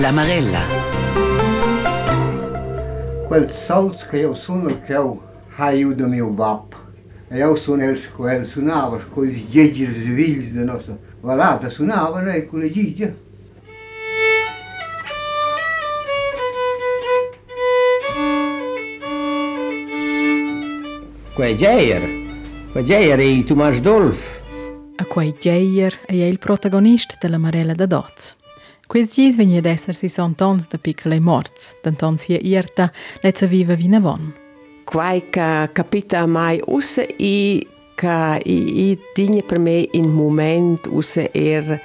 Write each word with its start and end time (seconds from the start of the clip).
La 0.00 0.12
Marella. 0.12 0.62
Quel 3.28 3.52
sauz 3.52 4.06
che 4.06 4.20
eu 4.20 4.34
suno 4.34 4.80
che 4.80 4.94
eu 4.94 5.20
raio 5.58 5.94
mio 5.94 6.30
meu 6.30 6.68
E 7.30 7.36
io 7.36 7.54
sono 7.56 7.82
eles 7.82 8.06
com 8.06 8.26
ele, 8.26 8.46
sonava 8.46 8.98
com 8.98 9.20
os 9.20 9.50
dias 9.50 9.74
vilhos 9.76 10.54
da 10.54 10.64
nossa 10.64 10.98
varada, 11.22 11.68
sonava, 11.68 12.22
con 12.48 12.60
le 12.60 12.66
os 12.68 12.72
dias. 12.72 13.12
Quei 21.34 21.56
Geyer, 21.56 22.02
quei 22.72 22.84
Geyer 22.86 23.18
è 23.18 23.22
il 23.22 23.44
Tomas 23.44 23.80
Dolf. 23.80 24.40
A 24.96 25.04
quei 25.04 25.34
Geyer 25.38 26.00
è 26.06 26.14
il 26.14 26.38
protagonista 26.38 27.16
della 27.20 27.36
Marella 27.36 27.74
da 27.74 27.84
Doz. 27.84 28.39
Quis 28.90 29.12
gis 29.14 29.36
vegni 29.38 29.60
ad 29.60 29.68
esser 29.70 29.94
si 29.94 30.08
son 30.10 30.32
tons 30.34 30.64
da 30.66 30.78
piccole 30.82 31.20
morts, 31.22 31.76
d'anton 31.78 32.16
sia 32.18 32.40
irta, 32.42 32.88
lezza 33.22 33.46
viva 33.46 33.76
vina 33.78 34.00
von. 34.02 34.32
Quai 34.82 35.30
ca 35.30 35.70
capita 35.72 36.26
mai 36.26 36.58
usse 36.66 37.06
i 37.18 37.64
ca 37.94 38.36
i, 38.42 38.90
i 38.90 38.98
digne 39.14 39.44
per 39.46 39.60
me 39.60 39.86
in 39.92 40.10
moment 40.10 40.88
usse 40.90 41.28
er 41.30 41.78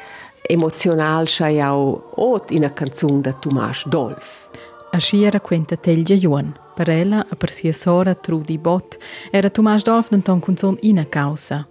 emozional 0.49 1.29
schaiau 1.29 1.93
ot 2.25 2.49
in 2.49 2.65
a 2.65 2.71
canzun 2.71 3.21
da 3.21 3.33
Tomas 3.33 3.85
Dolf. 3.85 4.49
A 4.89 4.99
schiera 4.99 5.39
quenta 5.39 5.77
Telgia 5.77 6.17
Juan. 6.17 6.57
Per 6.73 6.89
ella, 6.89 7.23
a 7.29 7.35
per 7.35 7.51
sia 7.51 7.71
sora 7.71 8.15
Trudi 8.15 8.57
Bot, 8.57 8.97
era 9.29 9.51
Tomas 9.51 9.83
Dolf 9.83 10.09
d'anton 10.09 10.39
canzun 10.39 10.77
ina 10.81 11.05
causa. 11.05 11.67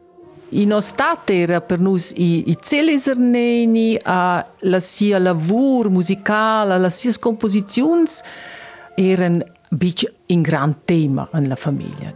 In 0.55 0.71
estate 0.71 1.41
era 1.41 1.61
per 1.61 1.81
noi 1.81 2.01
i, 2.15 2.51
i 2.51 2.57
celeserneni, 2.61 3.99
a 4.05 4.49
la 4.61 4.79
sia 4.79 5.19
lavur 5.19 5.91
musicale, 5.91 6.79
la 6.79 6.91
sia 6.91 7.13
composizioni, 7.19 8.05
erano 8.95 9.45
un 10.29 10.43
gran 10.43 10.85
tema 10.85 11.29
nella 11.33 11.57
famiglia. 11.57 12.15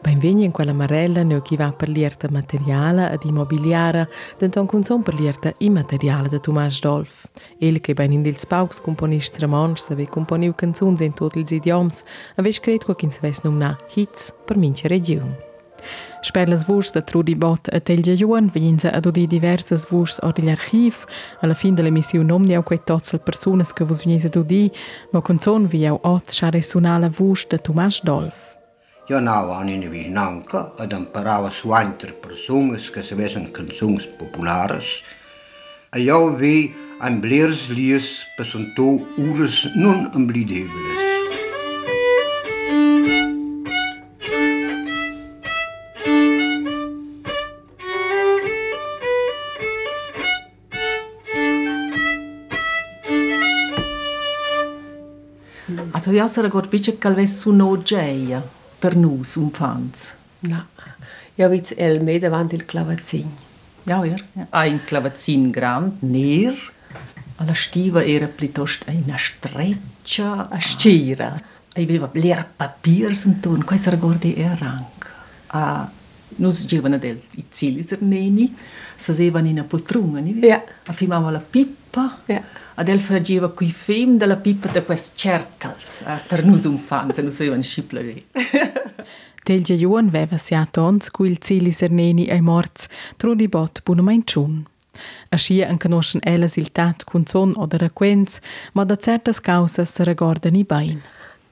Benvegni 0.00 0.44
in 0.44 0.50
quella 0.50 0.72
marella 0.72 1.22
ne 1.22 1.42
chi 1.42 1.56
va 1.56 1.72
per 1.72 1.90
l'ierta 1.90 2.26
materiale 2.30 3.10
ed 3.12 3.24
immobiliare, 3.24 4.08
denton 4.38 4.66
cunzon 4.66 5.02
per 5.02 5.14
l'ierta 5.14 5.52
immateriale 5.58 6.28
de 6.28 6.40
Tomas 6.40 6.80
Dolf. 6.80 7.26
El 7.58 7.80
che 7.80 7.92
ben 7.92 8.12
in 8.12 8.22
dils 8.22 8.46
pauks 8.46 8.80
componist 8.80 9.38
romansch 9.40 9.84
save 9.84 10.08
componiu 10.08 10.54
canzuns 10.54 11.00
in 11.00 11.12
tot 11.12 11.36
ils 11.36 11.50
idioms, 11.50 12.02
aveis 12.36 12.60
cret 12.60 12.84
quo 12.84 12.94
kins 12.94 13.20
ves 13.20 13.42
numna 13.42 13.76
hits 13.94 14.32
per 14.44 14.56
mince 14.56 14.88
regiun. 14.88 15.36
Sper 16.24 16.48
las 16.48 16.64
vurs 16.64 16.90
da 16.92 17.02
Trudi 17.02 17.34
Bot 17.34 17.68
a 17.68 17.80
Telgia 17.80 18.14
Juan 18.16 18.48
vegnsa 18.48 18.88
ad 18.90 19.04
udi 19.04 19.26
diversas 19.26 19.84
vurs 19.90 20.16
od 20.22 20.38
l'archiv, 20.38 21.04
alla 21.42 21.52
fin 21.52 21.74
della 21.74 21.90
missione 21.90 22.32
omni 22.32 22.54
au 22.54 22.62
quei 22.62 22.80
totsel 22.82 23.20
personas 23.20 23.74
che 23.74 23.84
vos 23.84 24.02
vegnisa 24.02 24.28
ad 24.28 24.36
udi, 24.36 24.72
ma 25.12 25.20
canzon 25.20 25.66
vi 25.66 25.84
au 25.84 25.98
ot 26.00 26.30
schare 26.30 26.62
sunala 26.62 27.10
vurs 27.10 27.46
da 27.46 27.58
Tomas 27.58 28.02
Dolf. 28.02 28.56
Io 29.08 29.18
andavo 29.18 29.60
in 29.60 29.76
una 29.76 29.88
vicinanza 29.90 30.72
ed 30.78 30.92
imparavo 30.92 31.50
su 31.50 31.68
altre 31.72 32.14
persone 32.14 32.78
che 32.78 33.02
sapevano 33.02 33.50
canzoni 33.50 34.08
popolari 34.16 34.80
e 35.90 36.00
io 36.00 36.34
vi 36.34 36.74
un 37.00 37.20
bliers 37.20 37.68
lies 37.68 38.24
per 38.34 38.46
sono 38.46 38.72
ures 39.16 39.74
non 39.74 40.10
imblidebles. 40.14 41.13
Also 56.18 56.40
io 56.40 56.48
sarei 56.48 56.50
ancora 56.50 56.66
più 56.68 56.98
che 56.98 57.08
avessi 57.08 57.38
su 57.40 57.50
no 57.50 57.82
geia 57.82 58.42
per 58.78 58.96
noi, 58.96 59.22
un 59.36 59.50
fans. 59.50 60.14
No. 60.40 60.66
Io 61.36 61.48
vedo 61.48 61.68
el 61.76 62.02
me 62.02 62.18
davanti 62.18 62.54
il 62.54 62.64
clavazin. 62.64 63.28
Ja, 63.84 63.98
ver. 63.98 64.24
Ha 64.50 64.66
un 64.66 64.80
clavazin 64.84 65.50
grand, 65.50 65.96
ner. 66.00 66.54
Alla 67.36 67.54
stiva 67.54 68.04
era 68.04 68.26
piuttosto 68.26 68.84
una 68.90 69.16
streccia 69.18 70.48
a 70.48 70.60
stira. 70.60 71.40
Aveva 71.74 72.08
ler 72.12 72.46
papier 72.56 73.12
intorno, 73.24 73.64
questo 73.64 73.90
ricordi 73.90 74.34
era 74.36 74.56
rank. 74.56 75.12
A 75.48 75.90
Noi 76.36 76.52
giovane 76.66 76.98
del 76.98 77.20
Izilis 77.32 77.92
Armeni, 77.92 78.54
sedevano 78.96 79.46
in 79.46 79.52
una 79.52 79.64
poltrona, 79.64 80.20
yeah. 80.20 80.62
affimavano 80.86 81.30
la 81.30 81.40
pippa, 81.40 82.20
yeah. 82.26 82.42
ed 82.76 82.88
el 82.88 83.00
faceva 83.00 83.50
quei 83.50 83.70
film 83.70 84.16
della 84.16 84.36
pippa 84.36 84.68
di 84.68 84.82
questi 84.82 85.16
cercals, 85.16 86.02
eh, 86.02 86.20
per 86.26 86.44
noi 86.44 86.60
un 86.64 86.78
fan, 86.78 87.12
se 87.12 87.22
non 87.22 87.30
sapevano 87.30 87.62
sciplare. 87.62 88.24
Del 89.44 89.62
Giajuan 89.62 90.06
aveva 90.08 90.38
siato 90.38 90.82
ons 90.82 91.10
cui 91.10 91.28
il 91.28 91.38
Zilis 91.40 91.82
Arneni 91.82 92.30
ai 92.30 92.40
morts, 92.40 92.88
trudi 93.16 93.46
bot 93.46 93.82
bunamanciun. 93.84 94.66
Ascia 95.28 95.66
en 95.68 95.76
conoscen 95.78 96.20
elas 96.24 96.56
il 96.56 96.70
tat 96.72 97.04
cun 97.04 97.26
son 97.26 97.52
o 97.56 97.66
da 97.66 97.76
raquens, 97.76 98.40
ma 98.72 98.84
da 98.84 98.96
certas 98.96 99.40
causas 99.40 99.92
se 99.92 100.04
regordan 100.04 100.56
i 100.56 100.64
bain. 100.64 101.02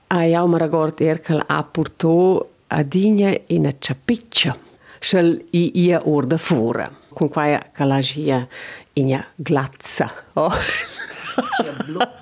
A 0.08 0.24
jau 0.24 0.46
ma 0.48 0.58
regord 0.58 1.00
ercal 1.00 1.44
a 1.46 1.62
purtò 1.62 2.40
a 2.68 2.82
digna 2.82 3.34
in 3.48 3.66
a 3.66 3.72
ciapiccia. 3.78 4.56
Schel 5.02 5.34
i 5.50 5.64
ia 5.82 6.00
or 6.04 6.26
da 6.26 6.38
fora. 6.38 6.88
Con 7.12 7.28
quai 7.28 7.58
calagia 7.72 8.46
in 8.94 9.12
a 9.14 9.26
glazza. 9.34 10.10
Oh. 10.34 10.52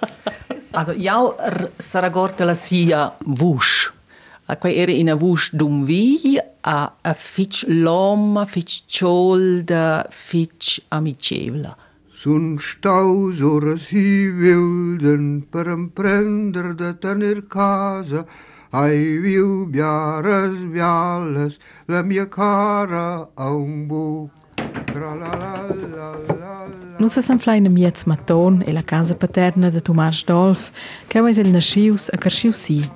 Also, 0.72 0.92
jau 0.92 1.34
saragorta 1.78 2.44
la 2.44 2.54
sia 2.54 3.12
vush. 3.26 3.90
A 4.46 4.56
quai 4.56 4.76
era 4.76 4.92
in 4.92 5.10
a 5.10 5.16
vush 5.16 5.50
dum 5.52 5.84
vi, 5.84 6.38
a, 6.60 6.92
a 7.02 7.12
fitch 7.12 7.64
loma, 7.66 8.46
fitch 8.46 8.84
ciolda, 8.86 10.06
fitch 10.08 10.80
amicevla. 10.90 11.76
Sun 12.14 12.58
staus 12.60 13.40
ora 13.40 13.76
si 13.78 14.30
wilden 14.30 15.42
per 15.50 15.66
emprender 15.66 16.74
de 16.74 16.94
tenir 17.00 17.48
casa 17.48 18.24
Ai 18.72 19.18
iubiaras 19.18 20.52
vielas, 20.70 21.58
la 21.88 22.02
mia 22.02 22.26
cara 22.26 23.28
aumbu. 23.34 24.30
Nusas 26.98 27.24
san 27.24 27.38
flein 27.38 27.66
am 27.66 27.76
jetz 27.76 28.04
maton 28.04 28.62
e 28.66 28.72
la 28.72 28.82
casa 28.82 29.14
paterna 29.14 29.70
de 29.70 29.80
Tomás 29.80 30.22
Dolf, 30.24 30.70
che 31.08 31.20
mai 31.20 31.32
el 31.38 31.50
nascius 31.50 32.10
a 32.12 32.16
carsciu 32.16 32.52
si. 32.52 32.88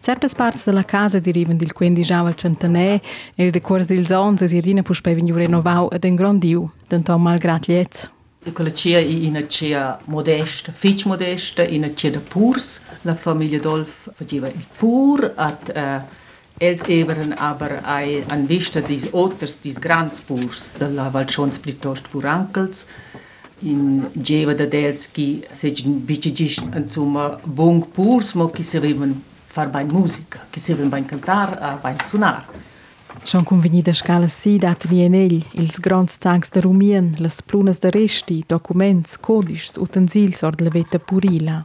Certas 0.00 0.34
parts 0.34 0.64
della 0.66 0.84
casa 0.84 1.18
derivan 1.18 1.56
dil 1.56 1.72
quindigiau 1.72 2.26
al 2.26 2.34
centenè 2.34 3.00
e 3.36 3.50
de 3.50 3.60
cuors 3.60 3.86
dils 3.86 4.10
onze 4.10 4.48
si 4.48 4.58
adina 4.58 4.82
puspei 4.82 5.14
vegnu 5.14 5.34
renovau 5.34 5.88
ad 5.88 6.04
engrondiu, 6.04 6.70
d'anton 6.88 7.22
malgrat 7.22 7.68
lietz. 7.68 8.15
Cia 8.52 9.00
in 9.00 9.30
una 9.30 9.46
cia 9.48 9.98
modesta, 10.04 10.70
fitch 10.70 11.04
modesta, 11.04 11.64
in 11.64 11.82
una 11.82 11.94
cia 11.94 12.10
da 12.10 12.20
purs. 12.20 12.82
La 13.02 13.16
famiglia 13.16 13.58
Dolf 13.58 14.08
faceva 14.14 14.46
il 14.46 14.64
pur, 14.76 15.32
at 15.34 15.72
uh, 15.74 16.00
els 16.58 16.84
eberen 16.86 17.34
aber 17.36 17.80
ai 17.82 18.22
an 18.28 18.46
vista 18.46 18.80
dis 18.80 19.08
otters, 19.10 19.58
dis 19.60 19.78
grands 19.78 20.20
purs, 20.20 20.76
della 20.78 21.08
valchons 21.10 21.58
pluttost 21.58 22.08
purankels. 22.08 22.86
In 23.66 24.10
Geva 24.12 24.54
da 24.54 24.66
Delski 24.66 25.44
segin 25.50 26.04
bici 26.04 26.32
gis 26.32 26.62
insomma 26.72 27.40
bung 27.42 27.84
purs, 27.88 28.34
mo 28.34 28.48
chi 28.50 28.62
sapevan 28.62 29.22
far 29.46 29.68
bain 29.68 29.88
musica, 29.90 30.46
chi 30.50 30.60
sapevan 30.60 30.88
bain 30.88 31.04
cantar, 31.04 31.80
bain 31.82 31.98
sunar. 31.98 32.46
Schon 33.24 33.44
convenida 33.44 33.92
scala 33.92 34.28
si 34.28 34.58
datni 34.58 35.02
en 35.04 35.14
ell, 35.14 35.44
ils 35.54 35.80
grands 35.80 36.18
zangs 36.20 36.50
de 36.50 36.60
rumien, 36.60 37.14
las 37.18 37.42
plunas 37.42 37.80
de 37.80 37.90
resti, 37.90 38.44
documents, 38.48 39.18
codis, 39.18 39.76
utensils 39.76 40.42
or 40.42 40.54
de 40.54 40.64
la 40.64 40.70
veta 40.70 40.98
purila. 40.98 41.64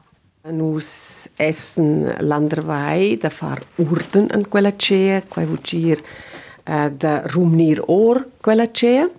Nus 0.49 1.27
essen 1.37 2.15
landervai 2.19 3.17
da 3.21 3.29
far 3.29 3.61
urden 3.77 4.31
an 4.33 4.47
quella 4.49 4.71
cea, 4.75 5.21
quai 5.21 5.45
vucir 5.45 6.01
uh, 6.01 6.89
da 6.89 7.21
rumnir 7.33 7.83
or 7.87 8.25
quella 8.41 8.71
cea. 8.71 9.09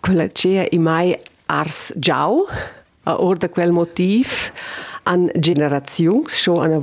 Quella 0.00 0.28
cea 0.32 0.66
i 0.72 0.78
mai 0.78 1.14
ars 1.46 1.92
giau, 1.96 2.48
a 3.04 3.14
or 3.14 3.38
da 3.38 3.48
quel 3.48 3.70
motiv 3.72 4.50
an 5.04 5.30
generazions, 5.38 6.34
scho 6.34 6.58
an 6.60 6.72
a 6.72 6.80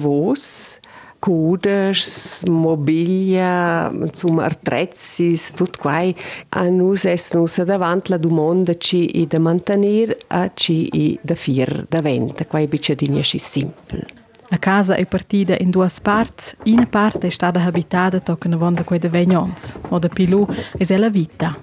vos, 1.21 1.29
cudes, 1.31 2.43
mobilia, 2.47 3.91
insomma, 3.91 4.43
artrezzis, 4.43 5.53
tut 5.53 5.77
quai. 5.77 6.15
A 6.49 6.63
nus 6.69 7.05
es 7.05 7.31
nus 7.33 7.61
davant 7.63 8.09
la 8.09 8.17
domanda 8.17 8.75
ci 8.77 9.19
i 9.21 9.27
da 9.27 9.39
mantenir 9.39 10.17
a 10.27 10.49
ci 10.53 10.89
i 10.91 11.19
da 11.21 11.35
fir 11.35 11.85
da 11.87 12.01
venta, 12.01 12.45
quai 12.45 12.67
bicciadinha 12.67 13.21
sci 13.21 13.39
simpel. 13.39 14.05
La 14.49 14.57
casa 14.57 14.95
è 14.95 15.05
partida 15.05 15.55
in 15.59 15.69
due 15.69 15.87
parti. 16.01 16.55
Una 16.65 16.85
parte 16.85 17.27
è 17.27 17.29
stata 17.29 17.63
abitata 17.63 18.19
tocca 18.19 18.47
una 18.47 18.57
volta 18.57 18.83
quei 18.83 18.99
de 18.99 19.07
vegnons, 19.07 19.79
o 19.89 19.99
da 19.99 20.09
più 20.09 20.45
è 20.77 20.97
la 20.97 21.09
vita. 21.09 21.55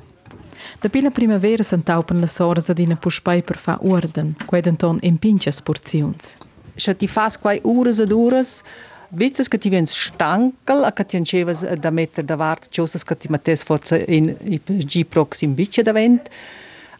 Da 0.81 0.89
pila 0.89 1.11
primavera 1.11 1.63
s'entaupen 1.63 2.19
le 2.19 2.27
soras 2.27 2.69
ad 2.69 2.79
ina 2.79 2.97
puspai 2.97 3.43
per 3.43 3.59
fa 3.59 3.79
orden, 3.83 4.35
quai 4.47 4.61
denton 4.61 4.99
empinchas 5.01 5.61
porziuns. 5.61 6.37
Scha 6.77 6.95
ti 6.95 7.09
fas 7.09 7.37
quai 7.39 7.61
uras 7.65 7.99
ed 7.99 8.13
uras, 8.13 8.63
Vitsas, 9.11 9.49
ki 9.49 9.59
ti 9.59 9.71
vens 9.73 9.95
štankal, 9.97 10.85
a 10.85 10.93
kad 10.93 11.15
jančevas 11.15 11.63
eh, 11.65 11.77
da 11.81 11.91
meter 11.95 12.27
da 12.29 12.37
vart, 12.37 12.69
čosas, 12.75 13.05
kad 13.09 13.21
ti 13.23 13.31
mates 13.33 13.65
forca 13.65 13.97
in 13.97 14.35
G 14.69 15.05
proxim 15.09 15.55
biče 15.57 15.85
da 15.87 15.95
vent, 15.97 16.29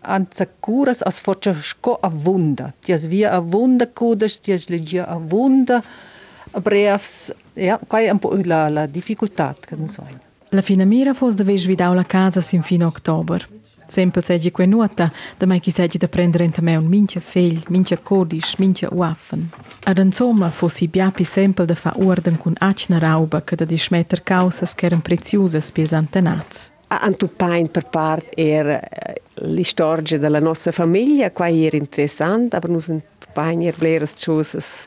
anca 0.03 0.47
kuras 0.65 1.03
as 1.07 1.21
forca 1.21 1.53
ško 1.55 1.99
a 2.03 2.09
vunda. 2.09 2.71
Tjas 2.87 3.05
via 3.11 3.35
a 3.37 3.43
vunda 3.45 3.87
kudas, 3.87 4.39
tjas 4.41 4.71
legia 4.73 5.05
a 5.05 5.19
vunda, 5.19 5.83
brevs, 6.65 7.33
ja, 7.59 7.77
kaj 7.91 8.07
je 8.07 8.17
un 8.17 8.23
po 8.23 8.33
la, 8.47 8.69
la 8.73 8.87
difficultat, 8.89 9.69
kad 9.69 9.79
non 9.79 9.93
so. 9.93 10.07
La 10.53 10.65
fine 10.65 10.87
mira 10.89 11.13
fos 11.15 11.37
da 11.37 11.45
veš 11.45 11.67
vidal 11.69 11.97
la 11.99 12.07
casa 12.09 12.41
sin 12.41 12.63
fin 12.65 12.87
oktober. 12.87 13.45
Sempre 13.91 14.21
seggi 14.21 14.51
que 14.51 14.67
nuota, 14.67 15.11
da 15.39 15.47
mai 15.47 15.61
chi 15.61 15.71
seggi 15.71 15.97
da 15.97 16.09
prendere 16.09 16.45
enta 16.45 16.61
me 16.61 16.77
un 16.77 16.85
mincha 16.85 17.21
fegl, 17.21 17.63
mincha 17.69 17.97
codis, 17.97 18.57
mincha 18.59 18.89
uaffen. 18.93 19.49
Ad 19.85 19.97
insomma 19.97 20.51
fossi 20.51 20.89
biapi 20.89 21.25
sempre 21.25 21.65
da 21.65 21.75
fa 21.75 21.95
orden 21.97 22.37
cun 22.37 22.53
acna 22.59 22.99
rauba 22.99 23.43
che 23.43 23.57
da 23.57 23.65
dismetter 23.65 24.23
causas 24.23 24.75
che 24.75 24.85
eran 24.85 25.01
preziosas 25.01 25.73
pils 25.73 25.93
antenats. 25.93 26.71
Antupain 26.89 27.71
per 27.71 27.89
part 27.89 28.27
era 28.35 28.79
l'istorgia 29.37 30.19
della 30.19 30.41
nostra 30.41 30.71
famiglia, 30.71 31.33
qua 31.33 31.49
era 31.49 31.79
interessante, 31.79 32.57
aber 32.57 32.69
nus 32.69 32.91
antupain 32.91 33.63
er 33.63 33.75
bleras 33.79 34.13
cosas 34.23 34.85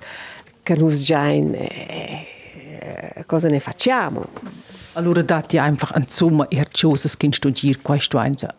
che 0.61 0.75
nus 0.75 1.01
già 1.01 1.25
in 1.25 1.55
eh, 1.55 3.23
cosa 3.25 3.47
ne 3.47 3.59
facciamo. 3.59 4.27
Allora 4.93 5.23
dati 5.23 5.57
einfach 5.57 5.91
an 5.93 6.07
Sommer 6.07 6.45
er 6.51 6.67
ciosas 6.69 7.17
che 7.17 7.27
studier 7.31 7.81
quai 7.81 7.99
stuenza. 7.99 8.53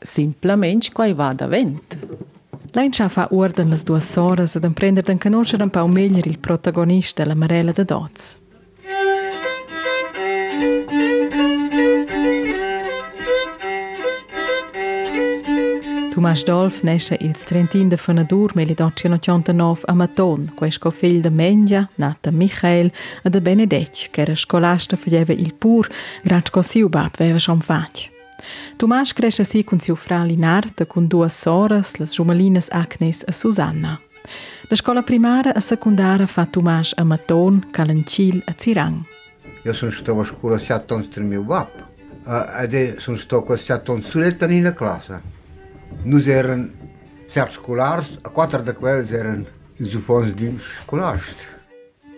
Simplement 0.00 0.92
quai 0.92 1.12
va 1.12 1.32
da 1.34 1.46
vent. 1.46 1.98
Lein 2.72 2.92
scha 2.92 3.08
fa 3.08 3.28
orden 3.30 3.70
las 3.70 3.84
duas 3.84 4.04
soras 4.04 4.56
ad 4.56 4.64
emprender 4.64 5.02
den 5.02 5.18
conoscer 5.18 5.62
un 5.62 5.70
pau 5.70 5.88
meglier 5.88 6.26
il 6.26 6.38
protagonista 6.38 7.22
della 7.22 7.34
Marella 7.34 7.72
de 7.72 7.84
Dots. 7.84 8.38
Tomas 16.18 16.42
Dolf 16.42 16.82
nesce 16.82 17.16
il 17.20 17.32
30 17.32 17.84
de 17.84 17.96
Fenadur 17.96 18.50
1889 18.54 19.82
a 19.86 19.94
Maton, 19.94 20.52
questo 20.54 20.90
figlio 20.90 21.20
de 21.20 21.30
Mengia, 21.30 21.88
nata 21.94 22.32
Michael, 22.32 22.90
e 23.22 23.30
de 23.30 23.40
Benedetto, 23.40 24.08
che 24.10 24.22
era 24.22 24.34
scolasta 24.34 24.96
faceva 24.96 25.32
il 25.32 25.54
pur, 25.54 25.88
grazie 26.22 26.82
a 26.82 26.88
bab 26.88 27.10
aveva 27.14 27.38
schon 27.38 27.60
fatto. 27.60 28.17
Tomás 28.76 29.12
cresce 29.12 29.42
assim 29.42 29.62
com 29.62 29.78
seu 29.78 29.96
fralho 29.96 30.28
Linarta 30.28 30.86
com 30.86 31.04
duas 31.04 31.32
soras, 31.32 31.92
as 32.00 32.14
jumelinas 32.14 32.68
Agnes 32.72 33.24
e 33.26 33.32
Susanna. 33.32 34.00
Na 34.70 34.74
escola 34.74 35.02
primária 35.02 35.54
e 35.56 35.60
secundária 35.60 36.26
faz 36.26 36.48
Tomás 36.50 36.94
a 36.96 37.04
Maton, 37.04 37.60
Calanchil 37.72 38.42
e 38.46 38.52
Tirang. 38.52 39.04
Eu 39.64 39.74
sou 39.74 39.88
estou 39.88 40.20
à 40.20 40.22
escola 40.22 40.60
sete 40.60 40.94
anos 40.94 41.10
de 41.10 41.20
meu 41.20 41.42
babo. 41.42 41.70
Ade 42.26 43.00
sou 43.00 43.14
estou 43.14 43.42
com 43.42 43.56
sete 43.56 43.90
anos 43.90 44.12
de 44.12 44.60
na 44.60 44.72
classe. 44.72 45.14
Nos 46.04 46.28
eram 46.28 46.70
certos 47.28 47.56
escolares, 47.56 48.18
a 48.22 48.28
quatro 48.28 48.62
daqueles 48.62 49.12
eram 49.12 49.44
os 49.80 49.90
de 50.36 50.48
escolares. 50.48 51.36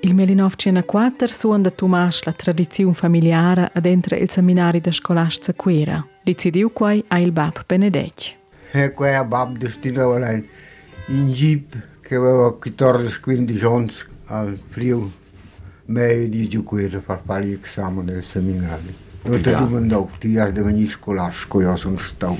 Il 0.03 0.15
1904 0.15 1.27
suonda 1.27 1.71
Tomas 1.71 2.25
la 2.25 2.33
tradizione 2.33 2.95
familiare 2.95 3.71
dentro 3.83 4.17
il 4.17 4.31
seminario 4.31 4.81
da 4.81 4.93
scolastica 4.93 5.53
Quera. 5.53 6.03
Decidiu 6.23 6.73
quai 6.73 7.05
a 7.09 7.19
il 7.19 7.33
bab 7.33 7.65
Benedetto. 7.67 8.33
E 8.71 8.95
qua 8.95 9.19
a 9.19 9.25
bab 9.27 9.59
destinava 9.59 10.33
in 11.09 11.29
jeep 11.29 11.79
che 12.01 12.15
aveva 12.15 12.49
14-15 12.49 13.67
anni 13.67 13.93
al 14.29 14.59
frio 14.71 15.13
meglio 15.87 16.29
di 16.29 16.49
giocare 16.49 17.01
per 17.01 17.21
fare 17.23 17.47
gli 17.47 17.59
esami 17.63 18.03
del 18.03 18.23
seminario. 18.23 18.95
Non 19.25 19.43
ti 19.43 19.51
domandavo, 19.51 20.11
ti 20.19 20.39
hai 20.39 20.51
di 20.51 20.63
venire 20.63 20.89
scolastico, 20.89 21.61
io 21.61 21.77
sono 21.77 21.99
stato. 21.99 22.39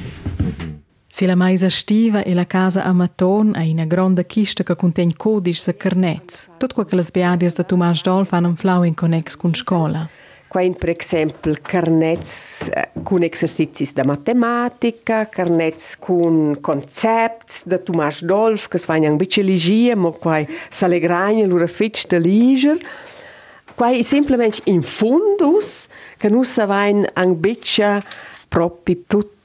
Si 1.13 1.27
la 1.27 1.35
mais 1.35 1.65
estiva 1.65 2.23
e 2.23 2.35
la 2.35 2.47
casa 2.47 2.85
a 2.85 2.93
Maton 2.93 3.57
ha 3.57 3.65
una 3.65 3.85
grande 3.85 4.27
chista 4.27 4.63
che 4.63 4.77
contiene 4.77 5.15
codis 5.17 5.67
e 5.67 5.77
carnets. 5.77 6.51
Tutto 6.57 6.75
quel 6.75 6.87
che 6.87 6.95
le 6.95 7.05
beadias 7.13 7.55
da 7.55 7.65
Tomas 7.65 8.03
Dolf 8.03 8.33
hanno 8.33 8.55
flau 8.57 8.85
in 8.85 8.95
connex 8.95 9.35
con 9.35 9.53
scuola. 9.53 10.09
Qua 10.47 10.61
in, 10.63 10.77
per 10.77 10.95
esempio, 10.97 11.53
carnets 11.61 12.71
con 13.03 13.25
esercizi 13.25 13.93
da 13.93 14.05
matematica, 14.05 15.29
carnets 15.29 15.99
con 15.99 16.59
concepti 16.61 17.63
da 17.65 17.79
Tomas 17.79 18.23
Dolf, 18.23 18.69
che 18.69 18.79
fanno 18.79 19.11
un 19.11 19.17
po' 19.17 19.41
ligia, 19.41 19.97
ma 19.97 20.11
qua 20.13 20.41
s'allegragna 20.71 21.45
l'ora 21.45 21.67
fitch 21.67 22.07
da 22.07 22.19
liger. 22.19 22.79
Qua 23.75 24.01
semplicemente 24.03 24.61
in 24.67 24.83
fundus, 24.83 25.89
che 26.17 26.29
non 26.29 26.45
sappiamo 26.45 27.05
un 27.17 27.41
po' 27.41 28.07
proprio 28.49 28.97
tutto 29.09 29.40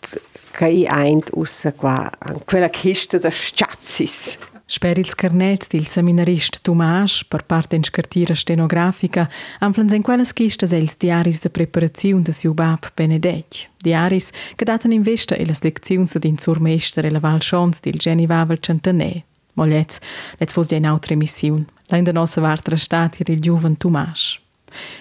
che 0.55 0.87
eint 0.87 1.29
ussa 1.33 1.73
qua, 1.73 2.09
quella 2.45 2.69
kista 2.69 3.17
da 3.17 3.29
schatzis. 3.29 4.37
Sper 4.67 4.97
ils 4.97 5.13
carnets 5.13 5.67
dil 5.67 5.85
seminarist 5.85 6.61
Tomas 6.63 7.23
per 7.23 7.43
parte 7.45 7.75
in 7.75 7.83
scartira 7.83 8.33
stenografica 8.33 9.29
anflans 9.59 9.93
in 9.93 10.01
quelles 10.01 10.33
kistas 10.33 10.73
els 10.73 10.97
diaris 10.97 11.43
de 11.43 11.49
preparaziun 11.49 12.23
de 12.23 12.33
siu 12.33 12.53
bab 12.53 12.89
Benedetto. 12.95 13.69
Diaris 13.83 14.31
che 14.55 14.65
datan 14.65 14.91
in 14.91 15.03
vesta 15.03 15.35
e 15.35 15.45
las 15.45 15.61
lecziuns 15.61 16.15
ad 16.15 16.23
in 16.23 16.39
surmester 16.39 17.05
e 17.05 17.11
la 17.11 17.19
Val 17.19 17.41
Schons 17.41 17.79
dil 17.79 17.99
Geni 17.99 18.25
Vavel 18.25 18.57
Centanè. 18.59 19.23
Mollets, 19.53 19.99
let's 20.39 20.53
fos 20.53 20.71
ja 20.71 20.77
in 20.77 20.87
altra 20.87 21.15
missiun. 21.15 21.67
La 21.89 21.97
in 21.97 22.03
de 22.03 22.11
nossa 22.11 22.41
vartra 22.41 22.75
stat 22.75 23.19
il 23.19 23.39
giuven 23.39 23.77
Tomas. 23.77 24.44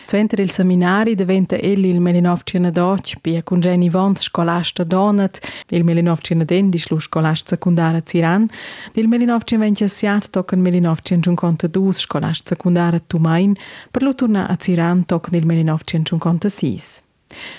Suenter 0.02 0.40
il 0.40 0.50
seminari 0.50 1.14
diventa 1.14 1.56
egli 1.56 1.86
il 1.86 2.00
1912 2.00 3.18
pia 3.20 3.42
con 3.42 3.60
Jenny 3.60 3.88
Vons 3.90 4.22
scolasta 4.22 4.84
donat, 4.84 5.38
il 5.68 5.84
1910 5.84 6.86
lu 6.90 6.98
scolasta 6.98 7.48
secundara 7.50 8.00
Ziran, 8.04 8.46
il 8.94 9.08
1927 9.08 10.30
tocca 10.30 10.54
il 10.54 10.60
1952 10.60 11.92
scolasta 11.92 12.54
secundara 12.54 12.98
Tumain, 12.98 13.54
per 13.90 14.02
lo 14.02 14.14
torna 14.14 14.48
a 14.48 14.56
Ziran 14.58 15.04
tocca 15.04 15.36
il 15.36 15.46
1956. 15.46 17.02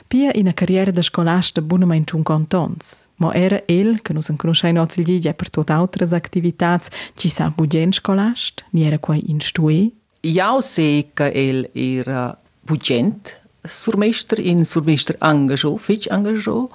Pia 0.08 0.32
in 0.34 0.48
a 0.48 0.54
carriera 0.54 0.92
da 0.92 1.02
scolasta 1.02 1.62
bunama 1.62 1.96
in 1.96 2.06
50 2.06 2.58
ans. 2.58 3.08
Ma 3.18 3.34
era 3.34 3.62
el, 3.68 4.02
che 4.02 4.14
nus 4.14 4.30
en 4.30 4.38
conoscei 4.38 4.74
noz 4.74 4.98
il 4.98 5.06
gigi 5.06 5.34
per 5.34 5.50
tot 5.50 5.70
altres 5.70 6.13
activitats, 6.13 6.89
ci 7.16 7.30
sa 7.30 7.50
bugen 7.50 7.92
scolast, 7.92 8.66
ni 8.72 8.86
era 8.86 9.00
quai 9.00 9.24
in 9.28 9.39
stue, 9.39 9.92
Eu 10.27 10.60
sei 10.60 11.03
que 11.03 11.22
ele 11.22 11.70
era 11.75 12.36
bugent, 12.63 13.36
surmester 13.63 14.39
in 14.39 14.65
surmester 14.65 15.15
engagou, 15.22 15.77
fitch 15.77 16.08
engagou. 16.10 16.72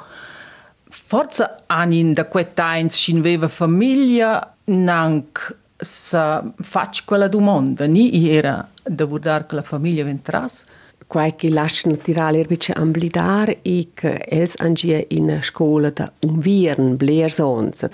Forza 0.88 1.56
anin 1.68 2.14
da 2.14 2.24
quetains 2.24 2.94
sin 2.94 3.22
veva 3.22 3.48
famiglia 3.48 4.54
nanc 4.68 5.50
sa 5.82 6.44
fac 6.62 7.02
quella 7.04 7.26
domanda, 7.26 7.88
ni 7.88 8.30
era 8.30 8.68
da 8.84 9.04
vurdar 9.04 9.48
che 9.48 9.56
la 9.56 9.62
famiglia 9.62 10.04
ventras. 10.04 10.66
Quai 11.10 11.34
che 11.34 11.50
lasciano 11.50 11.96
tirare 11.96 12.38
erbice 12.38 12.72
amblidar 12.72 13.56
e 13.62 13.88
che 13.94 14.24
els 14.30 14.54
angia 14.58 15.02
in 15.08 15.40
scuola 15.42 15.90
da 15.90 16.12
unviern 16.20 16.96
blersons, 16.96 17.88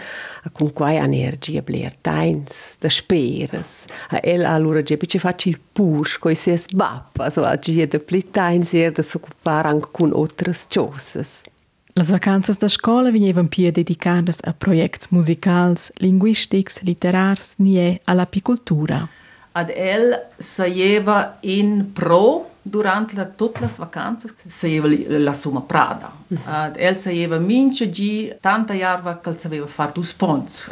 con 0.52 0.70
quai 0.74 0.96
energia 0.96 1.62
bler 1.62 1.94
tains, 2.02 2.76
da 2.78 2.90
speres. 2.90 3.86
A 4.10 4.20
el 4.22 4.44
allora 4.44 4.82
gebice 4.82 5.18
faci 5.18 5.48
il 5.48 5.58
purs, 5.72 6.18
coi 6.18 6.34
ses 6.34 6.66
bap, 6.66 7.18
also 7.18 7.42
agia 7.44 7.86
da 7.86 7.98
pli 7.98 8.20
tains 8.30 8.74
er 8.74 8.92
da 8.92 9.02
s'occupar 9.02 9.64
anche 9.64 9.88
con 9.92 10.12
otras 10.12 10.66
cosas. 10.68 11.46
Las 11.94 12.10
vacanzas 12.10 12.58
da 12.58 12.68
scola 12.68 13.10
vinievan 13.10 13.48
pia 13.48 13.72
dedicadas 13.72 14.40
a 14.44 14.52
projects 14.52 15.08
musicals, 15.08 15.90
linguistics, 16.00 16.82
literars, 16.82 17.54
nie 17.56 17.98
all'apicultura. 18.04 19.08
Ad 19.52 19.70
el 19.70 20.20
sajeva 20.36 21.38
in 21.40 21.92
pro 21.94 22.55
durante 22.68 23.14
la, 23.14 23.26
tutte 23.26 23.60
le 23.60 23.70
vacanze 23.76 24.34
sajeva 24.46 24.88
la 25.18 25.34
sua 25.34 25.60
prada. 25.62 26.10
Ad 26.44 26.76
el 26.76 26.98
sajeva 26.98 27.38
mince 27.38 27.88
di 27.88 28.34
tanta 28.40 28.74
jarva 28.74 29.20
che 29.20 29.36
saveva 29.36 29.66
fare 29.66 29.92
due 29.92 30.04
spons. 30.04 30.70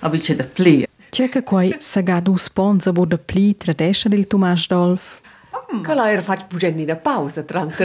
Abice 0.00 0.34
da 0.34 0.44
pli. 0.44 0.86
C'è 1.10 1.28
che 1.28 1.42
quai 1.42 1.76
saga 1.78 2.20
du 2.20 2.36
sponsa 2.36 2.92
bo 2.92 3.04
da 3.04 3.18
pli 3.18 3.56
tradescia 3.56 4.08
del 4.08 4.26
Tomas 4.26 4.66
Dolf? 4.66 5.20
Che 5.82 5.94
la 5.94 6.10
era 6.10 6.20
fatto 6.20 6.46
bugenni 6.48 6.84
da 6.84 6.96
pausa 6.96 7.42
tra 7.42 7.60
l'altro. 7.60 7.84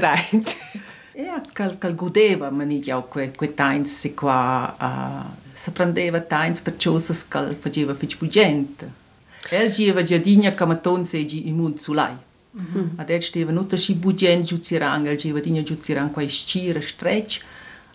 Ja, 1.14 1.42
cal, 1.54 1.78
cal 1.78 1.96
godeva 1.96 2.50
maniglia 2.50 3.02
que, 3.04 3.32
que 3.32 3.54
tains 3.54 4.00
si 4.00 4.14
qua 4.14 4.76
uh, 4.80 5.32
se 5.54 5.72
prendeva 5.72 6.22
tains 6.22 6.60
per 6.60 6.76
cose 6.76 7.14
cal 7.28 7.56
faceva 7.56 7.94
fitch 7.94 8.18
bugent. 8.18 8.86
El 9.50 9.70
gieva 9.70 10.02
giardina 10.02 10.54
camaton 10.54 11.06
se 11.06 11.26
gi 11.26 11.48
imun 11.48 11.78
sulai. 11.78 12.16
Mhm. 12.54 12.92
A 12.98 13.04
det 13.04 13.24
steva 13.24 13.52
nutta 13.52 13.78
si 13.78 13.96
bugen 13.96 14.44
giuzirang 14.44 15.08
al 15.08 15.18
giva 15.18 15.40
digna 15.40 15.62
giuzirang 15.62 16.12
quai 16.12 16.30
scira 16.30 16.82
strech 16.82 17.42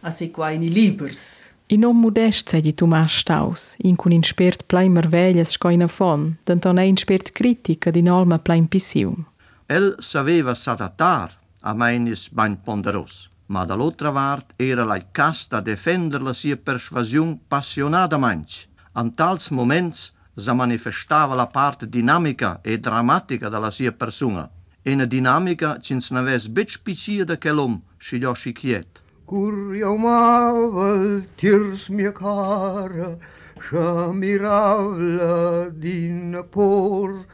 a 0.03 0.11
se 0.11 0.31
quai 0.31 0.59
ni 0.59 0.69
libers. 0.69 1.47
In 1.71 1.85
om 1.85 1.97
modest 2.01 2.49
segi 2.49 2.73
tu 2.73 2.87
mar 2.87 3.09
staus, 3.09 3.75
in 3.77 3.97
cun 3.97 4.13
in 4.13 4.23
spert 4.23 4.67
plaimer 4.67 5.09
veglias 5.09 5.51
scoina 5.51 5.89
fon, 5.89 6.39
denton 6.45 6.79
ein 6.79 6.97
spert 6.97 7.33
critica 7.33 7.91
din 7.91 8.09
alma 8.09 8.39
plain 8.39 8.69
pisium. 8.69 9.27
El 9.67 9.97
saveva 10.01 10.55
sadatar, 10.55 11.39
a 11.61 11.75
mainis 11.75 12.29
bain 12.33 12.57
ponderos, 12.65 13.29
ma 13.47 13.67
dall'altra 13.67 14.13
part 14.13 14.55
era 14.57 14.85
la 14.85 14.99
casta 15.13 15.59
a 15.59 15.61
defender 15.61 16.23
la 16.23 16.33
sia 16.33 16.57
persuasiun 16.57 17.39
passionada 17.49 18.17
manc. 18.17 18.67
An 18.95 19.11
tals 19.11 19.51
moments 19.51 20.13
se 20.39 20.53
manifestava 20.53 21.35
la 21.35 21.47
parte 21.47 21.89
dinamica 21.89 22.61
e 22.63 22.79
drammatica 22.79 23.49
della 23.49 23.71
sua 23.71 23.93
persona, 23.93 24.49
una 24.85 25.05
dinamica 25.05 25.79
che 25.79 25.95
non 25.95 26.21
avesse 26.21 26.49
bici 26.49 26.79
picia 26.79 27.25
de 27.25 27.37
chelom 27.39 27.83
și 27.99 28.19
gli 28.19 28.35
și 28.35 28.53
chiet. 28.53 29.03
Cur 29.25 29.75
eu 29.75 29.97
mavel 29.97 31.23
tirs 31.35 31.89
mie 31.89 32.13
cară 32.13 33.19
și 33.61 33.75
miravlă 34.13 35.73
din 35.77 36.45
por, 36.51 37.27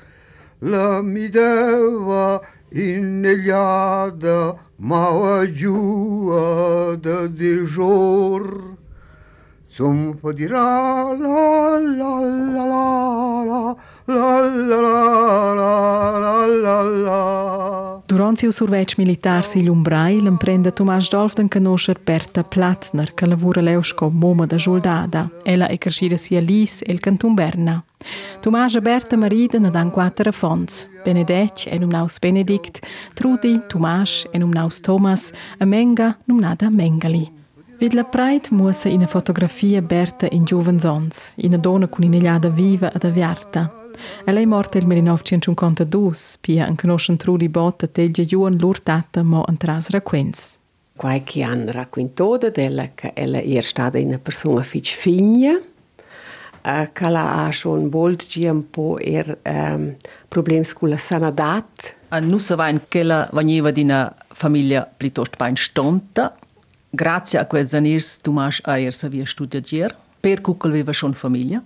la 0.58 1.00
mi 1.00 1.28
deva 1.28 2.40
in 2.72 3.24
eliada 3.24 4.58
ma 4.76 5.42
giua 5.52 6.94
de 6.96 7.64
jor. 7.66 8.74
Zum 9.74 10.14
dirà 10.34 11.16
la 11.18 11.78
la 11.78 12.20
la 12.20 12.62
la 12.62 13.10
la 14.06 14.38
la 14.46 14.94
la 15.52 15.66
la 16.14 16.46
la 16.46 16.82
la 16.82 18.02
Durant 18.06 18.38
siu 18.38 18.52
survetg 18.52 18.94
militar 18.96 19.44
si 19.44 19.64
l'umbrai 19.64 20.20
l'emprende 20.20 20.70
Tomas 20.70 21.08
Dolf 21.10 21.34
den 21.34 21.48
conoscer 21.48 21.98
Berta 22.04 22.44
Plattner, 22.44 23.14
che 23.14 23.26
lavora 23.26 23.60
leus 23.60 23.92
co 23.92 24.10
moma 24.10 24.46
da 24.46 24.56
giuldada. 24.56 25.28
Ella 25.42 25.66
è 25.66 25.76
crescida 25.76 26.16
sia 26.16 26.40
Lis 26.40 26.80
e 26.86 26.92
il 26.92 27.00
canton 27.00 27.34
Berna. 27.34 27.82
Tomas 28.40 28.76
e 28.76 28.80
Berta 28.80 29.16
marida 29.16 29.58
ne 29.58 29.70
dan 29.70 29.90
quattro 29.90 30.30
fons. 30.30 30.88
Benedetg 31.02 31.66
e 31.66 31.78
numnaus 31.78 32.20
Benedict, 32.20 32.78
Trudi, 33.14 33.60
Tomas 33.66 34.24
e 34.30 34.38
numnaus 34.38 34.78
Thomas, 34.78 35.32
a 35.58 35.64
Menga 35.64 36.16
numnada 36.26 36.70
Mengali. 36.70 37.33
Vid 37.78 37.92
la 37.92 38.04
preit 38.04 38.50
muossa 38.50 38.88
ina 38.88 39.06
fotografia 39.06 39.82
Berta 39.82 40.28
in 40.30 40.44
giovensons, 40.44 41.34
ina 41.36 41.58
donna 41.58 41.88
con 41.88 42.04
inegliada 42.04 42.48
viva 42.48 42.92
ad 42.92 43.02
aviarta. 43.04 43.72
E 44.24 44.32
lei 44.32 44.46
morta 44.46 44.78
il 44.78 44.86
1952, 44.86 46.38
pia 46.40 46.66
an 46.66 46.76
conoscen 46.76 47.16
Trudi 47.16 47.48
Botta 47.48 47.88
telgia 47.88 48.24
giuan 48.24 48.56
lur 48.56 48.80
tata 48.80 49.22
mo 49.22 49.42
an 49.46 49.56
tras 49.56 49.90
raquens. 49.90 50.58
Qualche 50.96 51.42
anno 51.42 51.72
raccontoda 51.72 52.48
della 52.50 52.90
che 52.94 53.12
ella 53.14 53.42
era 53.42 53.62
stata 53.62 53.98
una 53.98 54.18
persona 54.18 54.62
fitch 54.62 54.94
figna, 54.94 55.54
uh, 55.54 56.92
che 56.92 57.08
la 57.08 57.44
ha 57.44 57.50
schon 57.50 57.88
bold 57.88 58.24
un 58.36 58.70
po' 58.70 58.98
er 59.00 59.38
um, 59.42 59.96
problemi 60.28 60.64
con 60.72 60.90
la 60.90 60.96
sanadat. 60.96 61.96
Nusa 62.20 62.54
vain 62.54 62.80
che 62.86 63.02
la 63.02 63.28
veniva 63.32 63.72
di 63.72 63.82
una 63.82 64.14
famiglia 64.28 64.88
piuttosto 64.96 65.36
ben 65.36 65.56
stonta, 65.56 66.36
Grazie 66.94 67.40
a 67.40 67.46
quel 67.46 67.66
zanirs 67.66 68.18
Tomas 68.18 68.60
Ayer 68.62 68.94
savia 68.94 69.26
studiare, 69.26 69.96
per 70.20 70.40
cui 70.40 70.54
aveva 70.60 70.92
schon 70.92 71.12
famiglia, 71.12 71.60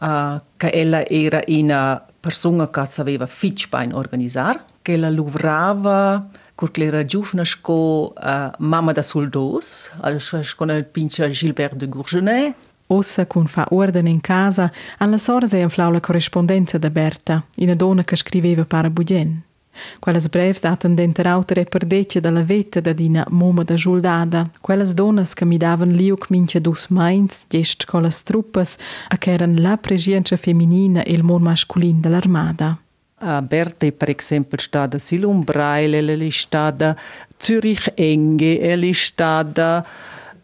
uh, 0.00 0.40
che 0.58 0.70
ella 0.72 1.06
era 1.06 1.40
una 1.46 2.04
persona 2.20 2.68
che 2.68 2.84
sapeva 2.84 3.24
fitch 3.24 3.70
ben 3.70 3.94
organizzare, 3.94 4.60
che 4.82 4.98
la 4.98 5.08
lavorava 5.08 6.28
Porque 6.54 6.84
era 6.84 7.02
giovane 7.04 7.46
sco 7.46 8.12
uh, 8.14 8.50
mamma 8.58 8.92
da 8.92 9.02
soldos, 9.02 9.90
con 10.54 10.70
il 10.70 10.84
pincha 10.84 11.30
Gilbert 11.30 11.76
de 11.76 11.88
Gourgenet. 11.88 12.54
Ossa 12.88 13.26
con 13.26 13.46
fa 13.46 13.66
ordine 13.70 14.10
in 14.10 14.20
casa, 14.20 14.70
alla 14.98 15.16
sora 15.16 15.46
si 15.46 15.58
inflau 15.58 15.92
la 15.92 16.00
corrispondenza 16.00 16.76
da 16.76 16.90
Berta, 16.90 17.42
una 17.56 17.74
donna 17.74 18.04
che 18.04 18.16
scriveva 18.16 18.66
para 18.66 18.90
Bugien. 18.90 19.42
Quelles 19.98 20.28
brevs 20.28 20.60
datan 20.60 20.94
denter 20.94 21.26
autere 21.26 21.64
perdece 21.64 22.20
dalla 22.20 22.42
veta 22.42 22.80
da 22.80 22.92
dina 22.92 23.24
moma 23.30 23.62
da 23.62 23.74
giuldada, 23.74 24.50
quelles 24.60 24.92
donnas 24.94 25.34
che 25.34 25.44
mi 25.44 25.56
davan 25.56 25.90
liuc 25.90 26.30
mince 26.30 26.60
dus 26.60 26.88
mains, 26.88 27.46
gest 27.48 27.84
colas 27.84 28.22
truppas, 28.22 28.76
a 29.08 29.16
che 29.18 29.32
eran 29.32 29.54
la 29.56 29.76
presenza 29.76 30.36
femminina 30.36 31.02
e 31.02 31.12
il 31.12 31.22
mon 31.22 31.42
masculin 31.42 32.00
dell'armada. 32.00 32.78
A 33.16 33.40
Berta, 33.40 33.90
per 33.90 34.10
esempio, 34.10 34.58
stata 34.58 34.98
Silum 34.98 35.44
Braille, 35.44 35.98
elle 35.98 36.26
è 36.26 36.30
stata 36.30 36.96
Zürich 37.38 37.92
Enge, 37.94 38.60
elle 38.60 38.88
è 38.88 38.92
stata 38.92 39.86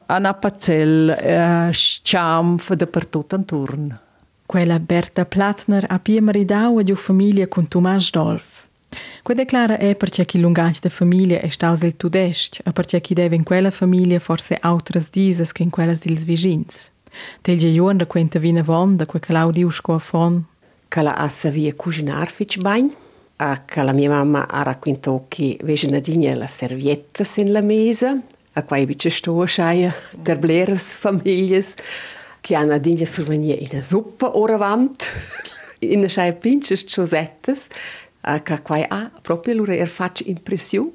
Anna 0.06 0.34
Pazzell, 0.34 1.10
eh, 1.10 1.70
Schampf, 1.72 2.72
dappertutto 2.72 3.36
intorno. 3.36 4.00
Quella 4.46 4.80
Berta 4.80 5.26
Plattner 5.26 5.84
ha 5.88 5.98
pia 5.98 6.22
maridau 6.22 6.78
a 6.78 6.82
giù 6.82 6.94
famiglia 6.96 7.46
con 7.48 7.68
Tomas 7.68 8.10
Dolf. 8.10 8.66
Quei 9.22 9.36
declara 9.36 9.78
è 9.78 9.94
perché 9.94 10.24
chi 10.24 10.40
lungac 10.40 10.80
da 10.80 10.88
famiglia 10.88 11.40
è 11.40 11.48
staus 11.48 11.82
il 11.82 11.96
tudest, 11.96 12.60
e 12.64 12.72
perché 12.72 13.00
chi 13.00 13.14
deve 13.14 13.36
in 13.36 13.44
quella 13.44 13.70
famiglia 13.70 14.18
forse 14.18 14.56
autras 14.60 15.10
dises 15.10 15.52
che 15.52 15.62
in 15.62 15.70
quellas 15.70 16.00
dils 16.00 16.24
vigins. 16.24 16.90
Tel 17.42 17.58
je 17.58 17.68
juan 17.68 17.96
da 17.96 18.06
quenta 18.06 18.38
vina 18.38 18.62
von, 18.62 18.96
da 18.96 19.06
quei 19.06 19.20
Claudiu 19.20 19.70
sco 19.70 19.94
a 19.94 19.98
fon. 19.98 20.44
Che 20.88 21.02
la 21.02 21.14
assa 21.14 21.50
via 21.50 21.74
cucinar 21.74 22.30
fitch 22.30 22.58
bain, 22.58 22.92
a 23.36 23.64
che 23.64 23.82
la 23.82 23.92
mia 23.92 24.10
mamma 24.10 24.46
ha 24.48 24.62
raccontato 24.62 25.26
che 25.28 25.56
vece 25.62 25.88
nadina 25.88 26.34
la 26.34 26.46
servietta 26.46 27.24
in 27.36 27.52
la 27.52 27.62
mesa, 27.62 28.20
a 28.52 28.62
quai 28.64 28.86
bice 28.86 29.10
sto 29.10 29.46
schaia 29.46 29.94
der 30.16 30.38
bleres 30.38 30.94
famiglies, 30.96 31.74
che 32.40 32.54
hanno 32.54 32.72
nadina 32.72 33.04
survenia 33.04 33.56
in 33.56 33.76
a 33.76 33.80
suppa 33.80 34.36
ora 34.36 34.56
vant, 34.56 35.08
in 35.80 36.04
a 36.04 36.08
schaia 36.08 36.32
pinches 36.32 36.84
ciosettes, 36.86 37.68
ka 38.22 38.58
quai 38.58 38.84
a 38.90 39.10
propelure 39.22 39.76
er 39.78 39.86
fac 39.86 40.20
impression 40.20 40.92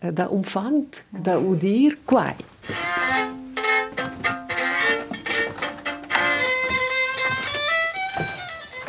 da 0.00 0.28
umfant 0.28 1.02
da 1.10 1.38
udir 1.38 1.98
quai. 2.06 2.36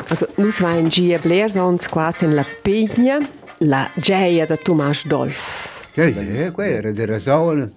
Also, 0.08 0.26
nus 0.38 0.60
vain 0.60 0.88
gia 0.88 1.18
blersons 1.18 1.88
quasi 1.88 2.24
in 2.24 2.34
la 2.34 2.44
pegna, 2.62 3.18
la 3.58 3.90
geia 3.96 4.46
da 4.46 4.56
Tomás 4.56 5.02
Dolf. 5.04 5.82
Ja, 5.96 6.06
ja, 6.06 6.52
quai 6.52 6.72
era 6.72 6.92
de 6.92 7.06
razoane. 7.06 7.70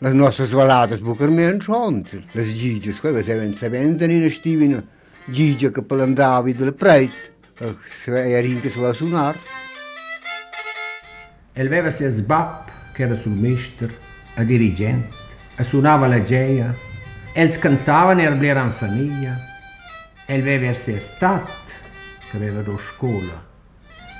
Las 0.00 0.14
nossas 0.14 0.52
valadas 0.52 1.00
bucar 1.00 1.30
me 1.30 1.44
enchont. 1.44 2.12
Las 2.34 2.46
gigas, 2.46 3.00
quai, 3.00 3.22
se 3.22 3.68
venden 3.68 4.10
in 4.10 4.24
estivina, 4.24 4.82
Gigas 5.30 5.72
que 5.72 5.82
palandavi 5.82 6.52
de 6.52 6.64
la 6.64 6.72
preit. 6.72 7.31
In 7.64 8.60
che 8.60 8.68
si 8.68 8.80
va 8.80 8.92
suonar. 8.92 9.36
El 11.52 11.66
aveva 11.66 11.90
ses 11.90 12.20
bab, 12.20 12.64
che 12.92 13.04
era 13.04 13.14
sul 13.14 13.32
mister, 13.32 13.94
a 14.34 14.42
dirigente, 14.42 15.14
e 15.54 15.62
suonava 15.62 16.08
la 16.08 16.24
geia, 16.24 16.74
els 17.34 17.58
cantavano 17.58 18.20
e 18.20 18.24
erano 18.24 18.66
in 18.66 18.72
famiglia, 18.72 19.38
el 20.26 20.40
aveva 20.40 20.74
ses 20.74 21.16
tat, 21.18 21.46
che 22.30 22.36
aveva 22.36 22.62
do 22.62 22.76
scuola. 22.78 23.40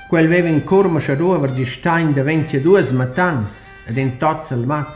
Quel 0.07 0.25
aveva 0.25 0.47
in 0.47 0.63
corma 0.63 0.99
sciadua 0.99 1.37
per 1.37 1.51
gli 1.51 1.65
stein 1.65 2.13
da 2.13 2.23
22 2.23 2.91
matans, 2.93 3.55
ed 3.87 3.97
in 3.97 4.17
tots 4.19 4.51
il 4.51 4.65
maz, 4.65 4.87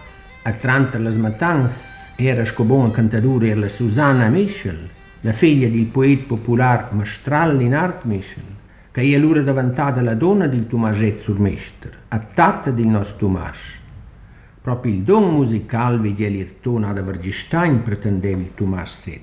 a 0.43 0.53
30 0.53 0.99
le 0.99 1.17
matans, 1.17 2.11
era 2.15 2.45
scobona 2.45 2.91
cantadura 2.91 3.47
era 3.47 3.59
la 3.59 3.67
Susanna 3.67 4.29
Michel, 4.29 4.89
la 5.21 5.33
figlia 5.33 5.67
del 5.67 5.85
poeta 5.85 6.25
popolare 6.27 6.87
Mastral 6.91 7.57
Linard 7.57 8.03
Michel, 8.03 8.43
che 8.91 9.01
è 9.01 9.17
l'ora 9.17 9.41
diventata 9.41 10.01
la 10.01 10.13
donna 10.13 10.47
del 10.47 10.67
Tomaset 10.67 11.21
Surmester, 11.21 11.97
a 12.09 12.19
tata 12.19 12.71
del 12.71 12.87
nostro 12.87 13.17
Tomas. 13.17 13.57
Proprio 14.61 14.93
il 14.93 15.01
don 15.01 15.33
musicale 15.33 15.97
vede 15.97 16.27
l'irtona 16.27 16.93
da 16.93 17.01
Vergistain 17.01 17.81
pretendeva 17.83 18.41
il 18.41 18.53
Tomas 18.53 19.01
Setz. 19.01 19.21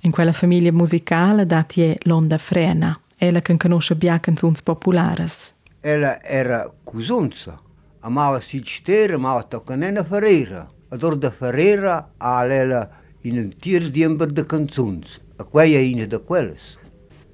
In 0.00 0.10
quella 0.10 0.32
famiglia 0.32 0.72
musicale 0.72 1.46
dati 1.46 1.96
l'onda 2.02 2.38
frena, 2.38 2.98
ella 3.16 3.40
che 3.40 3.56
conosce 3.56 3.94
bia 3.94 4.18
canzons 4.20 4.60
populares. 4.60 5.54
Ella 5.80 6.22
era 6.22 6.70
cusunza, 6.82 7.60
amava 8.00 8.40
si 8.40 8.62
stere, 8.64 9.14
amava 9.14 9.42
toccanena 9.44 10.04
Ferreira. 10.04 10.68
Ador 10.88 11.16
da 11.16 11.30
Ferreira 11.30 12.10
ela 12.18 12.90
inventiam 13.24 13.82
as 13.82 14.32
de 14.32 14.44
canções, 14.44 15.20
a 15.38 15.44
quaia 15.44 15.78
é 15.78 16.06
de 16.06 16.18
quelles. 16.18 16.78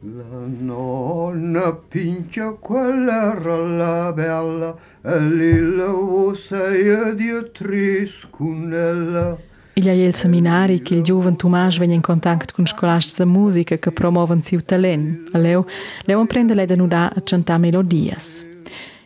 La 0.02 0.46
nonna 0.48 1.72
pincia 1.90 2.52
quella 2.52 3.34
era 3.34 3.56
la 3.56 4.12
bella, 4.12 4.74
e 5.04 5.20
lì 5.20 5.60
la 5.76 5.88
voce 5.88 7.14
di 7.16 7.30
triscunella. 7.52 9.36
E 9.76 9.88
aí 9.88 10.00
ele 10.00 10.12
seminário 10.12 10.80
que 10.80 10.94
o 10.94 11.04
jovem 11.04 11.34
Tomás 11.34 11.76
vem 11.76 11.92
em 11.92 12.00
contato 12.00 12.54
com 12.54 12.62
os 12.62 12.72
colegas 12.72 13.12
da 13.12 13.26
música 13.26 13.76
que 13.76 13.90
promovem 13.90 14.42
seu 14.42 14.62
talento. 14.62 15.36
Leu, 15.36 15.66
leu 16.08 16.20
aprende 16.20 16.52
a 16.52 16.76
nudar 16.76 17.12
a 17.16 17.20
cantar 17.20 17.58
melodias. 17.58 18.49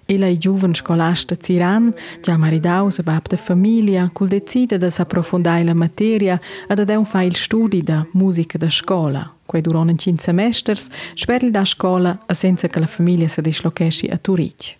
Ella 0.06 0.36
giuven 0.36 0.74
scolasta 0.74 1.34
Ziran, 1.40 1.94
già 2.20 2.36
maridaus 2.36 3.00
bab 3.02 3.26
de 3.26 3.36
famiglia, 3.36 4.10
cul 4.12 4.28
decide 4.28 4.76
de 4.76 4.90
s'approfondare 4.90 5.64
la 5.64 5.74
materia 5.74 6.38
ed 6.68 6.78
ad 6.78 6.88
un 6.88 7.04
fa 7.04 7.22
il 7.22 7.36
studi 7.36 7.82
da 7.82 8.06
musica 8.12 8.58
da 8.58 8.68
scola. 8.68 9.32
Quei 9.46 9.62
durant 9.62 9.98
cinque 9.98 10.22
semesters, 10.22 10.90
sperli 11.14 11.50
da 11.50 11.64
scola 11.64 12.18
senza 12.26 12.68
che 12.68 12.80
la 12.80 12.86
famiglia 12.86 13.28
si 13.28 13.40
dislocessi 13.40 14.06
a 14.06 14.18
Turic. 14.18 14.76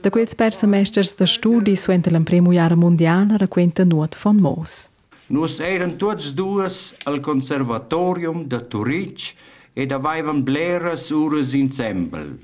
Da 0.00 0.10
quels 0.10 0.34
per 0.34 0.52
semesters 0.52 1.16
da 1.16 1.26
studi 1.26 1.76
suente 1.76 2.10
l'imprimo 2.10 2.52
Jahre 2.52 2.76
mondiale 2.76 3.36
racquenta 3.36 3.84
nuot 3.84 4.16
von 4.22 4.36
Moos. 4.36 4.88
Nus 5.26 5.58
eran 5.60 5.96
tots 5.96 6.32
dues 6.32 6.94
al 7.04 7.20
Conservatorium 7.20 8.46
de 8.46 8.68
Turic 8.68 9.34
ed 9.74 9.92
avaivan 9.92 10.42
bleras 10.44 11.10
ures 11.10 11.52
insembel. 11.52 12.38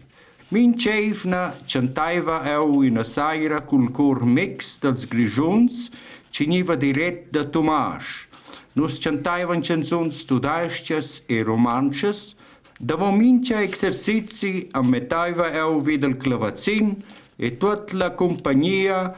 Minchevna 0.53 1.55
chantaiva 1.65 2.43
eu 2.45 2.83
in 2.83 3.05
saira 3.05 3.61
cul 3.61 3.89
cor 3.93 4.27
mix 4.27 4.81
dels 4.81 5.05
grijuns, 5.05 5.93
ciniva 6.33 6.75
direct 6.75 7.31
da 7.31 7.45
Tomaș. 7.45 8.27
Nos 8.75 8.99
chantaivan 8.99 9.63
canzons 9.63 10.25
tudascias 10.25 11.23
e 11.29 11.45
romances, 11.45 12.35
davo 12.81 13.13
mincia 13.13 13.63
exercizi 13.63 14.69
ammettaiva 14.73 15.55
eu 15.55 15.81
videl 15.81 16.17
clavazin 16.17 16.97
e 17.39 17.51
tut 17.51 17.93
la 17.93 18.11
compagnia 18.11 19.15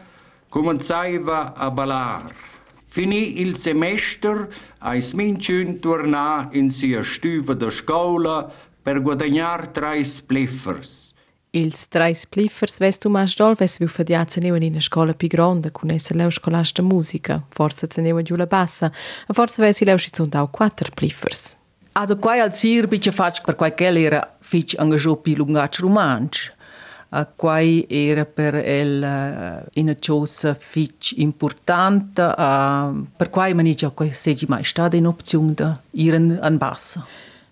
cominciaiva 0.51 1.55
a 1.57 1.71
balar. 1.71 2.31
Finì 2.89 3.41
il 3.41 3.57
semester, 3.57 4.49
ais 4.81 5.15
minciun 5.15 5.81
tornà 5.81 6.51
in 6.53 6.71
sia 6.71 7.03
stuva 7.03 7.55
da 7.55 7.71
scola 7.71 8.53
per 8.83 9.01
guadagnar 9.01 9.69
trais 9.69 10.21
pleffers. 10.21 11.12
Ils 11.55 11.89
tre 11.89 12.15
spliffers 12.15 12.79
ves 12.81 12.97
tu 12.97 13.11
mas 13.13 13.35
dol 13.37 13.53
ves 13.61 13.75
viu 13.77 13.89
fadiat 13.93 14.33
zeneu 14.33 14.57
in 14.57 14.81
scola 14.81 15.13
pi 15.13 15.29
gronda 15.29 15.69
cun 15.71 15.91
essa 15.91 16.15
leu 16.15 16.31
scolasta 16.31 16.81
musica. 16.83 17.43
Forza 17.51 17.87
zeneu 17.87 18.17
a 18.17 18.23
giù 18.23 18.37
la 18.37 18.47
bassa, 18.47 18.91
a 19.27 19.33
forza 19.35 19.61
ves 19.61 19.81
i 19.81 19.85
leu 19.85 19.99
schizundau 19.99 20.49
quattro 20.49 20.89
spliffers. 20.89 21.57
Also 21.93 22.17
quai 22.17 22.41
al 22.41 22.55
sir 22.55 22.87
bitte 22.89 23.13
fac 23.13 23.43
per 23.45 23.55
quai 23.55 23.75
quel 23.75 23.97
era 23.97 24.37
fich 24.41 24.79
engagiò 24.79 25.15
pi 25.17 25.37
lungac 25.37 25.79
romanch. 25.81 26.51
A 27.11 27.27
quai 27.27 27.85
era 27.87 28.25
per 28.25 28.55
el 28.55 29.03
uh, 29.03 29.69
in 29.75 29.95
cosa 30.01 30.55
fich 30.55 31.13
importante 31.19 32.23
uh, 32.23 33.07
per 33.15 33.29
quai 33.29 33.53
manigia 33.53 33.91
quai 33.91 34.13
segi 34.13 34.47
mai 34.49 34.65
stada 34.65 34.97
in 34.97 35.07
opzione 35.07 35.53
da 35.53 35.79
iren 35.91 36.39
an 36.41 36.57
bassa. 36.57 37.05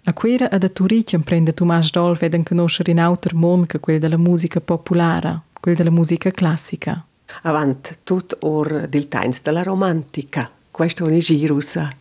A 0.04 0.12
quera 0.14 0.50
ad 0.50 0.64
a 0.64 0.69
Turic 0.69 1.19
prende 1.19 1.52
Tomas 1.52 1.90
Dol 1.90 2.16
veden 2.16 2.42
conoscere 2.42 2.90
in 2.90 3.00
auter 3.00 3.35
mon 3.35 3.66
che 3.66 3.80
quel 3.80 3.99
della 3.99 4.16
musica 4.16 4.61
popolare, 4.61 5.42
quel 5.61 5.76
della 5.76 5.90
musica 5.90 6.30
classica. 6.30 7.04
Avant 7.42 7.99
tut 8.02 8.37
or 8.40 8.87
del 8.88 9.09
tains 9.09 9.42
della 9.42 9.62
romantica. 9.62 10.50
Questo 10.71 11.07
è 11.07 11.12
un 11.12 11.19
girusa. 11.19 11.95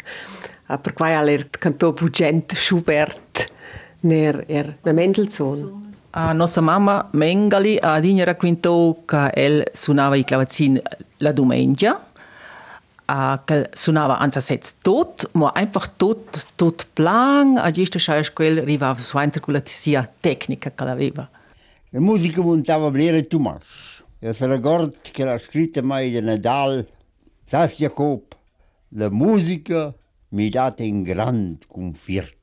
per 0.78 0.94
quai 0.94 1.14
aller 1.14 1.50
cantò 1.50 1.92
Bugent 1.92 2.54
Schubert 2.56 3.52
ner 4.02 4.46
er 4.48 4.78
na 4.84 4.94
Mendelssohn. 4.94 5.88
A 6.12 6.32
nostra 6.32 6.62
mamma 6.62 7.08
Mengali 7.12 7.78
a 7.80 8.00
digna 8.00 8.24
raccontò 8.24 8.96
che 9.06 9.30
el 9.34 9.64
suonava 9.74 10.16
i 10.16 10.24
clavacin 10.24 10.80
la 11.18 11.32
domenica, 11.32 12.09
a 13.12 13.42
che 13.44 13.70
suonava 13.74 14.20
anza 14.20 14.40
sets 14.40 14.78
tot, 14.82 15.30
ma 15.34 15.52
einfach 15.56 15.88
tot, 15.98 16.46
tot 16.56 16.86
plan, 16.94 17.58
a 17.58 17.72
gesta 17.72 17.98
schaia 17.98 18.22
quel 18.32 18.62
riva 18.62 18.96
la 18.96 19.62
sia 19.66 20.12
tecnica 20.20 20.72
che 20.72 20.84
l'aveva. 20.84 21.28
La 21.90 22.00
musica 22.00 22.42
montava 22.42 22.92
blere 22.92 23.26
Tomas. 23.26 24.04
Io 24.20 24.34
se 24.34 24.48
ricordo 24.48 24.94
che 25.02 25.24
l'ha 25.24 25.40
scritta 25.40 25.82
mai 25.82 26.12
di 26.12 26.22
Nadal, 26.22 26.86
Sas 27.46 27.78
Jacob, 27.78 28.22
la 28.90 29.10
musica 29.10 29.92
mi 30.30 30.50
date 30.50 30.84
in 30.84 31.02
grand 31.02 31.66
confirt. 31.68 32.38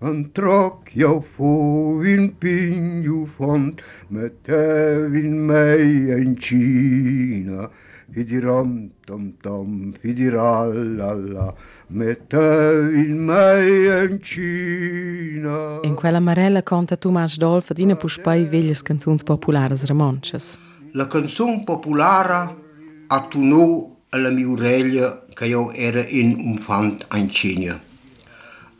An 0.00 0.30
troc 0.32 0.92
jau 0.92 1.22
fovin 1.22 2.36
pinju 2.38 3.26
font, 3.36 3.80
mettevin 4.08 5.32
mei 5.46 6.10
in 6.20 6.36
Cina, 6.38 7.70
fidiram 7.70 7.72
tom 7.72 7.93
tom, 9.40 9.92
fidirallalla, 9.92 11.54
mettevin 11.88 13.18
mei 13.24 14.04
in 14.04 14.22
Cina. 14.22 15.80
In 15.82 15.94
quella 15.94 16.20
marella 16.20 16.62
conta 16.62 16.96
Tomas 16.96 17.36
Dol 17.36 17.62
fadina 17.62 17.94
puspai 17.96 18.46
veglias 18.46 18.82
canzuns 18.82 19.22
populares 19.22 19.84
romances. 19.86 20.58
La 20.92 21.06
canzun 21.06 21.64
populara 21.64 22.54
attunò 23.08 23.96
alla 24.10 24.30
mia 24.30 24.48
orella 24.48 25.24
che 25.32 25.46
io 25.46 25.72
era 25.72 26.04
in 26.06 26.36
un 26.38 26.58
fant 26.58 27.06
in 27.14 27.28
Cina. 27.28 27.80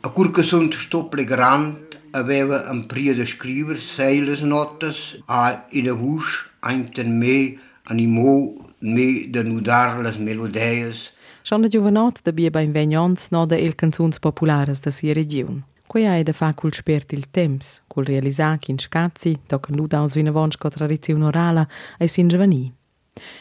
A 0.01 0.09
cur 0.09 0.31
che 0.31 0.43
sunt 0.43 0.73
stople 0.75 1.23
grand 1.23 1.83
aveva 2.11 2.69
un 2.69 2.85
pria 2.85 3.13
de 3.13 3.25
scriver 3.25 3.77
sei 3.79 4.21
les 4.21 4.41
notes 4.41 5.17
a 5.27 5.65
in 5.71 5.89
a 5.89 5.93
vusch 5.93 6.49
einten 6.61 7.17
me 7.17 7.57
animo 7.83 8.64
me 8.79 9.27
de 9.29 9.43
nudarles 9.43 10.17
melodeias. 10.17 11.13
Schon 11.43 11.61
de 11.61 11.69
juvenot 11.69 12.23
de 12.23 12.33
bie 12.33 12.49
beim 12.49 12.71
vegnons 12.73 13.29
no 13.29 13.45
de 13.45 13.57
il 13.59 13.75
canzuns 13.75 14.19
populares 14.19 14.81
da 14.81 14.91
sia 14.91 15.13
regiun. 15.13 15.63
Quei 15.87 16.07
ai 16.07 16.23
de 16.23 16.33
fa 16.33 16.53
cul 16.53 16.73
spert 16.73 17.13
il 17.13 17.29
temps, 17.31 17.81
cul 17.87 18.05
realisar 18.05 18.57
in 18.67 18.79
scazzi, 18.79 19.37
toc 19.47 19.69
nu 19.69 19.87
daus 19.87 20.15
vina 20.15 20.31
vonsco 20.31 20.69
tradiziun 20.69 21.21
orala 21.21 21.67
ai 21.99 22.07
sin 22.07 22.27
giovani. 22.27 22.73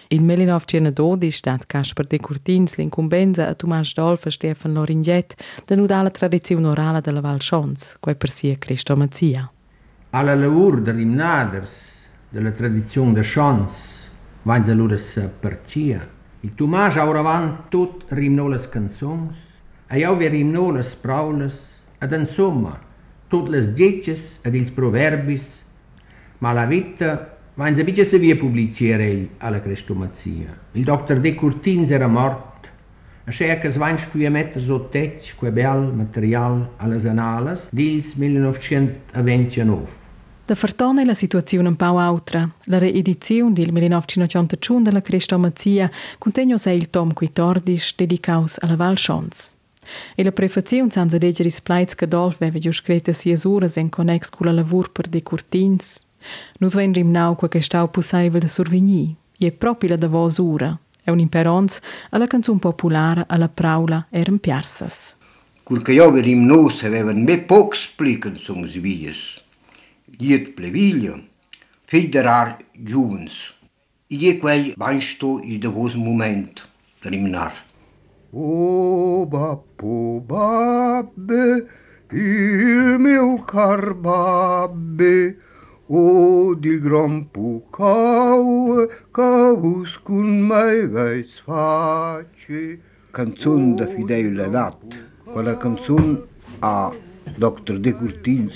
Il 0.09 0.23
1912 0.23 1.31
stat 1.31 1.66
Casper 1.66 2.07
de 2.07 2.18
Curtins 2.18 2.77
l'incumbenza 2.77 3.49
a 3.49 3.55
Tomas 3.55 3.92
Dolf 3.94 4.27
e 4.27 4.31
Stefan 4.31 4.73
Loringet 4.73 5.35
de 5.64 5.75
nu 5.75 5.87
dalla 5.87 6.11
tradiziun 6.11 6.64
orala 6.64 7.01
de 7.01 7.11
la 7.11 7.20
Valschons, 7.20 7.97
quei 8.01 8.14
per 8.14 8.31
sia 8.31 8.57
Cristo 8.59 8.94
Mazzia. 8.94 9.51
Alla 10.11 10.35
lavur 10.35 10.81
de 10.81 10.92
l'imnaders, 10.92 11.73
de 12.29 12.40
la 12.40 12.51
tradiziun 12.51 13.14
de 13.14 13.23
Schons, 13.23 13.93
vaig 14.44 14.68
alures 14.68 15.04
sa 15.14 15.28
parxia. 15.42 16.02
Il 16.44 16.52
Tomàs 16.59 16.98
auravant 17.00 17.50
tot 17.72 18.04
rimnou 18.12 18.50
les 18.52 18.66
cançons, 18.68 19.33
allà 19.88 20.12
ho 20.12 20.18
rimnou 20.18 20.72
les 20.76 20.90
paraules, 21.00 21.54
ed 22.04 22.12
insomma, 22.12 22.76
tot 23.33 23.48
les 23.48 23.70
lletges 23.78 24.40
ed 24.44 24.54
els 24.54 24.70
proverbis, 24.76 25.46
ma 26.40 26.52
la 26.52 26.66
vita 26.68 27.14
vaig 27.57 27.80
a 27.80 27.85
pitja 27.88 28.04
sa 28.04 28.18
via 28.20 28.37
publicera 28.37 29.04
ell 29.07 29.24
a 29.40 29.50
la 29.50 29.62
crestomazia. 29.64 30.52
Il 30.74 30.85
doctor 30.85 31.20
De 31.24 31.35
Curtins 31.35 31.90
era 31.90 32.09
mort, 32.09 32.68
aixè 33.24 33.54
que 33.61 33.70
es 33.72 33.80
van 33.80 33.96
estudiar 33.96 34.35
metre 34.35 34.61
sotteig 34.61 35.33
que 35.40 35.54
bel 35.54 35.88
material 35.96 36.66
alle 36.76 36.98
les 36.98 37.09
anales 37.09 37.68
dins 37.72 38.12
1929. 38.20 40.04
Da 40.46 40.54
fartona 40.54 41.00
è 41.00 41.07
la 41.07 41.14
situazione 41.14 41.68
un 41.68 41.76
po' 41.76 41.96
altra. 41.96 42.46
La 42.64 42.78
reedizione 42.78 43.54
del 43.54 43.72
1981 43.72 44.83
della 44.83 45.00
Crestomazia 45.00 45.90
contiene 46.18 46.59
sei 46.59 46.76
il 46.76 46.90
tom 46.90 47.14
14 47.14 47.94
dedicaus 47.96 48.59
alla 48.61 48.76
Val 48.76 48.98
Schons. 48.98 49.54
E 50.14 50.22
la 50.22 50.33
prefazione 50.33 50.90
senza 50.90 51.16
leggere 51.18 51.48
splites 51.48 51.94
che 51.94 52.07
Dolph 52.07 52.42
aveva 52.42 52.59
già 52.59 52.72
scritto 52.72 53.12
sia 53.12 53.38
uras 53.44 53.76
in 53.76 53.88
connex 53.88 54.28
con 54.28 54.46
la 54.46 54.52
lavur 54.52 54.92
per 54.92 55.09
Curtins, 55.22 56.02
Nus 56.59 56.74
vein 56.74 56.92
rimnau 56.92 57.37
qua 57.37 57.48
che 57.48 57.61
stau 57.61 57.88
possibile 57.90 58.38
da 58.38 58.48
survegni, 58.48 59.14
e 59.38 59.52
proprio 59.52 59.90
la 59.90 59.96
davos 59.96 60.38
ura, 60.38 60.78
è 61.02 61.11
un'imperonz 61.11 61.80
alla 62.11 62.26
canzone 62.26 62.59
popolare 62.59 63.24
alla 63.28 63.48
praula 63.48 64.07
eran 64.11 64.38
piarsas. 64.38 65.16
Cur 65.62 65.80
che 65.80 65.92
io 65.92 66.11
verim 66.11 66.44
nos 66.44 66.83
avevan 66.83 67.22
me 67.22 67.38
pocs 67.40 67.87
pli 67.96 68.18
canzons 68.18 68.76
vies. 68.78 69.43
diet 70.18 70.55
plevilha, 70.55 71.20
federar 71.87 72.59
juvens. 72.74 73.55
E 74.11 74.29
é 74.29 74.35
quel 74.35 74.74
bansto 74.77 75.40
e 75.44 75.59
de 75.59 75.68
vos 75.68 75.94
momento 75.94 76.68
terminar. 77.03 77.55
Oba, 78.33 79.57
pobabe, 79.77 81.66
il 82.12 82.98
meu 82.98 83.38
car 83.38 83.81
carbabe, 83.81 85.37
o 85.88 86.55
di 86.55 86.79
gran 86.79 87.24
pucau, 87.31 88.87
caus 89.12 89.96
cun 89.96 90.40
mai 90.40 90.87
veți 90.87 91.40
face. 91.40 92.81
Canțun 93.11 93.77
de 93.77 93.85
fideiul 93.96 94.48
dat, 94.50 94.83
cu 95.33 95.38
la 95.38 95.57
canțun 95.57 96.20
a 96.59 96.94
Dr. 97.38 97.72
de 97.72 97.92
Curtins, 97.92 98.55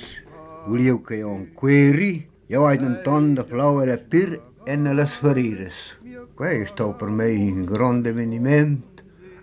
Will 0.68 0.82
you 0.82 1.02
e 1.08 1.22
un 1.22 1.54
cuiri, 1.54 2.28
eu 2.46 2.66
ai 2.66 2.76
un 2.76 3.00
ton 3.02 3.34
de 3.34 3.42
flauwe 3.42 3.96
pir 4.10 4.38
en 4.66 4.84
las 4.94 5.16
ferires. 5.16 5.96
Quei 6.36 6.66
stau 6.66 6.92
per 6.92 7.08
me 7.08 7.32
un 7.32 7.64
grand 7.64 8.06
eveniment. 8.06 8.84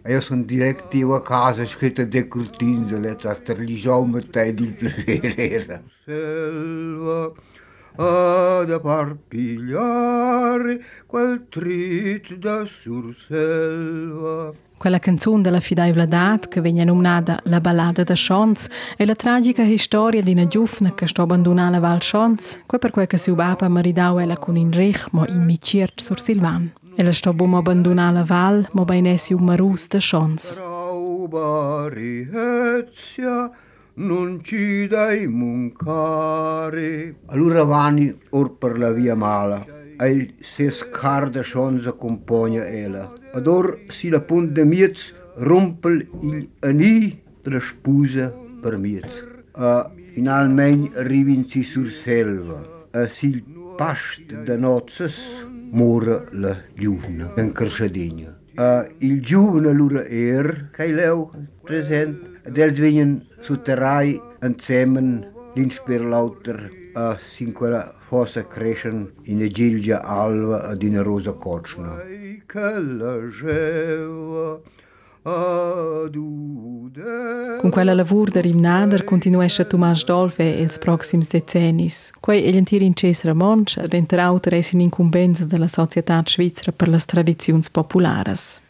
E 0.03 0.13
io 0.13 0.21
sono 0.21 0.43
direttivo 0.43 1.15
a 1.15 1.23
casa 1.23 1.65
scritta 1.65 2.05
de 2.05 2.27
curtinzole, 2.27 3.15
tra 3.15 3.35
l'isoma 3.57 4.19
e 4.19 4.47
il 4.49 4.73
piacere. 4.73 5.83
Selva 6.05 7.33
ad 7.97 8.69
apparpigliare 8.69 10.79
quel 11.07 11.47
trit 11.49 12.35
da 12.35 12.65
sur 12.65 13.15
selva. 13.15 14.53
Quella 14.85 14.99
canzone 14.99 15.41
della 15.41 15.59
fidaivla 15.59 16.05
dat 16.05 16.47
che 16.47 16.61
vegna 16.61 16.83
nominata 16.83 17.39
La 17.45 17.59
ballada 17.59 18.03
da 18.03 18.15
Schons 18.15 18.67
è 18.95 19.03
la 19.03 19.15
tragica 19.15 19.63
storia 19.77 20.21
di 20.21 20.31
una 20.33 20.45
giovane 20.45 20.93
che 20.93 21.07
sta 21.07 21.23
abbandonata 21.23 21.71
la 21.71 21.79
Val 21.79 22.03
Schons, 22.03 22.61
quel 22.67 22.79
per 22.79 22.91
quel 22.91 23.07
che 23.07 23.17
suo 23.17 23.33
papa 23.33 23.67
maridau 23.67 24.19
ella 24.19 24.37
con 24.37 24.55
in 24.55 24.71
rech 24.71 25.07
mo 25.09 25.25
in 25.25 25.43
miciert 25.43 25.99
sur 25.99 26.19
Silvan. 26.19 26.71
Ella 26.93 27.11
sta 27.13 27.33
bom 27.33 27.55
abbandonata 27.55 28.11
la 28.11 28.23
Val, 28.25 28.67
mo 28.73 28.85
bainessi 28.85 29.33
un 29.33 29.45
marus 29.45 29.87
da 29.87 29.99
Schons. 29.99 30.61
Non 33.95 34.43
ci 34.43 34.87
dai 34.87 35.25
muncare. 35.25 37.15
Allora 37.25 37.63
vani 37.63 38.15
or 38.29 38.55
per 38.55 38.77
la 38.77 38.91
via 38.91 39.15
mala, 39.15 39.65
el 39.97 40.35
se 40.41 40.69
scarda 40.69 41.41
schonza 41.41 41.93
compagna 41.93 42.67
ela. 42.67 43.23
ador 43.35 43.77
se 43.89 44.09
la 44.09 44.19
pont 44.19 44.53
de 44.55 44.63
miets 44.63 45.13
rompel 45.37 46.07
il 46.23 46.47
ani 46.61 47.19
traspusa 47.43 48.31
per 48.63 48.77
miet. 48.79 49.09
A 49.53 49.91
finalment 50.13 50.87
arribin 50.97 51.43
si 51.47 51.63
sur 51.63 51.89
selva, 51.91 52.61
a 52.93 53.07
si 53.07 53.43
past 53.77 54.31
de 54.47 54.57
noces 54.57 55.19
mora 55.71 56.23
la 56.31 56.55
giuvna 56.79 57.33
en 57.37 57.51
Carsadinha. 57.51 58.31
Uh, 58.57 58.87
il 58.99 59.19
giuvna 59.21 59.71
l'ura 59.71 60.05
er, 60.07 60.69
cai 60.71 60.93
leu, 60.95 61.27
present, 61.67 62.15
ad 62.47 62.57
els 62.57 62.79
vinyen 62.79 63.17
soterrai 63.43 64.15
en 64.45 64.55
semen 64.63 65.17
dins 65.57 65.81
per 65.83 65.99
a 66.95 67.17
singura 67.33 67.93
fosă 68.07 68.41
creșan 68.41 69.13
în 69.25 69.39
egilgia 69.39 70.01
albă 70.03 70.73
din 70.77 71.01
roză 71.01 71.31
cocnă. 71.31 72.03
Con 77.61 77.69
quella 77.69 77.93
lavur 77.93 78.29
da 78.29 78.39
Rimnader 78.39 79.03
continuesce 79.03 79.63
Tomas 79.63 80.03
Dolfe 80.03 80.57
els 80.59 80.77
proxims 80.77 81.27
decennis. 81.27 82.09
Quei 82.19 82.47
elentir 82.47 82.81
in 82.81 82.93
Cesra 82.93 83.33
Monch 83.33 83.77
ad 83.77 83.93
entraut 83.93 84.45
in 84.71 84.79
incumbenza 84.79 85.45
della 85.45 85.67
Società 85.67 86.21
Svizzera 86.25 86.71
per 86.71 86.87
le 86.87 86.97
tradizioni 87.05 87.63
popolares. 87.71 88.61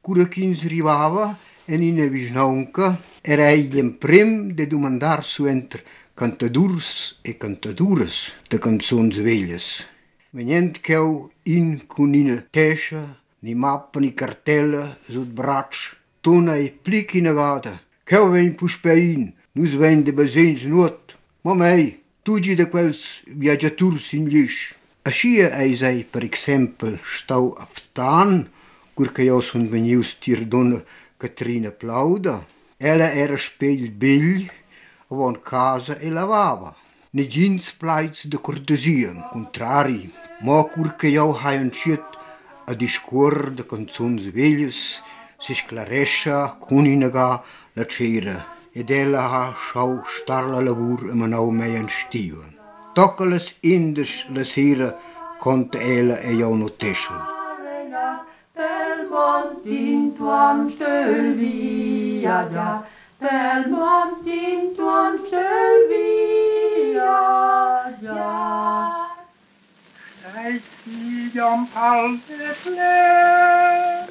Cura 0.00 0.26
quins 0.26 0.66
rivava 0.66 1.36
en 1.64 1.82
in 1.82 2.00
avvisnaunca 2.00 2.98
era 3.20 3.50
egli 3.50 3.78
in 3.78 3.92
prim 3.98 4.52
de 4.54 4.66
domandar 4.66 5.24
su 5.24 5.46
entre 5.46 5.82
cantadurs 6.14 7.16
e 7.22 7.32
cantadures 7.32 8.32
de 8.48 8.58
cançons 8.58 9.16
velhas. 9.16 9.86
Menent 10.30 10.76
cheu 10.78 11.32
in 11.42 11.78
cunine 11.78 12.46
teșă, 12.50 13.20
ni 13.38 13.54
mapă, 13.54 13.98
ni 13.98 14.12
cartelă, 14.12 14.98
zut 15.08 15.32
braci, 15.32 15.98
tuna 16.20 16.56
e 16.56 16.72
plic 16.82 17.12
inagată. 17.12 17.82
Cheu 18.04 18.28
ven 18.28 18.52
puși 18.52 18.80
pe 18.80 18.92
in, 18.92 19.34
nu-ți 19.52 19.76
ven 19.76 20.02
de 20.02 20.10
băzenți 20.10 20.66
nuot. 20.66 21.18
Mă 21.40 21.54
mei, 21.54 22.02
tugi 22.22 22.54
de 22.54 22.64
quels 22.64 23.22
viaggiaturs 23.36 24.10
in 24.10 24.26
liș. 24.26 24.72
Așa 25.02 25.28
e 25.28 25.56
ei 25.60 25.74
zei, 25.74 26.04
per 26.10 26.22
exemplu, 26.22 26.98
stau 27.16 27.56
aftan, 27.60 28.50
cur 28.94 29.08
că 29.12 29.22
eu 29.22 29.40
sunt 29.40 29.68
veniu 29.68 30.02
stirdonă 30.02 30.84
Catrina 31.16 31.68
Plauda. 31.68 32.46
Ela 32.76 33.12
era 33.12 33.36
spel 33.36 33.92
bilh, 33.98 34.50
avon 35.14 35.38
casa 35.40 35.94
e 35.98 36.10
lavava. 36.10 36.74
Ne 37.14 37.24
gins 37.32 37.70
plaiz 37.80 38.26
de 38.26 38.38
cortesia, 38.46 39.12
contrari, 39.32 40.02
ma 40.42 40.62
cur 40.72 40.88
che 40.98 41.08
io 41.16 41.32
haian 41.42 41.70
schiet 41.72 42.06
a 42.70 42.72
discuor 42.74 43.50
de 43.56 43.64
canzons 43.70 44.22
velles, 44.36 45.02
si 45.38 45.54
sclarescia 45.54 46.56
cuninaga 46.64 47.42
la 47.76 47.84
cera, 47.86 48.36
ed 48.72 48.90
ella 48.90 49.22
ha 49.32 49.44
schau 49.54 50.02
star 50.16 50.44
la 50.48 50.60
lavur 50.60 51.00
e 51.12 51.14
manau 51.14 51.50
mei 51.50 51.76
an 51.76 51.88
stiva. 51.88 52.46
Toccalas 52.94 53.46
indes 53.60 54.12
la 54.34 54.44
sera 54.44 54.88
conta 55.38 55.78
ella 55.78 56.18
e 56.18 56.32
io 56.34 56.54
no 56.54 56.68
teschel. 56.80 57.20
Belmont 58.54 59.66
in 59.66 60.14
tuam 60.16 60.70
stöl 60.70 61.34
via 61.38 62.38
ja, 63.24 63.62
Belmont 63.62 64.26
in 64.26 64.74
tuam 64.76 65.18
stöl 65.18 65.88
via 65.88 67.04
ja. 68.02 69.10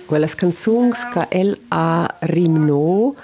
Quelles 0.08 0.36
canzons 0.36 1.06
che 1.13 1.28
el 1.30 1.58
ha 1.69 2.08
rimno 2.19 3.15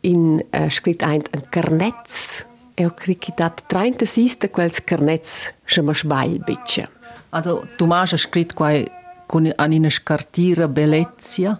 in 0.00 0.40
uh, 0.52 0.68
scrit 0.70 1.02
eint 1.02 1.28
en 1.34 1.42
carnets 1.50 2.44
e 2.74 2.86
ho 2.86 2.94
cricat 2.94 3.66
36 3.66 4.38
de 4.38 4.50
quels 4.50 4.82
carnets 4.84 5.52
che 5.64 5.82
ma 5.82 5.94
sbail 5.94 6.42
bitche. 6.44 6.88
Also, 7.30 7.66
Tomas 7.76 8.12
ha 8.12 8.16
scritto 8.16 8.54
quai 8.54 8.86
con 9.26 9.50
an 9.54 9.72
ina 9.72 9.90
scartira 9.90 10.68
bellezia, 10.68 11.58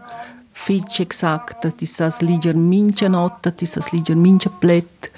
fitch 0.56 1.00
exacta, 1.00 1.70
ti 1.70 1.86
sas 1.86 2.20
liger 2.20 2.56
mincha 2.56 3.08
notta, 3.08 3.50
ti 3.52 3.66
sas 3.66 3.90
liger 3.92 4.16
mincha 4.16 4.50
plet, 4.50 5.12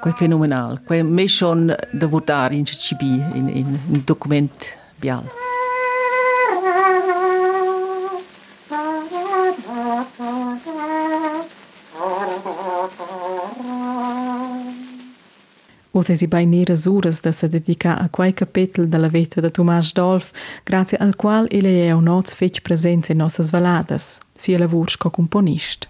quai 0.00 0.12
fenomenal, 0.12 0.80
quai 0.84 1.02
me 1.02 1.26
schon 1.28 1.74
da 1.92 2.06
votare 2.06 2.56
in 2.56 2.64
CCB, 2.64 3.02
in, 3.34 3.48
in, 3.48 3.78
in 3.88 4.02
document 4.04 4.74
bial. 4.96 5.24
Vocês 15.98 16.22
e 16.22 16.28
baineiras 16.28 16.86
uras 16.86 17.18
de 17.20 17.32
se 17.32 17.48
dedicar 17.48 17.94
a 18.00 18.08
quei 18.08 18.32
capítulo 18.32 18.86
da 18.86 18.98
laveta 18.98 19.42
de 19.42 19.50
Tomás 19.50 19.90
Dolf, 19.90 20.30
grazie 20.64 20.96
al 21.00 21.12
qual 21.12 21.46
ele 21.50 21.80
é 21.80 21.92
o 21.92 22.00
nosso 22.00 22.36
feito 22.36 22.62
presente 22.62 23.12
em 23.12 23.16
nossas 23.16 23.50
valadas, 23.50 24.20
se 24.32 24.54
ela 24.54 24.68
vos 24.68 24.94
co 24.94 25.10
componiste. 25.10 25.88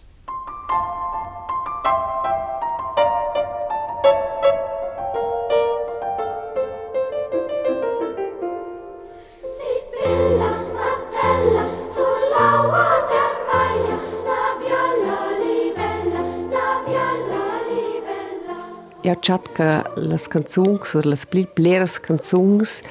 Ja 19.08 19.16
chat 19.18 19.52
che 19.52 19.82
las 19.94 20.26
canzons 20.28 20.94
or 20.94 21.06
las 21.06 21.24
pli 21.24 21.46
pleras 21.46 21.98
canzons 21.98 22.82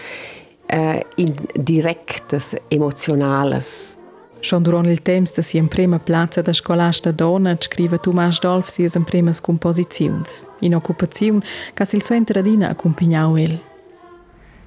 uh, 0.74 1.00
in 1.16 1.36
directes 1.54 2.56
emotionales. 2.70 3.98
Schon 4.40 4.64
durant 4.64 4.88
il 4.88 5.04
temps 5.04 5.32
da 5.36 5.44
si 5.44 5.58
in 5.58 5.68
prima 5.68 6.00
plaza 6.00 6.42
da 6.42 6.54
scolasta 6.54 7.12
donna 7.12 7.56
scrive 7.60 8.00
Tomás 8.00 8.40
Dolf 8.40 8.70
sias 8.70 8.96
in 8.96 9.04
primas 9.04 9.40
composizions, 9.42 10.50
in 10.62 10.74
occupaziun 10.74 11.44
ca 11.76 11.86
sil 11.86 12.02
suo 12.02 12.16
entradina 12.16 12.70
accompagnau 12.70 13.38
el. 13.38 13.62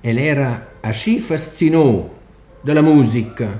Ed 0.02 0.18
era 0.18 0.68
asci 0.82 1.18
fascinò 1.18 2.08
della 2.60 2.82
musica 2.82 3.58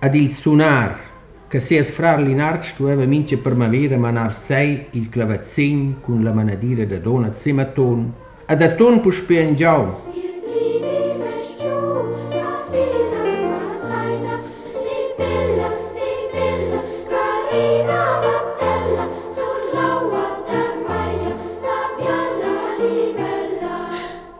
ad 0.00 0.14
il 0.14 0.34
suonar 0.34 1.11
che 1.52 1.60
ses 1.60 1.90
frar 1.90 2.18
Linarci 2.18 2.82
mince 2.82 3.36
per 3.36 3.52
primavera 3.52 3.98
manar 3.98 4.32
sei 4.32 4.86
il 4.92 5.10
clavazzin 5.10 6.00
con 6.00 6.22
la 6.22 6.32
manadira 6.32 6.86
da 6.86 6.96
dona 6.96 7.30
zema 7.40 7.66
ton, 7.66 8.10
ad 8.46 8.62
aton 8.62 9.02
pu 9.02 9.10
spiangiau. 9.10 10.00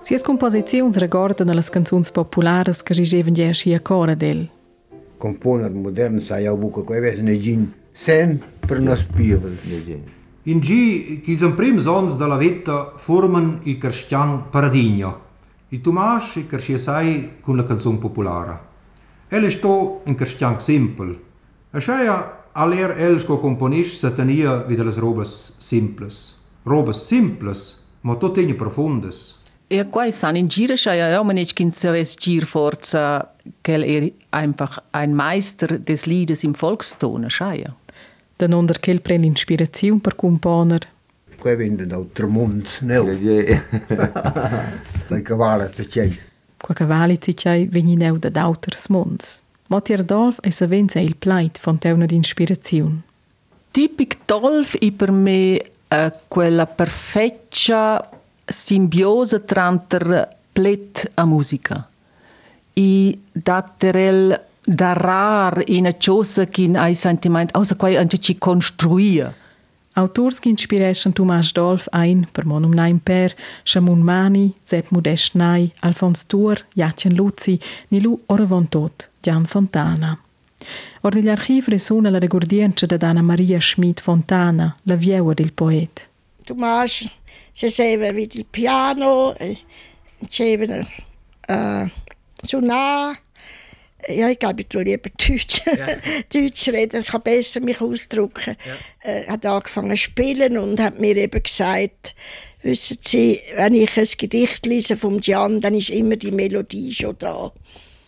Sies 0.01 0.23
composiziuns 0.23 0.97
regordan 0.97 1.55
le 1.55 1.63
canzoni 1.71 2.07
popolari 2.11 2.73
che 2.83 2.95
rigevan 2.95 3.35
gie 3.35 3.75
a 3.75 3.81
cora 3.81 4.15
del. 4.15 4.62
componer 5.23 5.71
modern 5.71 6.19
sa 6.19 6.35
ja 6.37 6.43
iau 6.51 6.57
bucă 6.57 6.83
vezi 7.01 7.23
negin 7.23 7.69
sen 7.93 8.43
până 8.67 8.95
spievel. 8.95 9.51
In 10.43 10.59
G 10.59 10.69
chi 11.23 11.37
sono 11.37 11.55
prim 11.55 11.79
sons 11.79 12.17
della 12.17 12.37
vetta 12.37 12.95
formano 12.97 13.61
il 13.63 13.79
cristian 13.79 14.43
paradigno. 14.51 15.21
Il 15.69 15.81
Tomas 15.81 16.37
e 16.37 16.47
Carcia 16.47 16.79
sai 16.79 17.31
con 17.41 17.57
la 17.57 17.65
canzone 17.65 17.99
popolare. 17.99 18.61
Elle 19.29 19.51
sto 19.51 20.03
un 20.05 20.15
cristian 20.15 20.61
simpel. 20.61 21.19
Aschaia 21.71 22.05
ja, 22.05 22.49
aller 22.53 22.91
el 22.99 23.21
sco 23.21 23.39
componist 23.39 23.99
satania 23.99 24.57
vita 24.67 24.83
las 24.83 24.97
robas 24.97 25.57
simples. 25.59 26.35
Robas 26.65 27.07
simples, 27.07 27.81
ma 28.01 28.15
tot 28.15 28.55
profondes. 28.57 29.39
Ja, 29.73 29.85
qua 29.85 30.11
san 30.13 30.37
in 30.37 30.49
Gira 30.49 30.75
ja, 30.75 31.09
ja, 31.09 31.23
man 31.25 31.37
nicht 31.37 31.57
kind 31.57 31.75
so 31.75 31.95
es 31.95 32.15
Gir 32.17 32.45
forza, 32.45 33.33
kel 33.63 33.83
er 33.83 34.11
einfach 34.31 34.83
ein 34.93 35.15
Meister 35.15 35.79
des 35.79 36.05
Liedes 36.05 36.45
im 36.45 36.55
Volkston, 36.55 37.31
schaia. 37.31 37.75
Dan 38.37 38.53
onder 38.53 38.79
quel 38.79 39.01
pren 39.01 39.25
inspirazione 39.25 40.01
per 40.01 40.15
componer. 40.15 40.81
Qua 41.39 41.57
viene 41.57 41.87
da 41.87 42.05
Tremont, 42.13 42.81
no. 42.83 43.05
La 45.09 45.23
cavala 45.23 45.69
te 45.69 45.87
c'è. 45.87 46.11
Qua 46.59 46.75
cavalli 46.75 47.19
zicai 47.19 47.67
vegni 47.67 47.97
neu 47.97 48.19
da 48.19 48.29
d'auters 48.29 48.89
mons. 48.89 49.41
Motier 49.69 50.05
Dolf 50.05 50.39
e 50.43 50.51
sa 50.51 50.67
venza 50.67 51.01
il 51.01 51.17
plait 51.17 51.59
von 51.63 51.79
teuna 51.79 52.05
d'inspirazione. 52.05 53.03
Tipic 53.71 54.19
Dolf 54.27 54.77
i 54.81 54.93
per 54.93 55.11
me 55.11 55.63
eh, 55.89 56.13
quella 56.29 56.67
perfetta 56.67 58.22
simbiose 58.45 59.45
tra 59.45 59.79
plet 60.53 61.11
a 61.15 61.25
musica. 61.25 61.89
I 62.75 63.19
datterel 63.33 64.41
da 64.65 64.93
rar 64.93 65.63
in 65.67 65.87
a 65.87 65.93
cosa 65.93 66.45
che 66.45 66.71
ai 66.75 66.95
sentiment 66.95 67.55
außer 67.55 67.77
quai 67.77 67.97
anche 67.97 68.19
ci 68.19 68.39
construia. 68.39 69.35
Autors 69.95 70.39
inspireschen 70.45 71.13
Thomas 71.13 71.53
Dolf 71.53 71.87
ein, 71.93 72.27
per 72.33 72.47
monum 72.47 72.73
naim 72.73 72.99
per, 72.99 73.35
Shamun 73.63 74.01
Mani, 74.03 74.55
Sepp 74.65 74.91
Modest 74.91 75.35
Nai, 75.35 75.71
Alfons 75.81 76.27
Tur, 76.27 76.65
Jacen 76.75 77.15
Luzi, 77.15 77.59
Nilu 77.89 78.19
Orevon 78.27 78.69
Tot, 78.69 79.11
Gian 79.21 79.45
Fontana. 79.45 80.19
Or 81.03 81.11
degli 81.11 81.29
archivi 81.29 81.73
resuna 81.73 82.09
la 82.09 82.19
regordienza 82.19 82.87
da 82.87 82.97
Anna 83.07 83.21
Maria 83.21 83.61
Schmid 83.61 84.01
Fontana, 84.01 84.75
la 84.85 84.97
vieua 84.97 85.35
del 85.35 85.53
poet. 85.53 86.09
Tomas 86.45 87.05
si 87.53 87.71
sapeva 87.71 88.11
via 88.13 88.27
il 88.31 88.47
piano, 88.47 89.37
dicevano 90.19 90.87
uh, 91.49 91.91
suonare. 92.43 93.19
Ja, 94.09 94.29
ich 94.29 94.41
glaube, 94.41 94.63
ich 94.63 94.69
tue 94.69 94.83
lieber 94.83 95.11
Deutsch, 95.11 95.63
Deutsch 96.33 96.69
reden, 96.69 97.03
ich 97.03 97.07
kann 97.07 97.23
besser 97.23 97.61
mich 97.61 97.81
ausdrücken. 97.81 98.57
Ja. 99.05 99.09
Äh, 99.09 99.27
hat 99.29 99.47
angefangen 99.47 99.93
zu 99.93 99.97
spielen 99.97 100.59
und 100.59 100.81
hat 100.81 100.99
mir 100.99 101.17
eben 101.17 101.41
gesagt, 101.41 102.15
wissen 102.63 102.99
Sie, 103.01 103.41
wenn 103.55 103.75
ich 103.75 103.97
ein 103.97 104.09
Gedicht 104.19 104.67
lese 104.67 104.97
vom 104.97 105.21
Gian, 105.21 105.61
dann 105.61 105.75
ist 105.75 105.91
immer 105.91 106.17
die 106.17 106.33
Melodie 106.33 106.93
schon 106.93 107.17
da. 107.19 107.53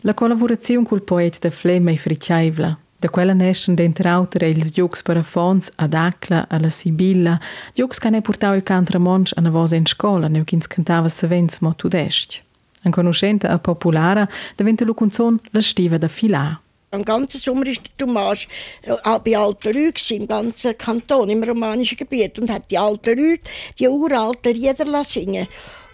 La 0.02 0.12
collaborazione 0.12 0.84
col 0.84 1.00
poeta 1.00 1.38
de 1.40 1.50
Flemme 1.50 1.92
e 1.92 1.96
Fricciaivla, 1.96 2.78
da 3.04 3.10
quella 3.10 3.34
nescen 3.34 3.74
d'entre 3.74 4.08
autere 4.08 4.48
ils 4.48 4.70
giocs 4.72 5.02
per 5.02 5.18
Afons, 5.18 5.70
ad 5.76 5.92
Acla, 5.92 6.46
alla 6.48 6.70
Sibilla, 6.70 7.38
giocs 7.74 7.98
che 7.98 8.08
ne 8.08 8.22
portau 8.22 8.54
il 8.54 8.62
cantra 8.62 8.98
monsch 8.98 9.34
a 9.36 9.50
voz 9.50 9.72
in 9.72 9.84
scola, 9.84 10.28
neu 10.28 10.42
ch'ins 10.44 10.66
cantava 10.66 11.10
savens 11.10 11.58
mo 11.60 11.74
tudesc. 11.74 12.40
Ein 12.82 12.92
conoscente 12.92 13.46
a 13.46 13.58
popolare 13.58 14.26
diventa 14.56 14.86
la 14.86 14.94
canzone 14.94 15.38
La 15.50 15.60
stiva 15.60 15.98
da 15.98 16.08
filà. 16.08 16.58
Am 16.90 17.02
ganzen 17.02 17.40
Sommer 17.40 17.66
war 17.66 17.74
der 17.74 17.92
Thomas 17.96 18.46
äh, 18.82 19.18
bei 19.22 19.36
alten 19.36 19.72
Leuten 19.74 20.14
im 20.14 20.26
ganzen 20.26 20.78
Kanton, 20.78 21.28
im 21.28 21.42
romanischen 21.42 21.98
Gebiet 21.98 22.38
und 22.38 22.50
hat 22.50 22.70
die 22.70 22.78
alten 22.78 23.18
Leute 23.18 23.42
die 23.78 23.86
uralten 23.86 24.54
Lieder 24.54 25.04
singen 25.04 25.46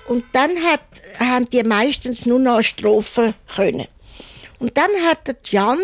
Und 0.06 0.24
dann 0.32 0.50
hat, 0.62 0.80
haben 1.18 1.48
die 1.48 1.62
meistens 1.64 2.24
nur 2.24 2.38
noch 2.38 2.62
Strophen 2.62 3.34
können. 3.56 3.86
Und 4.60 4.76
dann 4.76 4.90
hat 5.08 5.26
der 5.26 5.36
Jan 5.44 5.78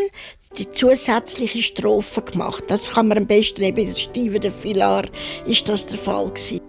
die 0.59 0.71
zusätzliche 0.71 1.63
Strophe 1.63 2.21
gemacht. 2.21 2.65
Das 2.69 2.91
kann 2.91 3.09
man 3.09 3.19
am 3.19 3.27
besten 3.27 3.63
eben 3.63 3.79
in 3.79 3.89
der 3.89 3.97
Stive 3.97 4.39
der 4.39 4.53
Filar 4.53 5.05
ist 5.47 5.67
das 5.69 5.87
der 5.87 5.99
Fall 5.99 6.29
gewesen. 6.29 6.61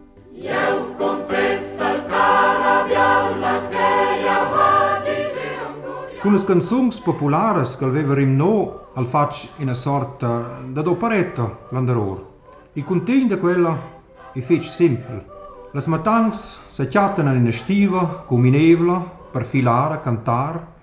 Con 6.22 6.34
le 6.34 6.44
canzoni 6.44 6.92
popolari 7.04 7.64
che 7.78 7.86
avevamo 7.86 8.82
no 8.94 9.06
faccio 9.06 9.48
in 9.58 9.64
una 9.64 9.74
sorta 9.74 10.62
da 10.66 10.90
operetta 10.90 11.58
l'anderor. 11.72 12.26
I 12.74 12.84
contegni 12.84 13.28
di 13.28 13.38
quella 13.38 13.78
è 14.34 14.40
fece 14.42 14.70
semplice. 14.70 15.26
Le 15.72 15.84
matanze 15.86 16.58
si 16.68 16.88
chiattano 16.88 17.34
in 17.34 17.42
una 17.42 17.52
stiva, 17.52 18.24
come 18.26 18.50
nevla, 18.50 19.00
per 19.32 19.46
filare, 19.46 20.02
cantare. 20.02 20.76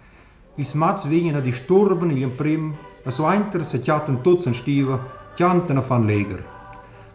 Is 0.56 0.74
matswegen 0.74 1.32
dat 1.32 1.42
die 1.42 1.52
storben 1.52 2.10
in 2.10 2.22
een 2.22 2.34
prim, 2.34 2.76
as 3.04 3.18
weinter 3.18 3.64
se 3.64 3.80
tjaten 3.82 4.20
tots 4.22 4.46
en 4.46 4.54
stieven, 4.54 5.00
tjanten 5.34 5.82
van 5.84 6.04
leger. 6.06 6.44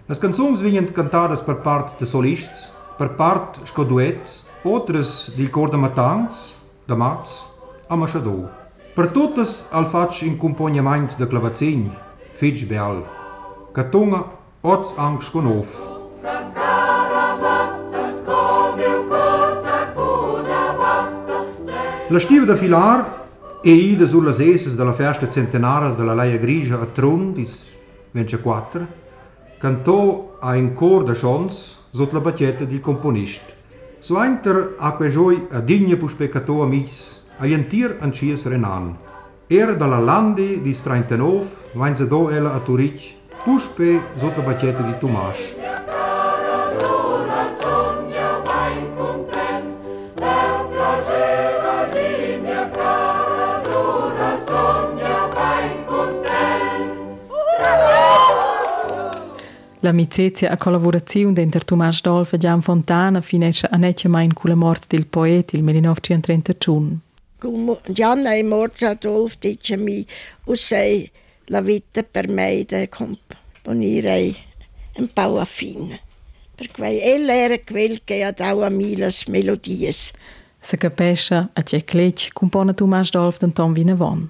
Las 0.05 0.19
canzonswingen 0.19 0.91
cantadas 0.91 1.43
per 1.43 1.55
part 1.55 1.99
de 1.99 2.05
solists, 2.05 2.73
per 2.97 3.09
part 3.15 3.59
sco 3.63 3.85
duets, 3.85 4.43
otras 4.63 5.31
dil 5.35 5.49
cor 5.49 5.71
de 5.71 5.77
matans, 5.77 6.57
de 6.85 6.95
mats, 6.95 7.45
a 7.87 7.95
machador. 7.95 8.49
Per 8.95 9.07
totes 9.11 9.63
al 9.71 9.85
fac 9.85 10.19
in 10.21 10.35
componiment 10.37 11.15
de 11.17 11.27
clavacin, 11.27 11.93
fitch 12.33 12.67
beal, 12.67 13.05
catunga, 13.71 14.25
ots 14.61 14.91
ang 14.97 15.21
sco 15.23 15.39
nov. 15.41 15.71
La 22.09 22.19
stiva 22.19 22.45
da 22.45 22.57
filar 22.57 23.18
e 23.61 23.71
ida 23.71 24.07
sulle 24.07 24.31
eses 24.31 24.75
della 24.75 24.93
festa 24.93 25.27
centenaria 25.27 25.89
della 25.89 26.13
Leia 26.13 26.37
Grigia 26.37 26.79
a 26.79 26.85
Trun 26.85 27.33
dis 27.33 27.67
24 28.11 28.87
cantò 29.57 30.37
a 30.39 30.55
in 30.55 30.73
cor 30.73 31.03
de 31.03 31.13
chants 31.13 31.77
sotto 31.91 32.13
la 32.13 32.21
bacchetta 32.21 32.63
del 32.63 32.79
componist. 32.79 33.41
Suainter 33.99 34.75
a 34.77 34.93
quejoi 34.93 35.47
a 35.51 35.59
digne 35.59 35.97
pus 35.97 36.13
peccato 36.13 36.61
amics 36.61 37.27
a 37.37 37.45
jentir 37.45 37.97
an 37.99 38.11
chies 38.11 38.45
renan. 38.45 38.95
Era 39.47 39.73
dalla 39.73 39.99
landi 39.99 40.61
di 40.61 40.73
39 40.73 41.47
vain 41.73 41.95
se 41.95 42.07
do 42.07 42.29
ella 42.29 42.53
a 42.53 42.59
Turic 42.59 43.15
puspe 43.43 44.01
sotto 44.15 44.39
la 44.39 44.45
bacchetta 44.45 44.81
di 44.83 44.97
Tomas. 44.99 45.58
L'amicizia 59.81 60.51
e 60.51 60.57
collaborazione 60.57 61.31
denter 61.31 61.63
Tomas 61.63 62.01
Dolf 62.01 62.33
e 62.33 62.37
Gian 62.37 62.61
Fontana 62.61 63.21
finisce 63.21 63.65
a 63.71 63.77
necciamain 63.77 64.33
con 64.33 64.49
la 64.49 64.55
morte 64.55 64.87
del 64.89 65.07
poeta 65.07 65.55
il 65.55 65.63
1931. 65.63 66.99
Come 67.37 67.79
Gian 67.87 68.25
è 68.25 68.41
morto 68.43 68.85
Adolf 68.85 69.37
dice 69.39 69.77
mi 69.77 70.05
usai 70.45 71.09
la 71.45 71.61
vita 71.61 72.03
per 72.03 72.27
me 72.27 72.65
di 72.67 72.89
componere 72.89 74.35
un 74.95 75.07
po' 75.13 75.39
a 75.39 75.45
fine. 75.45 76.01
Perché 76.55 77.01
ella 77.01 77.33
era 77.33 77.57
quel 77.59 78.01
che 78.03 78.21
ha 78.23 78.31
dato 78.31 78.63
a 78.63 78.69
me 78.69 78.95
le 78.95 79.09
melodie. 79.27 79.93
Se 80.59 80.75
capisce 80.75 81.35
a 81.53 81.63
c'è 81.63 81.85
clec 81.85 82.33
compone 82.33 82.73
Tomas 82.73 83.11
Dolf 83.11 83.37
d'Anton 83.37 83.71
Vinavon. 83.71 84.29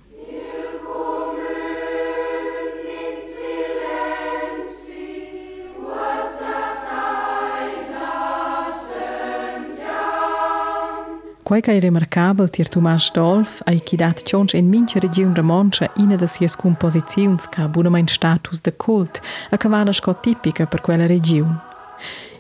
Quei 11.50 11.62
che 11.62 11.76
è 11.76 11.80
remarcabel 11.80 12.52
tier 12.52 12.70
Tomas 12.70 13.12
Dolf 13.12 13.62
ai 13.66 13.82
chi 13.82 13.96
dat 13.96 14.22
cionch 14.22 14.54
in 14.54 14.68
mincha 14.68 15.00
regiun 15.00 15.34
romancia 15.34 15.90
ina 15.96 16.16
da 16.16 16.28
sies 16.28 16.56
composiziuns 16.56 17.50
ca 17.50 17.68
bunamein 17.68 18.08
status 18.08 18.62
de 18.62 18.76
cult 18.76 19.20
a 19.50 19.58
cavana 19.58 19.92
sco 19.92 20.14
tipica 20.14 20.68
per 20.68 20.82
quella 20.82 21.08
regiun. 21.08 21.60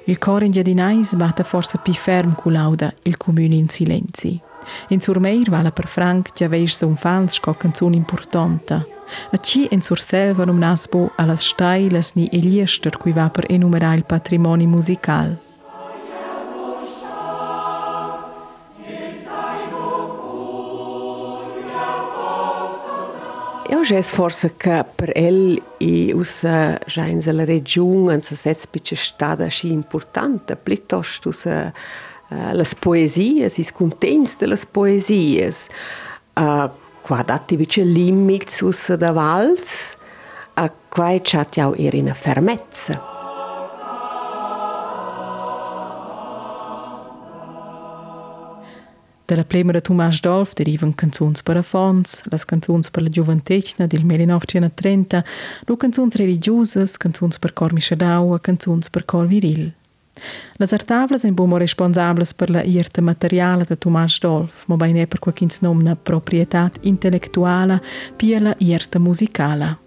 Il 0.06 0.20
cor 0.20 0.44
in 0.44 0.52
giardinais 0.52 1.16
batte 1.16 1.44
forse 1.44 1.80
pi 1.80 1.94
ferm 1.94 2.36
cu 2.36 2.50
lauda 2.50 2.94
il 3.02 3.18
comune 3.18 3.56
in 3.56 3.68
silenzi. 3.70 4.40
In 4.90 5.02
Surmeir 5.02 5.50
vala 5.50 5.72
per 5.72 5.88
Frank 5.88 6.30
già 6.32 6.48
veis 6.48 6.80
un 6.82 6.96
fans 6.96 7.34
sco 7.34 7.56
canzone 7.56 7.96
importante. 7.96 8.74
A 9.32 9.38
ci 9.38 9.68
in 9.72 9.82
Surselva 9.82 10.46
num 10.46 10.60
nasbo 10.60 11.14
allas 11.16 11.48
steilas 11.48 12.12
ni 12.14 12.30
eliester 12.32 12.96
cui 12.98 13.12
va 13.12 13.28
per 13.30 13.46
enumerare 13.48 13.96
il 13.96 14.06
patrimonio 14.06 14.68
musical. 14.68 15.49
gest 23.84 24.14
forsa 24.14 24.50
che 24.56 24.86
per 24.96 25.12
el 25.16 25.62
i 25.78 26.12
usa 26.14 26.80
jains 26.86 27.28
alla 27.28 27.46
region 27.46 28.10
an 28.10 28.22
se 28.22 28.36
setz 28.36 28.66
bitte 28.68 28.96
stada 28.96 29.50
schi 29.50 29.72
importante. 29.72 30.56
Plitost 30.56 31.26
usa 31.26 31.72
uh, 31.72 32.36
eh, 32.36 32.54
las 32.54 32.76
poesias 32.76 33.58
is 33.58 33.72
contents 33.72 34.38
de 34.38 34.48
las 34.48 34.66
poesias. 34.66 35.68
Uh, 36.36 36.70
qua 37.02 37.24
datti 37.24 37.58
bitte 37.58 37.84
limits 37.84 38.62
usa 38.62 38.96
da 38.96 39.12
valz 39.12 39.96
a 40.54 40.62
uh, 40.62 40.66
eh, 40.66 40.72
qua 40.90 41.20
chat 41.22 41.56
jau 41.56 41.74
erina 41.76 42.14
fermezza. 42.14 43.19
Fermezza 49.30 49.36
Dalla 49.36 49.44
plema 49.44 49.72
de 49.72 49.80
Tomas 49.80 50.20
Dolf 50.22 50.54
derivan 50.56 50.94
canzuns 50.94 51.44
per 51.44 51.58
afons, 51.58 52.24
las 52.32 52.46
canzuns 52.46 52.90
per 52.90 53.04
la 53.04 53.10
gioventecna 53.10 53.86
del 53.86 54.04
1930, 54.04 55.24
lu 55.68 55.78
canzuns 55.78 56.16
religiosas, 56.16 56.98
canzuns 56.98 57.38
per 57.38 57.54
cor 57.54 57.72
mischadau, 57.72 58.40
canzuns 58.42 58.90
per 58.90 59.06
cor 59.06 59.28
viril. 59.28 59.72
Las 60.58 60.74
artavlas 60.74 61.24
en 61.26 61.36
bomo 61.36 61.58
responsables 61.58 62.34
per 62.34 62.50
la 62.50 62.64
irta 62.64 63.02
materiala 63.02 63.66
de 63.66 63.76
Tomas 63.76 64.20
Dolf, 64.20 64.66
mo 64.66 64.78
bain 64.78 64.98
per 65.08 65.20
quaquins 65.20 65.62
nomna 65.62 65.96
proprietat 65.96 66.80
intellectuala 66.82 67.80
pia 68.18 68.40
la 68.40 68.56
irta 68.58 69.00
musicala. 69.00 69.78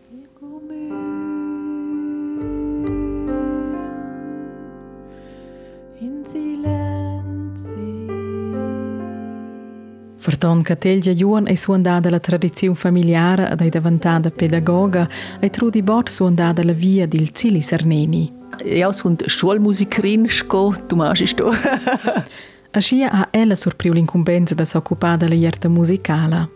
Ferton 10.23 10.63
Catelgia 10.63 11.11
Juan 11.11 11.49
è 11.49 11.57
suondata 11.57 12.09
la 12.09 12.21
tradizione 12.21 12.77
familiare 12.77 13.51
ed 13.51 13.61
è 13.61 13.69
diventata 13.69 14.31
pedagoga 14.31 15.09
e 15.41 15.51
Trudy 15.51 15.83
Bott 15.83 16.11
suondata 16.11 16.63
la 16.63 16.73
via 16.73 17.09
del 17.09 17.31
Zili 17.35 17.61
Sarneni. 17.61 18.33
Io 18.67 18.93
sono 18.93 19.17
Schulmusikerin, 19.19 20.29
tu 20.87 20.95
machst 20.95 21.23
isto. 21.23 21.51
Aschia 22.71 23.11
ha 23.11 23.29
ella 23.33 23.57
sorpriu 23.57 23.93
l'incumbenza 23.93 24.55
da 24.55 24.65
s'occupare 24.65 25.17
della 25.17 25.35
jerta 25.35 25.69
musicale. 25.69 26.49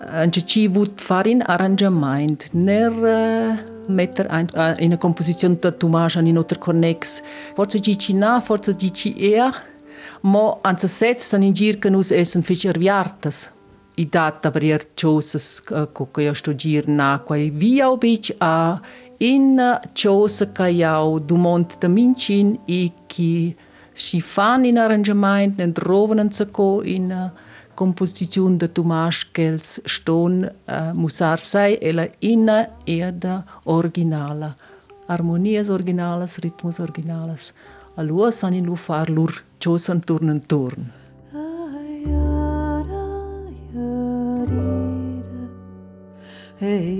Anche 0.00 0.44
ci 0.44 0.66
vuol 0.66 0.90
fare 0.96 1.30
un 1.30 1.44
arrangement, 1.46 2.48
ner 2.54 2.92
eh, 3.04 3.64
mettere 3.86 4.46
in 4.80 4.86
una 4.86 4.96
composizione 4.96 5.58
da 5.60 5.70
Tomas 5.70 6.14
in 6.14 6.26
un 6.26 6.38
altro 6.38 6.58
connex. 6.58 7.22
Forse 7.54 7.78
ci 7.78 7.96
ci 7.96 8.14
na, 8.14 8.40
forse 8.40 8.76
ci 8.76 8.92
ci 8.92 9.14
ea, 9.14 9.54
Mo 10.22 10.60
an 10.64 10.78
se 10.78 10.88
setz 10.88 11.24
san 11.26 11.42
in 11.42 11.54
gir 11.54 11.80
kan 11.80 11.96
us 11.96 12.12
essen 12.12 12.42
fischer 12.42 12.78
viartas. 12.78 13.48
I 13.98 14.04
dat 14.04 14.42
da 14.42 14.48
aber 14.48 14.62
ihr 14.62 14.80
Choses 14.96 15.60
kuka 15.60 16.20
eh, 16.20 16.24
ja 16.24 16.34
studieren 16.34 16.96
na 16.96 17.18
quai 17.18 17.50
viau 17.50 17.96
bic 17.96 18.30
a 18.40 18.80
in 19.18 19.58
Chose 19.94 20.46
ca 20.54 20.68
iau 20.68 21.18
du 21.18 21.36
mont 21.36 21.80
da 21.80 21.88
mincin 21.88 22.58
i 22.68 22.92
ki 23.08 23.56
si 23.94 24.20
fan 24.20 24.64
in 24.64 24.78
arrangement 24.78 25.58
nen 25.58 25.72
droven 25.72 26.20
an 26.20 26.30
co 26.52 26.80
in 26.80 27.10
eh, 27.10 27.30
composizion 27.74 28.58
da 28.58 28.68
Tomas 28.68 29.24
Gels 29.34 29.80
ston 29.86 30.44
uh, 30.44 30.92
musar 30.94 31.40
sei 31.40 31.78
ela 31.80 32.06
inna 32.20 32.66
erda 32.86 33.42
originala. 33.64 34.54
Harmonias 35.08 35.68
originalas, 35.68 36.38
ritmos 36.38 36.78
originalas. 36.80 37.52
Alua 37.96 38.30
san 38.30 38.54
in 38.54 38.66
lu 38.66 38.76
far 38.76 39.10
lur. 39.10 39.32
Ciosan 39.62 40.00
turn 40.00 40.28
en 40.28 40.40
turn. 40.40 40.90
Hey. 46.58 46.98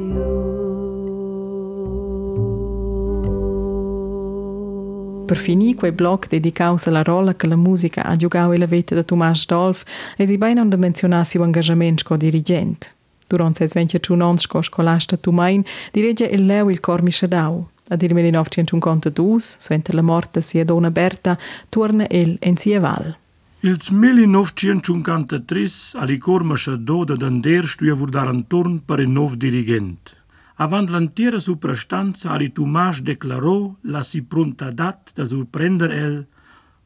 Per 5.27 5.37
finì 5.37 5.75
quei 5.75 5.91
blog 5.91 6.29
dedicaus 6.29 6.87
alla 6.87 7.03
rolla 7.03 7.35
che 7.35 7.49
la 7.49 7.57
musica 7.57 8.05
ha 8.05 8.15
giocato 8.15 8.53
la 8.53 8.67
vita 8.67 8.95
di 8.95 9.05
Tomas 9.05 9.47
Dolf 9.47 9.83
e 10.17 10.27
si 10.27 10.39
bene 10.39 10.69
da 10.69 10.77
menzionare 10.77 11.25
suo 11.25 11.43
engagement 11.43 12.05
come 12.05 12.19
dirigente. 12.21 12.95
Durante 13.27 13.65
i 13.65 13.69
21 13.73 14.25
anni 14.25 14.39
come 14.47 14.63
scolasta 14.63 15.17
Tumain 15.17 15.65
dirige 15.91 16.27
il 16.27 16.47
Leo 16.47 16.71
il 16.71 16.79
Cor 16.79 17.03
Mischadau. 17.03 17.72
Ad 17.93 18.01
il 18.01 18.15
1952, 18.15 19.39
suente 19.59 19.93
la 19.93 20.01
morte 20.01 20.41
sia 20.41 20.65
donna 20.65 20.91
Berta, 20.91 21.37
torna 21.69 22.07
il 22.09 22.39
in 22.41 22.57
sia 22.57 22.81
val. 22.81 23.15
Il 23.61 23.79
1953 23.91 25.65
all'Icor 26.01 26.43
Mischadau 26.43 27.05
da 27.05 27.17
Dander 27.17 27.67
stuia 27.67 27.95
vurdare 27.95 28.31
un 28.31 28.47
turn 28.47 28.83
per 28.83 29.01
il 29.01 29.11
nuovo 29.11 29.35
dirigente. 29.35 30.11
Avant 30.55 30.89
l'entiera 30.89 31.39
suprastanza 31.39 32.31
ali 32.31 32.51
Tomas 32.51 33.03
declarò 33.03 33.75
la 33.83 34.03
si 34.03 34.23
prontadat 34.23 35.13
da 35.15 35.27
surprender 35.27 35.91
el, 35.91 36.27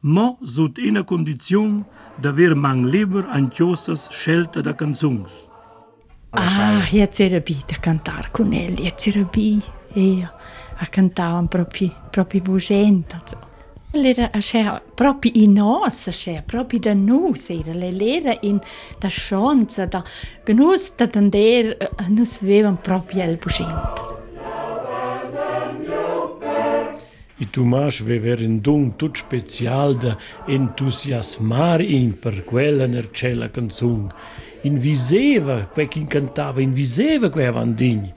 mo 0.01 0.37
sut 0.43 0.77
ina 0.77 1.03
condizion 1.03 1.85
d'aver 2.19 2.53
man 2.55 2.89
liber 2.89 3.25
anchiosas 3.29 4.09
scelta 4.09 4.61
da 4.61 4.75
canzuns. 4.75 5.47
Ah, 6.31 6.85
jetzt 6.91 7.19
era 7.19 7.39
bi 7.39 7.55
da 7.65 7.77
cantar 7.79 8.31
con 8.31 8.51
el, 8.51 8.77
jetzt 8.79 9.07
era 9.07 9.23
bi, 9.23 9.61
e 9.93 10.27
ma 10.79 10.87
cantavan 10.89 11.47
propi, 11.47 11.91
propi 12.11 12.41
bugenta. 12.41 13.21
Lera 13.93 14.29
ascher 14.31 14.81
propi 14.93 15.43
in 15.43 15.53
nos 15.53 16.07
ascher, 16.07 16.43
propi 16.43 16.79
da 16.79 16.93
nus 16.93 17.49
era, 17.49 17.73
le 17.73 17.91
lera 17.91 18.37
in 18.41 18.59
da 18.99 19.09
schonza, 19.09 19.85
da 19.85 20.03
gnus 20.45 20.91
da 20.95 21.05
dander, 21.05 21.77
eh, 21.79 22.07
nus 22.09 22.39
vevan 22.41 22.77
propi 22.81 23.19
el 23.19 23.37
bugenta. 23.37 24.05
I 27.39 27.45
Tomas 27.51 28.01
vever 28.01 28.41
in 28.41 28.61
dun 28.61 28.95
tut 28.95 29.17
special 29.17 29.95
da 29.95 30.17
entusiasmar 30.47 31.81
in 31.81 32.17
per 32.19 32.43
quella 32.43 32.87
nercella 32.87 33.51
canzun. 33.51 34.09
In 34.61 34.79
viseva, 34.79 35.67
quei 35.67 35.87
chi 35.87 36.03
cantava, 36.05 36.61
in 36.61 36.73
viseva 36.73 37.29
quei 37.29 37.45
avandigni. 37.45 38.11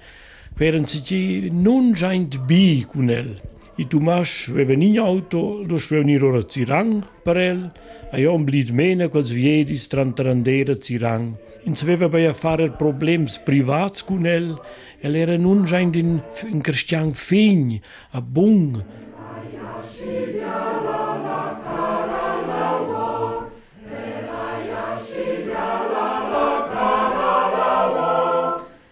Queren 0.61 0.85
si 0.85 1.49
non 1.53 1.95
giant 1.95 2.37
bi 2.45 2.85
con 2.87 3.09
el. 3.09 3.41
I 3.77 3.87
Tomas 3.87 4.49
aveva 4.51 4.75
in 4.75 4.99
auto, 4.99 5.65
lo 5.65 5.81
venire 5.89 6.23
ora 6.23 6.41
a 6.41 6.45
Zirang 6.47 7.03
per 7.23 7.39
el, 7.39 7.73
e 8.13 8.21
io 8.21 8.37
blid 8.37 8.69
mena 8.69 9.09
quels 9.09 9.31
viedis 9.33 9.87
trantarandera 9.89 10.77
Zirang. 10.77 11.33
In 11.65 11.73
aveva 11.81 12.11
bei 12.11 12.27
a 12.27 12.35
fare 12.35 12.69
problems 12.73 13.39
privats 13.39 14.05
con 14.05 14.27
el, 14.27 14.61
el 15.01 15.17
era 15.17 15.39
non 15.39 15.65
giant 15.65 15.97
in, 15.97 16.21
in 16.53 16.61
cristian 16.61 17.15
fign, 17.15 17.81
a 18.11 18.21
bung. 18.21 18.85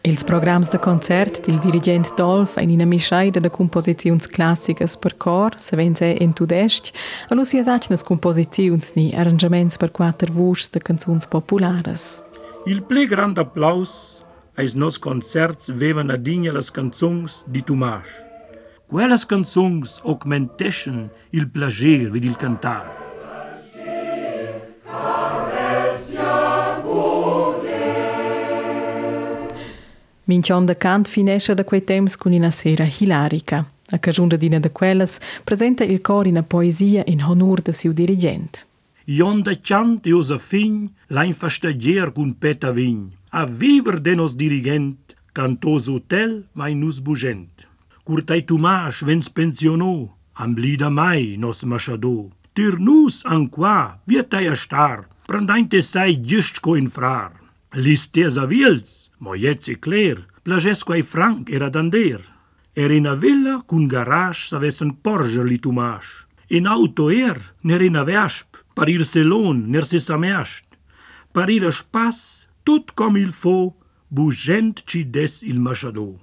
Els 0.09 0.25
programs 0.25 0.71
de 0.73 0.79
concert 0.81 1.43
del 1.45 1.59
dirigent 1.61 2.07
Dolf 2.17 2.55
ein 2.57 2.71
ina 2.73 2.87
mischaida 2.89 3.43
de 3.45 3.51
composiziuns 3.53 4.25
classicas 4.33 4.95
per 4.97 5.13
cor, 5.21 5.59
se 5.61 5.77
vense 5.77 6.07
en 6.23 6.33
tudest, 6.33 6.95
a 7.29 7.37
lu 7.37 7.45
sia 7.45 7.61
sachnas 7.67 8.07
composiziuns 8.09 8.95
ni 8.97 9.11
arrangiaments 9.13 9.77
per 9.77 9.91
quattro 9.93 10.33
voci 10.33 10.71
de 10.73 10.81
canzuns 10.81 11.29
populares. 11.29 12.23
Il 12.65 12.81
ple 12.89 13.05
grand 13.05 13.37
applaus 13.37 14.23
ais 14.57 14.73
nos 14.75 14.97
concerts 14.97 15.69
vevan 15.69 16.09
adigna 16.11 16.55
las 16.57 16.71
canzuns 16.73 17.43
di 17.45 17.61
Tomas. 17.63 18.09
Quellas 18.89 19.27
canzuns 19.29 20.01
augmenteschen 20.05 21.11
il 21.37 21.51
plager 21.53 22.09
vid 22.09 22.25
il 22.25 22.37
cantar. 22.37 23.08
Mincion 30.29 30.67
de 30.67 30.75
cant 30.75 31.09
finesce 31.09 31.55
da 31.55 31.65
quei 31.65 31.81
temps 31.81 32.15
con 32.17 32.33
una 32.33 32.51
sera 32.51 32.85
hilarica. 32.85 33.65
A 33.91 33.99
cagiun 33.99 34.29
d'ina 34.29 34.59
de 34.61 34.69
quellas 34.69 35.19
presenta 35.43 35.85
il 35.85 36.03
cor 36.03 36.27
in 36.27 36.45
poesia 36.47 37.03
in 37.07 37.23
honor 37.23 37.63
de 37.63 37.73
siu 37.73 37.93
dirigent. 37.93 38.67
Ion 39.07 39.43
de 39.43 39.55
chant 39.63 40.05
Josefin 40.05 40.91
l'ain 41.09 41.33
fastagier 41.33 42.13
cun 42.13 42.35
peta 42.35 42.73
vign. 42.73 43.15
A 43.31 43.47
viver 43.47 44.01
de 44.01 44.15
nos 44.15 44.35
dirigent, 44.37 44.99
cantos 45.33 45.89
hotel 45.89 46.45
vai 46.53 46.75
nus 46.75 47.01
bugent. 47.01 47.65
Curtai 48.05 48.43
Tomas 48.45 49.01
vens 49.01 49.31
pensionò, 49.31 50.09
am 50.35 50.53
blida 50.55 50.91
mai 50.91 51.37
nos 51.39 51.63
machadò. 51.63 52.29
Tir 52.53 52.77
nus 52.79 53.23
anqua, 53.25 53.99
vietai 54.05 54.47
a 54.49 54.55
star, 54.55 55.09
prandainte 55.27 55.81
sai 55.81 56.21
giust 56.21 56.61
co 56.61 56.77
infrar. 56.77 57.33
Listes 57.73 58.37
a 58.37 58.45
vils, 58.45 58.98
mo 59.19 59.35
jetzi 59.35 59.77
cler, 59.77 60.27
plagesquai 60.43 61.03
franc 61.03 61.51
era 61.51 61.71
dander. 61.71 62.23
Er 62.75 62.93
in 62.95 63.07
a 63.07 63.15
villa 63.17 63.63
cun 63.67 63.89
garage 63.89 64.49
savessen 64.49 64.95
porger 65.03 65.45
li 65.45 65.59
Tomas. 65.59 66.07
In 66.49 66.67
auto 66.67 67.11
er, 67.11 67.41
ner 67.63 67.83
in 67.83 67.97
a 67.97 68.05
vesp, 68.05 68.57
par 68.75 68.89
ir 68.89 69.05
selon, 69.05 69.67
ner 69.73 69.85
se 69.85 69.99
sameast. 69.99 70.65
Par 71.35 71.51
ir 71.51 71.67
a 71.67 71.73
spas, 71.75 72.47
tut 72.65 72.95
com 72.95 73.17
il 73.19 73.33
fo, 73.33 73.75
bugent 74.09 74.85
ci 74.87 75.05
des 75.05 75.43
il 75.43 75.61
machadò. 75.61 76.15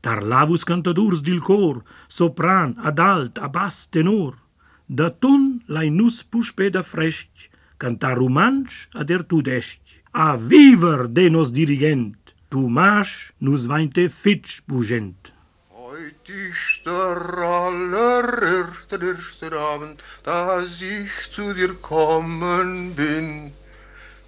Tarlavus 0.00 0.64
cantadurs 0.64 1.20
dil 1.26 1.40
cor, 1.42 1.82
sopran, 2.08 2.76
ad 2.78 2.98
alt, 2.98 3.38
a 3.38 3.48
bas 3.48 3.88
tenor. 3.90 4.38
Da 4.86 5.10
ton 5.10 5.58
lai 5.66 5.90
nus 5.90 6.22
puspe 6.22 6.70
da 6.70 6.82
fresc, 6.82 7.50
cantar 7.76 8.16
romansch 8.16 8.86
ad 8.94 9.10
er 9.10 9.26
tudesc. 9.26 9.82
A 10.12 10.36
viver 10.36 11.08
de 11.08 11.28
nos 11.28 11.52
dirigent, 11.52 12.27
Tomas 12.50 13.08
nus 13.40 13.66
vainte 13.68 14.08
fitsch 14.08 14.62
bugent. 14.66 15.32
Heut 15.70 16.28
ist 16.28 16.86
der 16.86 17.20
allererste, 17.38 18.96
erste 18.96 19.52
Abend, 19.52 20.02
dass 20.24 20.80
ich 20.80 21.10
zu 21.30 21.52
dir 21.54 21.74
kommen 21.74 22.94
bin. 22.94 23.52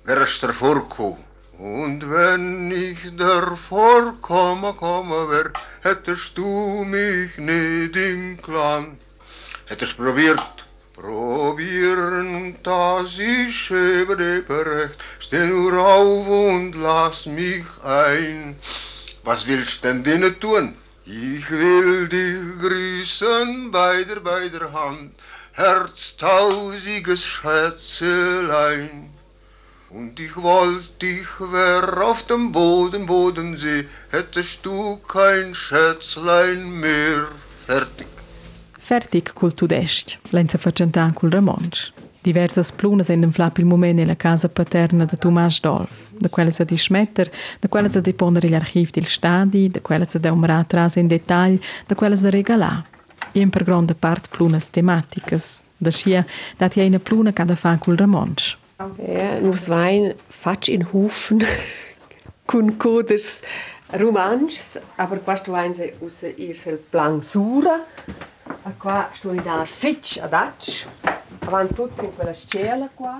wärst 0.04 0.42
der 0.42 0.52
Vorko. 0.52 1.18
Und 1.58 2.10
wenn 2.10 2.70
ich 2.70 3.16
der 3.16 3.56
Vorkomme 3.68 4.72
komme 4.74 5.28
wär, 5.30 5.52
hättest 5.82 6.36
du 6.38 6.84
mich 6.84 7.36
nicht 7.38 7.96
in 7.96 8.38
Klan. 8.42 8.98
Hättest 9.66 9.96
probiert, 9.96 10.66
probieren, 11.00 12.56
das 12.62 13.18
ist 13.18 13.70
eben 13.70 14.20
recht. 14.48 14.98
Steh 15.18 15.46
nur 15.46 15.78
auf 15.78 16.26
und 16.26 16.74
lass 16.74 17.26
mich 17.26 17.64
ein. 17.82 18.56
Was 19.24 19.46
willst 19.46 19.84
denn 19.84 20.04
denen 20.04 20.38
tun? 20.40 20.76
Ich 21.04 21.50
will 21.50 22.08
dich 22.08 22.36
grüßen 22.60 23.70
bei 23.70 24.04
der, 24.04 24.20
bei 24.20 24.48
der 24.48 24.72
Hand, 24.72 25.12
herztausiges 25.52 27.24
Schätzelein. 27.24 29.10
Und 29.88 30.20
ich 30.20 30.36
wollt, 30.36 31.02
ich 31.02 31.26
wär 31.40 32.00
auf 32.02 32.24
dem 32.26 32.52
Boden, 32.52 33.06
Bodensee, 33.06 33.88
hättest 34.10 34.64
du 34.64 34.98
kein 34.98 35.54
Schätzlein 35.54 36.70
mehr. 36.78 37.26
Fertig. 37.66 38.19
Fertig 38.90 39.32
col 39.34 39.52
tudest, 39.54 40.18
lenza 40.30 40.58
facentan 40.58 41.12
col 41.12 41.30
Ramonsch. 41.30 41.92
Diversas 42.22 42.72
plunas 42.72 43.08
in 43.08 43.30
flap 43.30 43.58
il 43.58 43.64
moment 43.64 43.94
nella 43.94 44.16
casa 44.16 44.48
paterna 44.48 45.04
de 45.04 45.16
Tomàs 45.16 45.60
Dolf, 45.60 46.08
da 46.10 46.28
quella 46.28 46.50
sa 46.50 46.64
dismetter, 46.64 47.30
da 47.60 47.68
quella 47.68 47.88
sa 47.88 48.00
depondere 48.00 48.48
gli 48.48 48.54
archivi 48.54 48.90
del 48.90 49.06
stadi, 49.06 49.68
da 49.68 49.80
quella 49.80 50.04
sa 50.04 50.18
deumra 50.18 50.58
atrás 50.58 50.96
in 50.96 51.06
detalhe, 51.06 51.60
da 51.86 51.94
quella 51.94 52.16
sa 52.16 52.30
regalar. 52.30 52.82
E 53.30 53.38
in 53.38 53.50
per 53.50 53.62
grande 53.62 53.94
part 53.94 54.28
plunas 54.28 54.70
tematicas, 54.70 55.66
da 55.76 55.90
scia 55.90 56.26
dati 56.56 56.80
una 56.80 56.98
pluna 56.98 57.32
cada 57.32 57.54
fa 57.54 57.78
col 57.78 57.96
Ramonsch. 57.96 58.56
Ja, 59.06 59.38
nus 59.38 59.68
vain 59.68 60.14
fac 60.26 60.66
in 60.66 60.84
Hufen 60.90 61.38
cun 62.50 62.76
coders 62.76 63.40
romansch, 63.92 64.80
aber 64.96 65.22
questo 65.22 65.52
vain 65.52 65.74
se 65.74 65.94
usa 66.00 66.26
irsel 66.36 66.76
plan 66.90 67.22
sura, 67.22 67.86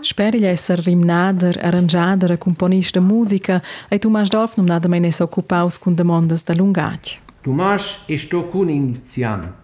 Sperila 0.01 0.49
esser 0.49 0.79
rimnader, 0.85 1.59
arrangiader, 1.65 2.37
componist 2.39 2.93
de 2.93 3.01
musica 3.01 3.63
e 3.89 3.99
Tomas 3.99 4.29
Dolf 4.29 4.57
non 4.57 4.67
nada 4.67 4.89
mai 4.89 5.01
ne 5.01 5.11
s'occupaus 5.11 5.79
cun 5.79 5.95
demandas 5.95 6.45
da 6.45 6.53
lungatg. 6.55 7.19
Tomas 7.41 8.03
è 8.07 8.17
sto 8.17 8.49
cun 8.49 8.69
iniziant, 8.69 9.55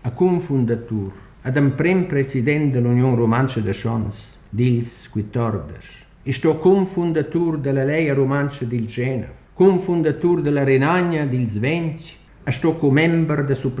a 0.00 0.10
cun 0.10 0.40
fundatur, 0.40 1.12
ad 1.42 1.56
un 1.56 1.74
prem 1.74 2.06
president 2.06 2.72
de 2.72 2.80
l'Union 2.80 3.14
Romancia 3.14 3.60
de 3.60 3.72
Chons, 3.72 4.16
dils 4.48 5.08
quitordes. 5.10 5.84
È 6.22 6.30
sto 6.30 6.56
cun 6.56 6.86
fundatur 6.86 7.58
de 7.58 7.72
la 7.72 7.84
Leia 7.84 8.14
Romancia 8.14 8.64
dil 8.64 8.86
Genève, 8.86 9.34
cun 9.52 9.80
fundatur 9.80 10.40
de 10.40 10.50
la 10.50 10.64
Renagna 10.64 11.24
dils 11.24 11.58
Venci, 11.58 12.15
ashtu 12.46 12.76
ku 12.78 12.90
member 12.90 13.44
de 13.44 13.54
su 13.54 13.72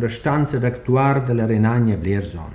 de 0.58 0.66
actuar 0.66 1.24
de 1.24 1.32
la 1.32 1.46
Renania 1.46 1.96
Vlerzon. 1.96 2.52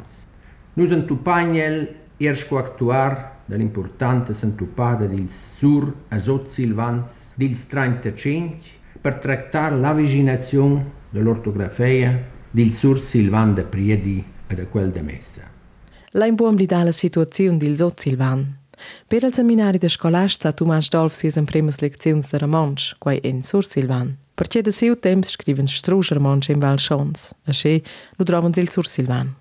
Nus 0.74 0.92
entupagnel 0.92 1.88
iers 2.18 2.44
cu 2.44 2.56
actuar 2.56 3.44
de 3.46 3.56
l'importante 3.56 4.34
s'entupada 4.34 5.06
dils 5.06 5.38
sur 5.58 5.94
azot 6.10 6.52
silvans 6.52 7.34
dils 7.36 7.64
35 7.68 8.54
per 9.02 9.14
tractar 9.14 9.72
de 9.72 10.86
dell'ortografia 11.10 12.20
din 12.52 12.74
sur 12.74 12.98
silvan 12.98 13.54
de 13.54 13.62
priedi 13.62 14.24
e 14.48 14.56
de 14.56 14.68
quel 14.72 14.92
de 14.92 15.00
messa. 15.00 15.42
L'imbuom 16.12 16.56
di 16.56 16.66
dalla 16.66 16.92
situazione 16.92 17.58
dil 17.58 17.78
sot 17.78 18.00
silvan. 18.00 18.60
Per 19.08 19.24
il 19.24 19.34
seminari 19.34 19.78
de 19.78 19.88
scolasta 19.88 20.52
Tomas 20.52 20.90
Dolf 20.90 21.14
si 21.14 21.28
es 21.28 21.36
in 21.36 21.46
primas 21.46 21.80
leczions 21.80 22.30
de 22.30 22.38
cu 22.38 22.96
quai 22.98 23.20
în 23.24 23.42
sur 23.42 23.64
silvan. 23.64 24.18
Perché 24.42 24.64
da 24.64 24.72
seu 24.72 24.96
temps 24.96 25.30
scriven 25.30 25.68
strusch 25.68 26.12
Ramonsch 26.12 26.50
in 26.50 26.60
Val 26.60 26.80
Schons, 26.80 27.32
a 27.46 27.52
che 27.52 27.84
nu 28.18 28.26
trovan 28.26 28.52
il 28.56 28.72
Sur 28.72 28.88
Silvan. 28.88 29.36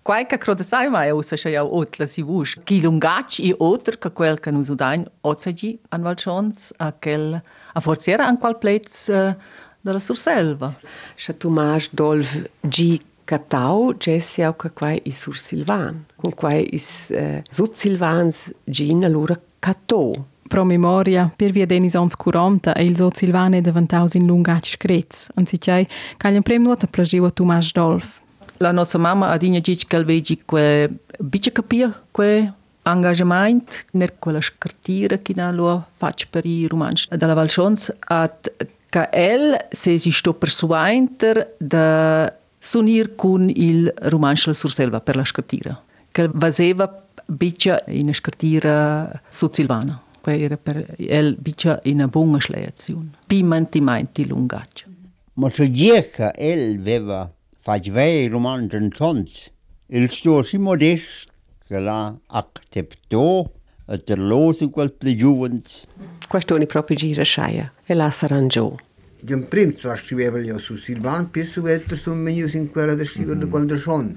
Quai 0.00 0.24
che 0.24 0.38
croda 0.38 0.62
sai 0.62 0.88
mai 0.88 1.10
usa 1.10 1.36
che 1.36 1.50
jau 1.50 1.68
otla 1.70 2.06
si 2.06 2.22
vush. 2.22 2.56
Chi 2.64 2.80
lungac 2.80 3.38
i 3.40 3.52
otter 3.54 3.98
che 3.98 4.10
quel 4.12 4.40
che 4.40 4.50
nusu 4.50 4.74
dain 4.74 5.04
ozagi 5.20 5.78
an 5.90 6.00
Valchons 6.00 6.72
a 6.78 6.92
quel 6.92 7.42
a 7.74 7.80
forziera 7.80 8.26
an 8.26 8.38
qual 8.38 8.56
plets 8.56 9.08
uh, 9.08 9.36
della 9.82 10.00
Surselva. 10.00 10.74
Scha 11.14 11.34
Tomàs 11.34 11.90
Dolf 11.92 12.48
G. 12.62 12.98
Catau, 13.26 13.92
Jesse 13.98 14.42
auch 14.46 14.56
che 14.56 14.70
quai 14.70 15.02
is 15.04 15.18
Sur 15.18 15.36
Silvan. 15.36 16.06
Con 16.16 16.32
quai 16.32 16.66
is 16.72 17.10
uh, 17.10 17.42
Sut 17.50 17.76
Silvans 17.76 18.54
Gina 18.64 19.08
lura 19.08 19.38
Catò. 19.58 20.14
Pro 20.48 20.64
memoria, 20.64 21.32
per 21.34 21.50
via 21.50 21.66
denis 21.66 21.94
ans 21.94 22.14
40 22.14 22.72
e 22.74 22.84
il 22.84 22.96
Sot 22.96 23.16
Silvan 23.16 23.54
è 23.54 23.60
diventaus 23.60 24.14
in 24.14 24.26
lungac 24.26 24.66
screz, 24.66 25.30
anziché 25.34 25.88
caglian 26.16 26.42
prem 26.42 26.62
nuota 26.62 26.86
plagiu 26.86 27.24
a 27.24 27.30
Tomàs 27.30 27.72
Dolf. 27.72 28.20
La 28.58 28.72
nostra 28.72 28.98
mamma 28.98 29.28
ha 29.28 29.36
dic 29.36 29.86
che 29.86 30.04
vegi 30.04 30.40
que 30.44 30.88
bice 31.18 31.52
capir 31.52 32.02
que 32.12 32.52
engagement 32.86 33.84
ner 33.92 34.18
quella 34.18 34.40
scartira 34.40 35.18
che 35.18 35.32
na 35.34 35.50
lo 35.50 35.86
fac 35.92 36.28
per 36.30 36.44
i 36.46 36.66
romanci 36.66 37.08
della 37.16 37.34
Valchons 37.34 37.92
at 37.98 38.52
che 38.88 39.08
el 39.12 39.66
se 39.70 39.98
si 39.98 40.10
sto 40.10 40.34
persuainter 40.34 41.54
da 41.58 42.32
sunir 42.58 43.14
con 43.14 43.50
il 43.50 43.92
romancio 44.02 44.52
sur 44.52 44.72
selva 44.72 45.00
per 45.00 45.16
la 45.16 45.24
scartira 45.24 45.82
che 46.12 46.30
vaseva 46.32 47.02
bice 47.26 47.84
in 47.88 48.14
scartira 48.14 49.10
su 49.28 49.48
Silvana 49.50 50.00
per, 50.26 50.58
per 50.58 50.94
el 50.98 51.36
bicia 51.38 51.78
in 51.84 52.02
a 52.02 52.08
bunga 52.08 52.40
schleazione. 52.40 53.10
Pimanti 53.26 53.80
mainti 53.80 54.26
lungaccia. 54.26 54.86
Ma 55.34 55.48
se 55.50 55.70
dieca 55.70 56.32
el 56.34 56.80
veva 56.80 57.30
fac 57.60 57.90
vei 57.90 58.26
romanzi 58.26 58.76
in 58.76 58.88
tons. 58.88 59.50
il 59.88 60.10
sto 60.10 60.42
si 60.42 60.58
modest 60.58 61.28
che 61.64 61.78
la 61.78 62.12
acceptò 62.26 63.48
e 63.86 64.02
terlosi 64.02 64.68
quel 64.68 64.92
pligiuvens. 64.92 65.86
Questo 66.26 66.56
è 66.56 66.66
proprio 66.66 66.96
gira 66.96 67.22
sciaia 67.22 67.72
e 67.84 67.94
la 67.94 68.10
s'arrangiò. 68.10 68.74
D'un 69.20 69.46
prinzo 69.46 69.94
scriveva 69.94 70.40
io 70.40 70.58
su 70.58 70.74
Silvan, 70.74 71.30
pisso 71.30 71.60
più 71.60 71.60
su 71.60 71.62
vetro 71.62 71.96
sono 71.96 72.16
meglio 72.16 72.48
in 72.56 72.70
quella 72.70 72.94
da 72.94 73.04
scrivere 73.04 73.46
mm. 73.46 73.50
quando 73.50 73.76
sono. 73.76 74.12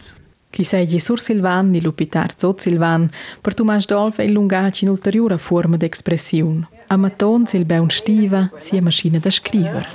Chissà 0.50 0.84
di 0.84 1.00
Sur 1.00 1.20
Silvan, 1.20 1.72
di 1.72 1.80
Lupitar 1.80 2.34
Zot 2.36 2.60
Silvan, 2.60 3.10
per 3.39 3.54
Tomas 3.54 3.86
Dolf 3.86 4.20
e 4.20 4.28
lungaci 4.28 4.84
in 4.84 4.89
ulteriore 4.89 5.38
forma 5.38 5.78
d'expressione. 5.78 6.68
A 6.88 6.97
Maton 6.97 7.45
si 7.45 7.56
il 7.58 7.66
un 7.70 7.89
stiva, 7.89 8.50
si 8.58 8.76
è 8.76 8.80
macchina 8.80 9.20
da 9.20 9.30
scrivere. 9.30 9.88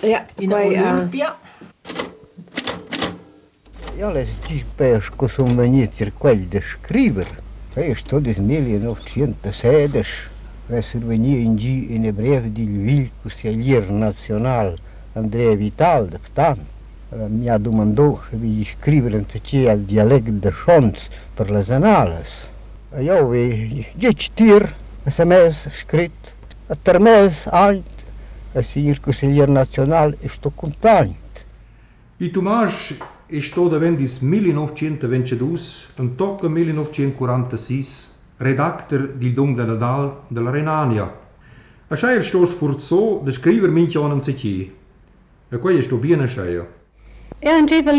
Ja, 0.00 0.26
in 0.38 0.52
Olimpia. 0.52 1.36
Ja 3.96 4.10
le 4.10 4.26
ci 4.46 4.64
pesco 4.74 5.28
su 5.28 5.44
menitri 5.44 6.12
quelli 6.16 6.48
da 6.48 6.60
scrivere. 6.60 7.42
E 7.74 7.94
sto 7.94 8.20
del 8.20 8.40
1916, 8.40 10.28
presso 10.66 10.98
venia 10.98 11.36
in 11.36 11.56
G 11.56 11.86
in 11.90 12.06
ebreo 12.06 12.40
di 12.40 12.64
Lviv, 12.64 13.10
così 13.22 13.48
all'ir 13.48 13.90
nazionale 13.90 14.76
Andrea 15.12 15.54
Vital, 15.54 16.18
tanto 16.32 16.77
mja 17.16 17.56
du 17.58 17.72
më 17.72 17.84
ndohë 17.92 18.38
i 18.44 18.64
shkrivërën 18.68 19.24
të 19.32 19.40
de 19.48 19.76
dialekt 19.88 20.42
dhe 20.44 20.52
shonës 20.52 21.08
për 21.36 21.52
lezenales. 21.56 22.44
Jo, 23.00 23.32
i 23.32 23.86
gjithë 23.96 24.30
tirë, 24.36 24.68
SMS, 25.08 25.64
shkrit, 25.80 26.34
a 26.68 26.76
ajtë, 26.76 27.48
ant, 27.52 27.94
a 28.54 28.60
një 28.60 28.98
kësiljer 29.00 29.48
nacional 29.48 30.14
i 30.20 30.28
shto 30.28 30.50
kumtanjët. 30.50 31.44
I 32.20 32.28
tumash 32.32 32.92
i 33.30 33.40
shto 33.40 33.68
dhe 33.72 33.78
vendis 33.80 34.20
1922, 34.20 35.64
në 35.98 36.16
tokë 36.20 36.48
1946, 36.48 38.08
redactor 38.38 39.08
di 39.20 39.32
dung 39.32 39.56
da 39.56 39.64
dal 39.76 40.12
dhe 40.28 40.50
Renania. 40.50 41.08
Ashaj 41.88 42.18
e 42.18 42.22
shto 42.22 42.44
shfurco 42.46 43.22
dhe 43.24 43.32
shkriver 43.32 43.70
min 43.70 43.88
qanën 43.88 44.20
se 44.22 44.32
qi. 44.36 44.56
E 45.52 45.56
kuaj 45.56 45.78
e 45.78 45.82
shto 45.86 45.96
bjen 45.96 46.20
e. 46.28 46.77
een 47.40 47.64
liever 47.64 47.94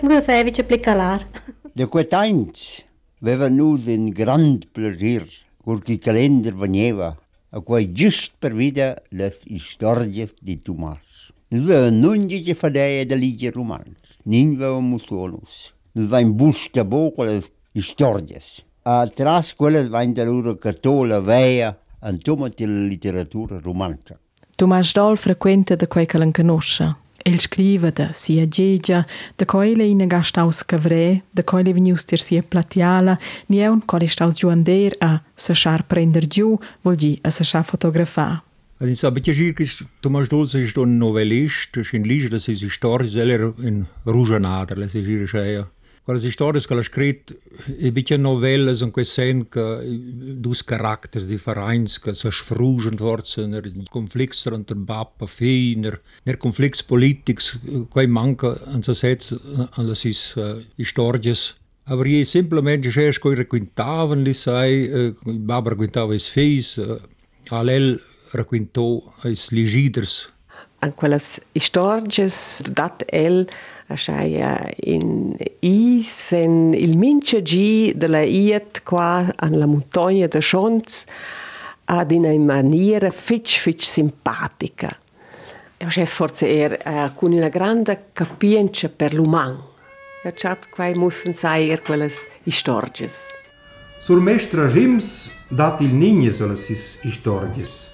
Louis 0.00 0.26
Evitje 0.26 0.64
Plikalaar. 0.64 1.26
De 1.72 1.88
kwijtijns. 1.88 2.86
We 3.18 3.30
hebben 3.30 3.54
nu 3.54 3.92
een 3.92 4.14
grand 4.14 4.72
plezier. 4.72 5.42
grande 5.64 5.84
die 5.84 5.98
porque 5.98 6.42
van 6.42 6.58
vanheva, 6.58 7.18
a 7.52 7.60
qual 7.60 7.86
just 7.92 8.32
per 8.38 8.54
vida 8.54 8.96
dat 9.10 9.38
historie 9.44 10.28
die 10.42 10.60
Tomas. 10.62 11.32
Nu 11.48 11.70
hebben 11.70 12.00
we 12.00 12.06
nu 12.06 12.18
niet 12.18 12.58
verdijen 12.58 13.08
de 13.08 13.16
liedje 13.16 13.50
romans. 13.50 14.18
Niet 14.22 14.58
we 14.58 14.80
musolos. 14.80 15.74
Nu 15.92 16.06
busca 16.06 16.24
bus 16.24 16.68
te 16.70 16.84
boven 16.84 17.42
histórias. 17.72 18.64
Atrás, 18.82 19.54
quelles 19.56 19.88
zijn 19.90 20.14
da 20.14 20.24
loro 20.24 20.56
católica 20.56 21.22
veia 21.22 21.78
en 22.00 22.18
tomat 22.18 22.56
de 22.56 22.66
literatura 22.66 23.60
romantica. 23.62 24.18
Tomas 24.56 24.92
Dol 24.92 25.16
frequenta 25.16 25.76
da 25.76 25.86
quei 25.86 26.06
che 26.06 26.18
l'en. 26.18 27.01
El 27.24 27.38
scriva 27.40 27.90
da 27.90 28.12
sia 28.12 28.46
gegia, 28.46 29.06
da 29.36 29.46
coile 29.46 29.86
ina 29.88 30.06
gastaus 30.06 30.62
cavré, 30.62 31.22
da 31.32 31.42
coile 31.42 31.72
venius 31.72 32.04
tir 32.04 32.18
sia 32.18 32.42
platiala, 32.42 33.18
ni 33.48 33.58
é 33.58 33.68
eun 33.68 33.80
core 33.80 34.08
staus 34.08 34.38
giuander 34.38 34.96
a 35.00 35.20
sachar 35.36 35.84
prender 35.84 36.26
giu, 36.26 36.58
vol 36.82 36.96
di 36.96 37.18
a 37.22 37.30
sachar 37.30 37.64
fotografar. 37.64 38.42
Also 38.80 38.92
ich 38.92 39.04
habe 39.04 39.20
gesagt, 39.20 39.60
dass 39.60 39.84
Thomas 40.00 40.28
Dose 40.28 40.58
é 40.58 40.62
ist 40.64 40.76
ein 40.76 40.98
Novellist, 40.98 41.76
ist 41.76 41.94
ein 41.94 42.02
Lied, 42.02 42.32
das 42.32 42.48
ist 42.48 42.48
eine 42.48 42.58
Geschichte, 42.58 42.98
das 42.98 43.14
ist 43.14 43.64
ein 43.64 43.86
Rougenader, 44.04 44.74
das 44.74 44.94
ist 44.94 45.06
ihre 45.06 45.28
Scheiße. 45.28 45.60
É 45.60 45.81
storie 46.30 46.60
che 46.60 46.74
ha 46.74 46.82
scritto, 46.82 47.34
e 47.78 47.92
bitte 47.92 48.16
novelle 48.16 48.76
in 48.80 48.90
cui 48.90 49.04
sen 49.04 49.48
che 49.48 49.80
dus 49.84 50.64
caratteri 50.64 51.26
differenti 51.26 52.00
che 52.00 52.14
si 52.14 52.28
sfrugen 52.30 52.96
forse 52.96 53.46
nel 53.46 53.86
conflitto 53.88 54.62
tra 54.62 54.74
babba 54.74 55.24
e 55.24 55.28
figli, 55.28 55.90
nel 56.24 56.36
conflitto 56.36 56.82
politico, 56.86 57.42
che 57.92 58.06
manca 58.06 58.58
in 58.72 58.82
se 58.82 58.94
set 58.94 59.40
alle 59.74 59.94
sis 59.94 60.34
storie. 60.78 61.34
Aber 61.84 62.06
je 62.06 62.24
semplicemente 62.24 62.90
c'è 62.90 63.10
che 63.10 63.34
raccontavan 63.34 64.22
li 64.22 64.32
sai, 64.32 64.88
eh, 64.88 65.14
babba 65.24 65.70
raccontava 65.70 66.14
i 66.14 66.18
figli, 66.20 66.64
all'el 67.48 68.00
raccontò 68.30 69.02
i 69.24 69.36
legiders. 69.50 70.30
In 70.82 70.94
quelle 70.94 71.18
storie 71.18 72.28
dat 72.72 73.04
el 73.06 73.48
Așa 73.92 74.22
in 74.80 75.36
isen 75.60 76.72
il 76.72 76.96
mince 76.96 77.42
gi 77.42 77.92
de 77.96 78.06
la 78.06 78.22
iet 78.22 78.80
qua 78.84 79.32
an 79.36 79.58
la 79.58 79.66
montagna 79.66 80.26
de 80.26 80.40
Schonz 80.40 81.04
ad 81.84 82.10
in 82.10 82.24
una 82.24 82.54
maniera 82.54 83.10
fitch 83.10 83.58
fitch 83.58 83.84
simpatica. 83.84 84.96
E 85.76 85.86
è 85.86 86.04
forse 86.04 86.46
er 86.46 86.80
uh, 86.86 87.14
con 87.14 87.32
una 87.32 87.48
grande 87.48 88.06
capienza 88.12 88.88
per 88.88 89.12
l'uman. 89.12 89.60
E 90.24 90.32
chat 90.32 90.68
quai 90.70 90.94
mussen 90.94 91.34
sai 91.34 91.68
er 91.68 91.82
quelles 91.82 92.24
istorges. 92.44 93.30
Sur 94.00 94.20
mestra 94.20 94.68
Jims 94.68 95.30
dat 95.48 95.80
il 95.80 95.92
nignes 95.94 96.40
alles 96.40 96.68
is 96.68 96.98
istorges. 97.02 97.90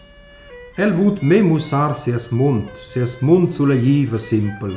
El 0.76 0.94
vut 0.94 1.22
me 1.22 1.40
musar 1.42 1.98
sias 1.98 2.28
mund, 2.30 2.68
sias 2.92 3.16
mund 3.20 3.50
sulla 3.50 3.74
jiva 3.74 4.18
simpel. 4.18 4.76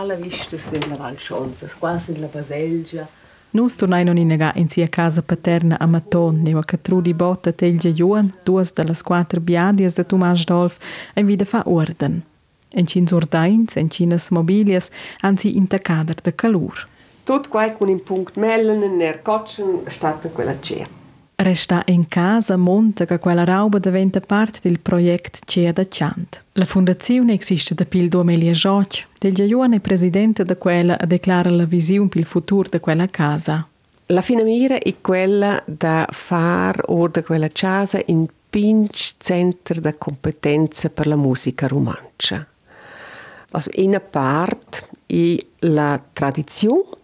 Alla 0.00 0.14
vista 0.14 0.56
in 0.56 0.88
la 0.88 0.96
Val 0.96 1.18
Scholz, 1.18 1.76
quasi 1.78 2.18
la 2.18 2.26
Baselgia. 2.26 3.06
Nus 3.52 3.74
tornaino 3.76 4.12
in 4.12 4.26
nega 4.28 4.52
in 4.54 4.68
sia 4.68 4.86
casa 4.86 5.22
paterna 5.22 5.78
a 5.78 5.86
Maton, 5.86 6.40
neva 6.40 6.62
che 6.62 6.80
trudi 6.80 7.12
botta 7.14 7.52
telgia 7.52 7.90
Juan, 7.90 8.32
duas 8.44 8.72
das 8.72 9.02
quattro 9.02 9.40
biadias 9.40 9.94
de 9.94 10.04
Tomas 10.04 10.44
Dolf, 10.44 10.78
en 11.14 11.26
vida 11.26 11.44
fa 11.44 11.62
orden. 11.66 12.22
En 12.72 12.86
cins 12.86 13.12
ordains, 13.12 13.76
en 13.76 13.90
cinas 13.90 14.30
mobilias, 14.30 14.90
anzi 15.20 15.56
in 15.56 15.66
tacader 15.66 16.20
de 16.22 16.32
calur. 16.32 16.88
Tot 17.24 17.48
quai 17.48 17.76
con 17.76 17.88
in 17.88 18.02
punct 18.02 18.36
mellen 18.36 18.82
en 18.82 18.96
ner 18.96 19.22
cotschen 19.22 19.80
stata 19.86 20.28
quella 20.28 20.56
cer. 20.60 20.99
Resta 21.42 21.82
in 21.86 22.06
casa 22.06 22.58
monta 22.58 23.06
che 23.06 23.18
quella 23.18 23.44
roba 23.44 23.78
diventa 23.78 24.20
parte 24.20 24.58
del 24.60 24.78
progetto 24.78 25.38
Cea 25.46 25.72
da 25.72 25.86
Chant. 25.88 26.44
La 26.52 26.66
fondazione 26.66 27.38
esiste 27.38 27.74
da 27.74 27.86
pil 27.86 28.10
2018. 28.10 28.98
Del 29.18 29.32
giovane 29.32 29.80
presidente 29.80 30.44
da 30.44 30.56
quella 30.56 30.98
declara 31.06 31.48
la 31.48 31.64
visione 31.64 32.08
per 32.08 32.20
il 32.20 32.26
futuro 32.26 32.68
di 32.68 32.78
quella 32.78 33.06
casa. 33.06 33.66
La 34.08 34.20
fine 34.20 34.42
mira 34.42 34.76
è 34.76 34.94
quella 35.00 35.62
da 35.64 36.06
far 36.10 36.82
or 36.88 37.10
da 37.10 37.22
quella 37.22 37.48
casa 37.50 38.02
in 38.04 38.26
pinch 38.50 39.14
centro 39.16 39.80
di 39.80 39.94
competenza 39.96 40.90
per 40.90 41.06
la 41.06 41.16
musica 41.16 41.66
romancia. 41.66 42.46
In 43.76 43.88
una 43.88 44.00
parte 44.00 44.88
è 45.06 45.42
la 45.60 45.98
tradizione 46.12 46.98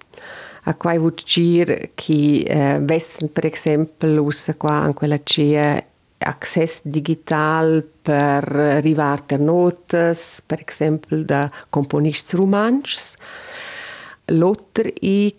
a 0.68 0.74
quai 0.74 0.98
vuol 0.98 1.14
dire 1.24 1.92
che 1.94 2.44
eh, 2.46 2.78
vessen 2.80 3.32
per 3.32 3.46
esempio 3.46 4.22
us 4.22 4.52
qua 4.56 4.86
in 4.86 4.94
quella 4.94 5.20
cia 5.22 5.82
access 6.18 6.80
digital 6.84 7.86
per 8.02 8.42
rivarter 8.82 9.38
notes 9.38 10.42
per 10.44 10.62
esempio 10.66 11.22
da 11.22 11.50
componists 11.70 12.34
romans 12.34 13.14
È 14.28 14.32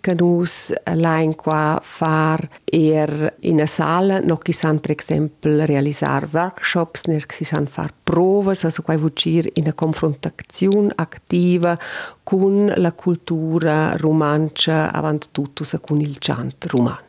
che 0.00 0.14
noi 0.14 0.46
lain 0.94 1.34
qua 1.34 1.78
far 1.82 2.48
er 2.64 3.34
in 3.40 3.56
una 3.56 3.66
sala 3.66 4.20
no 4.20 4.38
chi 4.38 4.52
san 4.52 4.80
per 4.80 4.94
esempio 4.98 5.66
realizzare 5.66 6.26
workshops, 6.32 7.04
ne 7.04 7.20
chi 7.26 7.44
san 7.44 7.66
far 7.66 7.92
provas, 8.02 8.64
also 8.64 8.80
qua 8.80 8.96
vuol 8.96 9.12
dire 9.12 9.50
in 9.56 9.64
una 9.64 9.74
confrontazione 9.74 10.90
attiva 10.94 11.78
con 12.22 12.72
la 12.76 12.92
cultura 12.92 13.94
romancia, 13.94 14.90
avant 14.90 15.28
tutto 15.32 15.64
con 15.82 16.00
il 16.00 16.16
chant 16.18 16.64
romansch. 16.64 17.07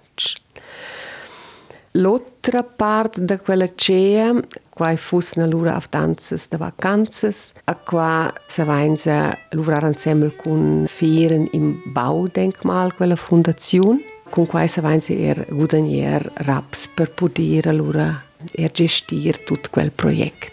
L'altra 1.93 2.63
parte 2.63 3.25
di 3.25 3.35
quella 3.37 3.67
cea, 3.73 4.39
qua 4.69 4.95
fosse 4.95 5.43
lura 5.47 5.73
auf 5.73 5.89
danzas 5.89 6.47
da 6.47 6.57
vacanzas, 6.57 7.53
a 7.65 7.75
qua 7.75 8.31
se 8.45 8.63
vainza 8.63 9.35
lura 9.51 9.79
insieme 9.87 10.35
con 10.35 10.85
Feren 10.87 11.47
im 11.51 11.81
Baudenkmal, 11.85 12.93
quella 12.93 13.15
fondazione, 13.15 14.01
con 14.29 14.45
qua 14.45 14.67
se 14.67 14.81
vainza 14.81 15.13
er 15.13 15.47
guadagnier 15.49 16.31
raps 16.45 16.87
per 16.87 17.09
poter 17.11 17.73
lura 17.73 18.21
er 18.53 18.71
gestir 18.71 19.43
tutto 19.43 19.69
quel 19.71 19.91
progetto. 19.91 20.47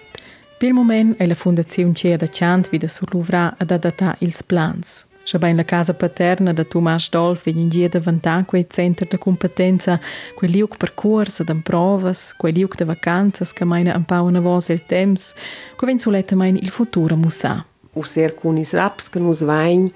Per 0.58 0.68
il 0.68 0.74
momento 0.74 1.22
è 1.22 1.26
la 1.26 1.34
fondazione 1.34 1.92
Cea 1.92 2.16
da 2.16 2.28
Chant 2.30 2.70
vida 2.70 2.88
surluvra 2.88 3.56
ad 3.58 3.70
adattare 3.70 4.16
ils 4.20 4.42
plans. 4.42 5.05
Schabai 5.26 5.56
la 5.56 5.64
casa 5.64 5.92
paterna 5.92 6.52
da 6.52 6.62
Tomas 6.62 7.08
Dolf 7.08 7.46
in 7.46 7.68
dia 7.68 7.88
davantar 7.88 8.44
quei 8.44 8.64
centro 8.68 9.08
de 9.10 9.18
competenza, 9.18 9.98
quei 10.36 10.48
liuk 10.48 10.76
percorsa 10.76 11.42
dan 11.42 11.62
provas, 11.62 12.32
quei 12.38 12.52
liuk 12.52 12.76
de 12.76 12.84
vacanzas 12.84 13.52
che 13.52 13.64
maina 13.64 13.92
ampau 13.92 14.26
una 14.26 14.40
voz 14.40 14.68
il 14.68 14.86
temps, 14.86 15.34
quei 15.76 15.90
ven 15.90 15.98
suletta 15.98 16.36
main 16.36 16.54
il 16.54 16.70
futuro 16.70 17.16
musa. 17.16 17.66
User 17.94 18.36
cunis 18.36 18.72
raps 18.72 19.10
che 19.10 19.18
nus 19.18 19.42
vain, 19.42 19.90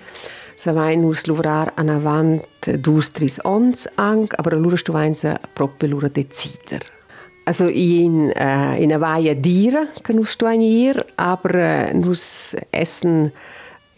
sa 0.56 0.72
vain 0.72 1.00
nus 1.00 1.22
luvrar 1.26 1.70
an 1.76 1.90
avant 1.90 2.66
dus 2.82 3.12
tris 3.12 3.38
ons 3.44 3.86
ang, 3.94 4.26
aber 4.36 4.58
lura 4.58 4.76
stu 4.76 4.90
vain 4.90 5.14
sa 5.14 5.38
proprio 5.54 5.90
lura 5.90 6.08
decider. 6.08 6.82
Also 7.46 7.68
in, 7.68 8.32
uh, 8.34 8.74
in 8.82 8.90
a 8.90 8.98
vaia 8.98 9.34
dira 9.34 9.92
che 10.02 10.12
nus 10.12 10.30
stu 10.30 10.48
hier, 10.48 11.06
aber 11.14 11.54
uh, 11.54 11.94
nus 11.94 12.56
essen 12.72 13.30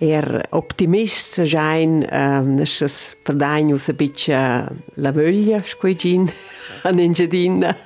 er 0.03 0.48
optimist 0.50 1.34
sein, 1.46 2.05
ähm, 2.11 2.59
ist 2.59 3.22
per 3.22 3.34
dain 3.34 3.72
us 3.72 3.88
a 3.88 3.92
bitcha 3.92 4.66
la 4.96 5.14
voglia, 5.14 5.62
squigin, 5.62 6.28
an 6.82 6.98
ingedina. 6.98 7.76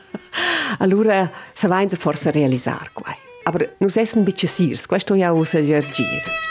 Allora, 0.79 1.31
sa 1.55 1.69
vain 1.69 1.91
se 1.91 1.97
forse 1.97 2.33
realizzar 2.33 2.89
quai. 2.95 3.17
Aber 3.45 3.69
nus 3.81 3.97
essen 3.97 4.25
bitcha 4.25 4.49
sirs, 4.49 4.89
questo 4.89 5.15
ja 5.15 5.33
usa 5.33 5.61
gergir. 5.61 6.46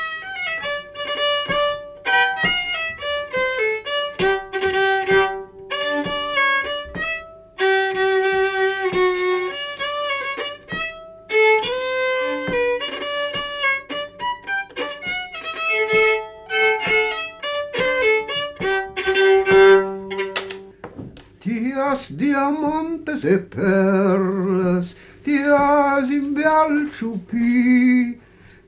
de 23.25 23.37
perlas, 23.37 24.87
te-a 25.23 26.01
zimbeal 26.05 26.73
ciupi, 26.95 28.17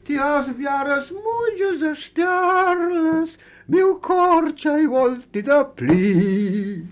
te-a 0.03 0.41
zbiară 0.41 0.97
smuge 1.07 1.69
za 1.79 1.91
meu 3.69 3.99
cor 4.01 4.53
ce-ai 4.53 4.85
volti 4.85 5.41
da 5.41 5.71
pli. 5.75 6.85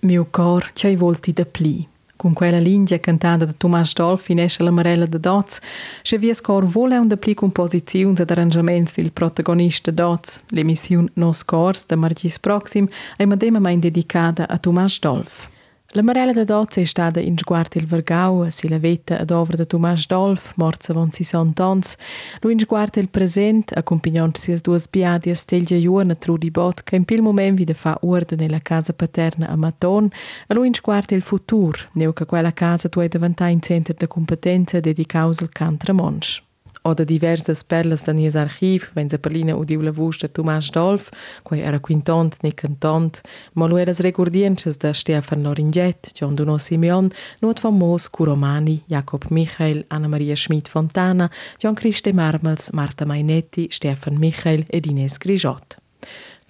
Meu 0.00 0.24
cor 0.24 0.70
ce-ai 0.74 0.96
volti 0.96 1.32
da 1.32 1.44
pli. 1.44 1.88
Con 2.16 2.32
quella 2.32 2.58
linea 2.58 2.98
cantata 2.98 3.44
da 3.44 3.52
Tomás 3.52 3.92
Dolfi 3.92 4.40
esce 4.40 4.62
la 4.62 4.70
Marella 4.70 5.06
de 5.06 5.18
Dots, 5.18 5.60
se 6.02 6.16
vi 6.16 6.34
scor 6.34 6.64
vole 6.64 6.98
un 6.98 7.06
de 7.06 7.16
pli 7.16 7.34
composizioni 7.34 8.14
ed 8.18 8.30
arrangiamenti 8.30 9.00
del 9.00 9.12
protagonista 9.12 9.92
Dots, 9.92 10.42
l'emissione 10.48 11.10
Nos 11.14 11.44
Cors 11.44 11.86
de 11.86 11.94
Margis 11.94 12.38
Proxim 12.38 12.88
è 13.16 13.24
medemamein 13.24 13.78
dedicata 13.80 14.48
a 14.48 14.58
Tomás 14.58 14.98
Dolfi. 14.98 15.57
La 15.92 16.02
Marella 16.02 16.34
da 16.34 16.44
Dozze 16.44 16.82
è 16.82 16.84
stata 16.84 17.18
in 17.18 17.38
sguardo 17.38 17.78
il 17.78 17.86
Vergau, 17.86 18.46
si 18.50 18.68
la 18.68 18.78
vetta 18.78 19.18
ad 19.18 19.30
ovra 19.30 19.56
da 19.56 19.64
Tomas 19.64 20.06
Dolf, 20.06 20.52
morta 20.56 20.92
von 20.92 21.10
60 21.10 21.64
ans, 21.64 21.96
lo 22.40 22.50
in 22.50 22.58
sguardo 22.58 23.00
il 23.00 23.08
present, 23.08 23.74
accompagnando 23.74 24.38
si 24.38 24.52
as 24.52 24.60
duas 24.60 24.86
biadi 24.86 25.30
a 25.30 25.34
stelgia 25.34 25.76
juorna 25.76 26.14
trudi 26.14 26.50
bot, 26.50 26.82
che 26.82 26.96
in 26.96 27.06
pil 27.06 27.22
moment 27.22 27.56
vide 27.56 27.72
fa 27.72 27.96
urda 28.02 28.36
nella 28.36 28.60
casa 28.60 28.92
paterna 28.92 29.48
a 29.48 29.56
Maton, 29.56 30.10
e 30.46 30.52
lo 30.52 30.62
in 30.64 30.74
sguardo 30.74 31.14
il 31.14 31.22
futur, 31.22 31.88
neu 31.94 32.12
che 32.12 32.26
quella 32.26 32.52
casa 32.52 32.90
tu 32.90 33.00
è 33.00 33.08
davanti 33.08 33.44
in 33.44 33.62
centro 33.62 33.94
de 33.96 34.06
competenza 34.06 34.80
dedicaus 34.80 35.40
al 35.40 35.48
cantra 35.48 35.94
monsch. 35.94 36.42
Oder 36.82 37.04
diversas 37.04 37.64
perlas 37.64 38.04
da 38.04 38.12
nies 38.12 38.36
archiv, 38.36 38.90
wenn 38.94 39.10
se 39.10 39.18
Berlina 39.18 39.56
udiu 39.56 39.82
la 39.82 39.92
vus 39.92 40.18
de 40.18 40.28
Tomas 40.28 40.70
Dolf, 40.70 41.10
quai 41.42 41.60
era 41.60 41.78
quintant 41.78 42.42
ni 42.42 42.52
cantant, 42.52 43.20
ma 43.54 43.66
lo 43.66 43.76
eras 43.76 44.00
regurdienches 44.00 44.78
da 44.78 44.92
Stefan 44.92 45.42
Loringet, 45.42 46.12
John 46.14 46.34
Duno 46.34 46.58
Simeon, 46.58 47.10
not 47.40 47.60
famos 47.60 48.08
Curomani, 48.10 48.82
Jacob 48.88 49.24
Michael, 49.30 49.84
Anna 49.88 50.08
Maria 50.08 50.36
Schmidt 50.36 50.68
Fontana, 50.68 51.30
John 51.58 51.74
Christe 51.74 52.12
Marmels, 52.12 52.70
Marta 52.72 53.04
Mainetti, 53.04 53.68
Stefan 53.70 54.18
Michael 54.18 54.64
ed 54.68 54.86
Ines 54.86 55.18
Grijot. 55.18 55.76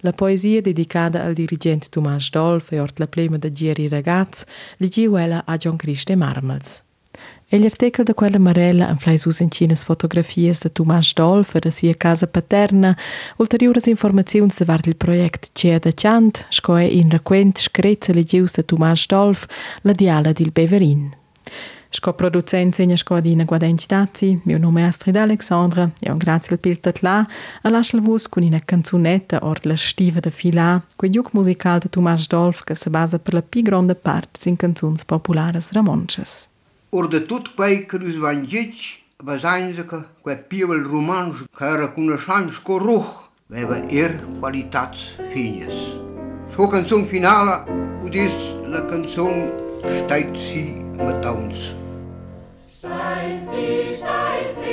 La 0.01 0.13
poesia 0.13 0.61
dedicata 0.61 1.23
al 1.23 1.33
dirigente 1.33 1.89
Tomas 1.89 2.29
Dolf 2.29 2.71
e 2.71 2.79
ort 2.79 2.99
la 2.99 3.07
plema 3.07 3.37
da 3.37 3.51
Gieri 3.51 3.89
Ragaz, 3.89 4.45
ligiu 4.77 5.17
ella 5.17 5.43
a 5.45 5.57
John 5.57 5.75
Christe 5.75 6.15
Marmels. 6.15 6.88
E 7.51 7.57
l'artikel 7.57 8.05
da 8.05 8.13
quella 8.13 8.37
Marella 8.37 8.87
anflais 8.89 9.25
us 9.25 9.39
in 9.39 9.49
cinas 9.49 9.83
fotografias 9.83 10.59
de 10.59 10.69
Tomas 10.69 11.13
Dolf 11.13 11.57
da 11.57 11.71
sia 11.71 11.95
casa 11.95 12.27
paterna, 12.27 12.95
ulteriores 13.37 13.87
informaziuns 13.87 14.59
da 14.59 14.65
vart 14.65 14.85
il 14.85 14.95
project 14.95 15.49
Cea 15.53 15.79
da 15.79 15.89
Chant, 15.91 16.45
scoe 16.49 16.85
in 16.85 17.09
raquent 17.09 17.57
screzza 17.57 18.13
legius 18.13 18.51
de 18.53 18.63
Tomas 18.63 19.07
Dolf, 19.07 19.47
la 19.81 19.93
diala 19.93 20.31
dil 20.31 20.51
Beverin. 20.51 21.11
Sco 21.89 22.13
producent 22.13 22.75
segna 22.75 22.95
scoadina 22.95 23.45
guadenci 23.45 23.87
dazi, 23.87 24.39
mio 24.43 24.59
nome 24.59 24.81
è 24.81 24.85
Astrid 24.85 25.15
Alexandra, 25.15 25.89
e 25.99 26.11
un 26.11 26.17
grazie 26.17 26.53
al 26.53 26.59
piltat 26.59 26.99
là, 27.01 27.27
a 27.63 27.69
lascial 27.69 28.01
vus 28.01 28.29
con 28.29 28.43
una 28.43 28.59
canzunetta 28.63 29.39
or 29.41 29.57
la 29.63 29.75
stiva 29.75 30.19
da 30.19 30.29
fila, 30.29 30.85
quei 30.95 31.09
giuc 31.09 31.33
musical 31.33 31.79
de 31.79 31.89
Tomas 31.89 32.27
Dolf 32.27 32.63
che 32.63 32.75
se 32.75 32.91
basa 32.91 33.17
per 33.17 33.33
la 33.33 33.41
pi 33.41 33.63
gronda 33.63 33.95
part 33.95 34.37
sin 34.37 34.55
canzuns 34.55 35.03
populares 35.03 35.71
ramonches. 35.71 36.49
Ori 36.91 37.09
de 37.09 37.19
tot 37.19 37.47
păi, 37.47 37.85
quei 37.85 37.85
que 37.85 37.97
nos 37.97 38.15
vangetes, 38.15 38.99
bazanjaca, 39.23 40.07
que 40.23 40.35
pievel 40.35 40.81
romans, 40.83 41.43
que 41.55 41.77
reconeixans 41.77 42.57
corruch, 42.57 43.29
veva 43.45 43.77
er 43.89 44.23
qualitats 44.39 45.15
fines. 45.31 45.73
Sua 46.49 46.67
canção 46.67 47.05
finala, 47.05 47.65
o 48.03 48.09
diz 48.09 48.33
la 48.65 48.81
canção 48.81 49.31
Steigt 49.99 50.35
sie 50.35 50.73
mit 50.97 51.25
uns. 51.25 51.75
Steigt 52.73 53.45
sie, 53.51 53.95
steigt 53.95 54.55
sie. 54.59 54.69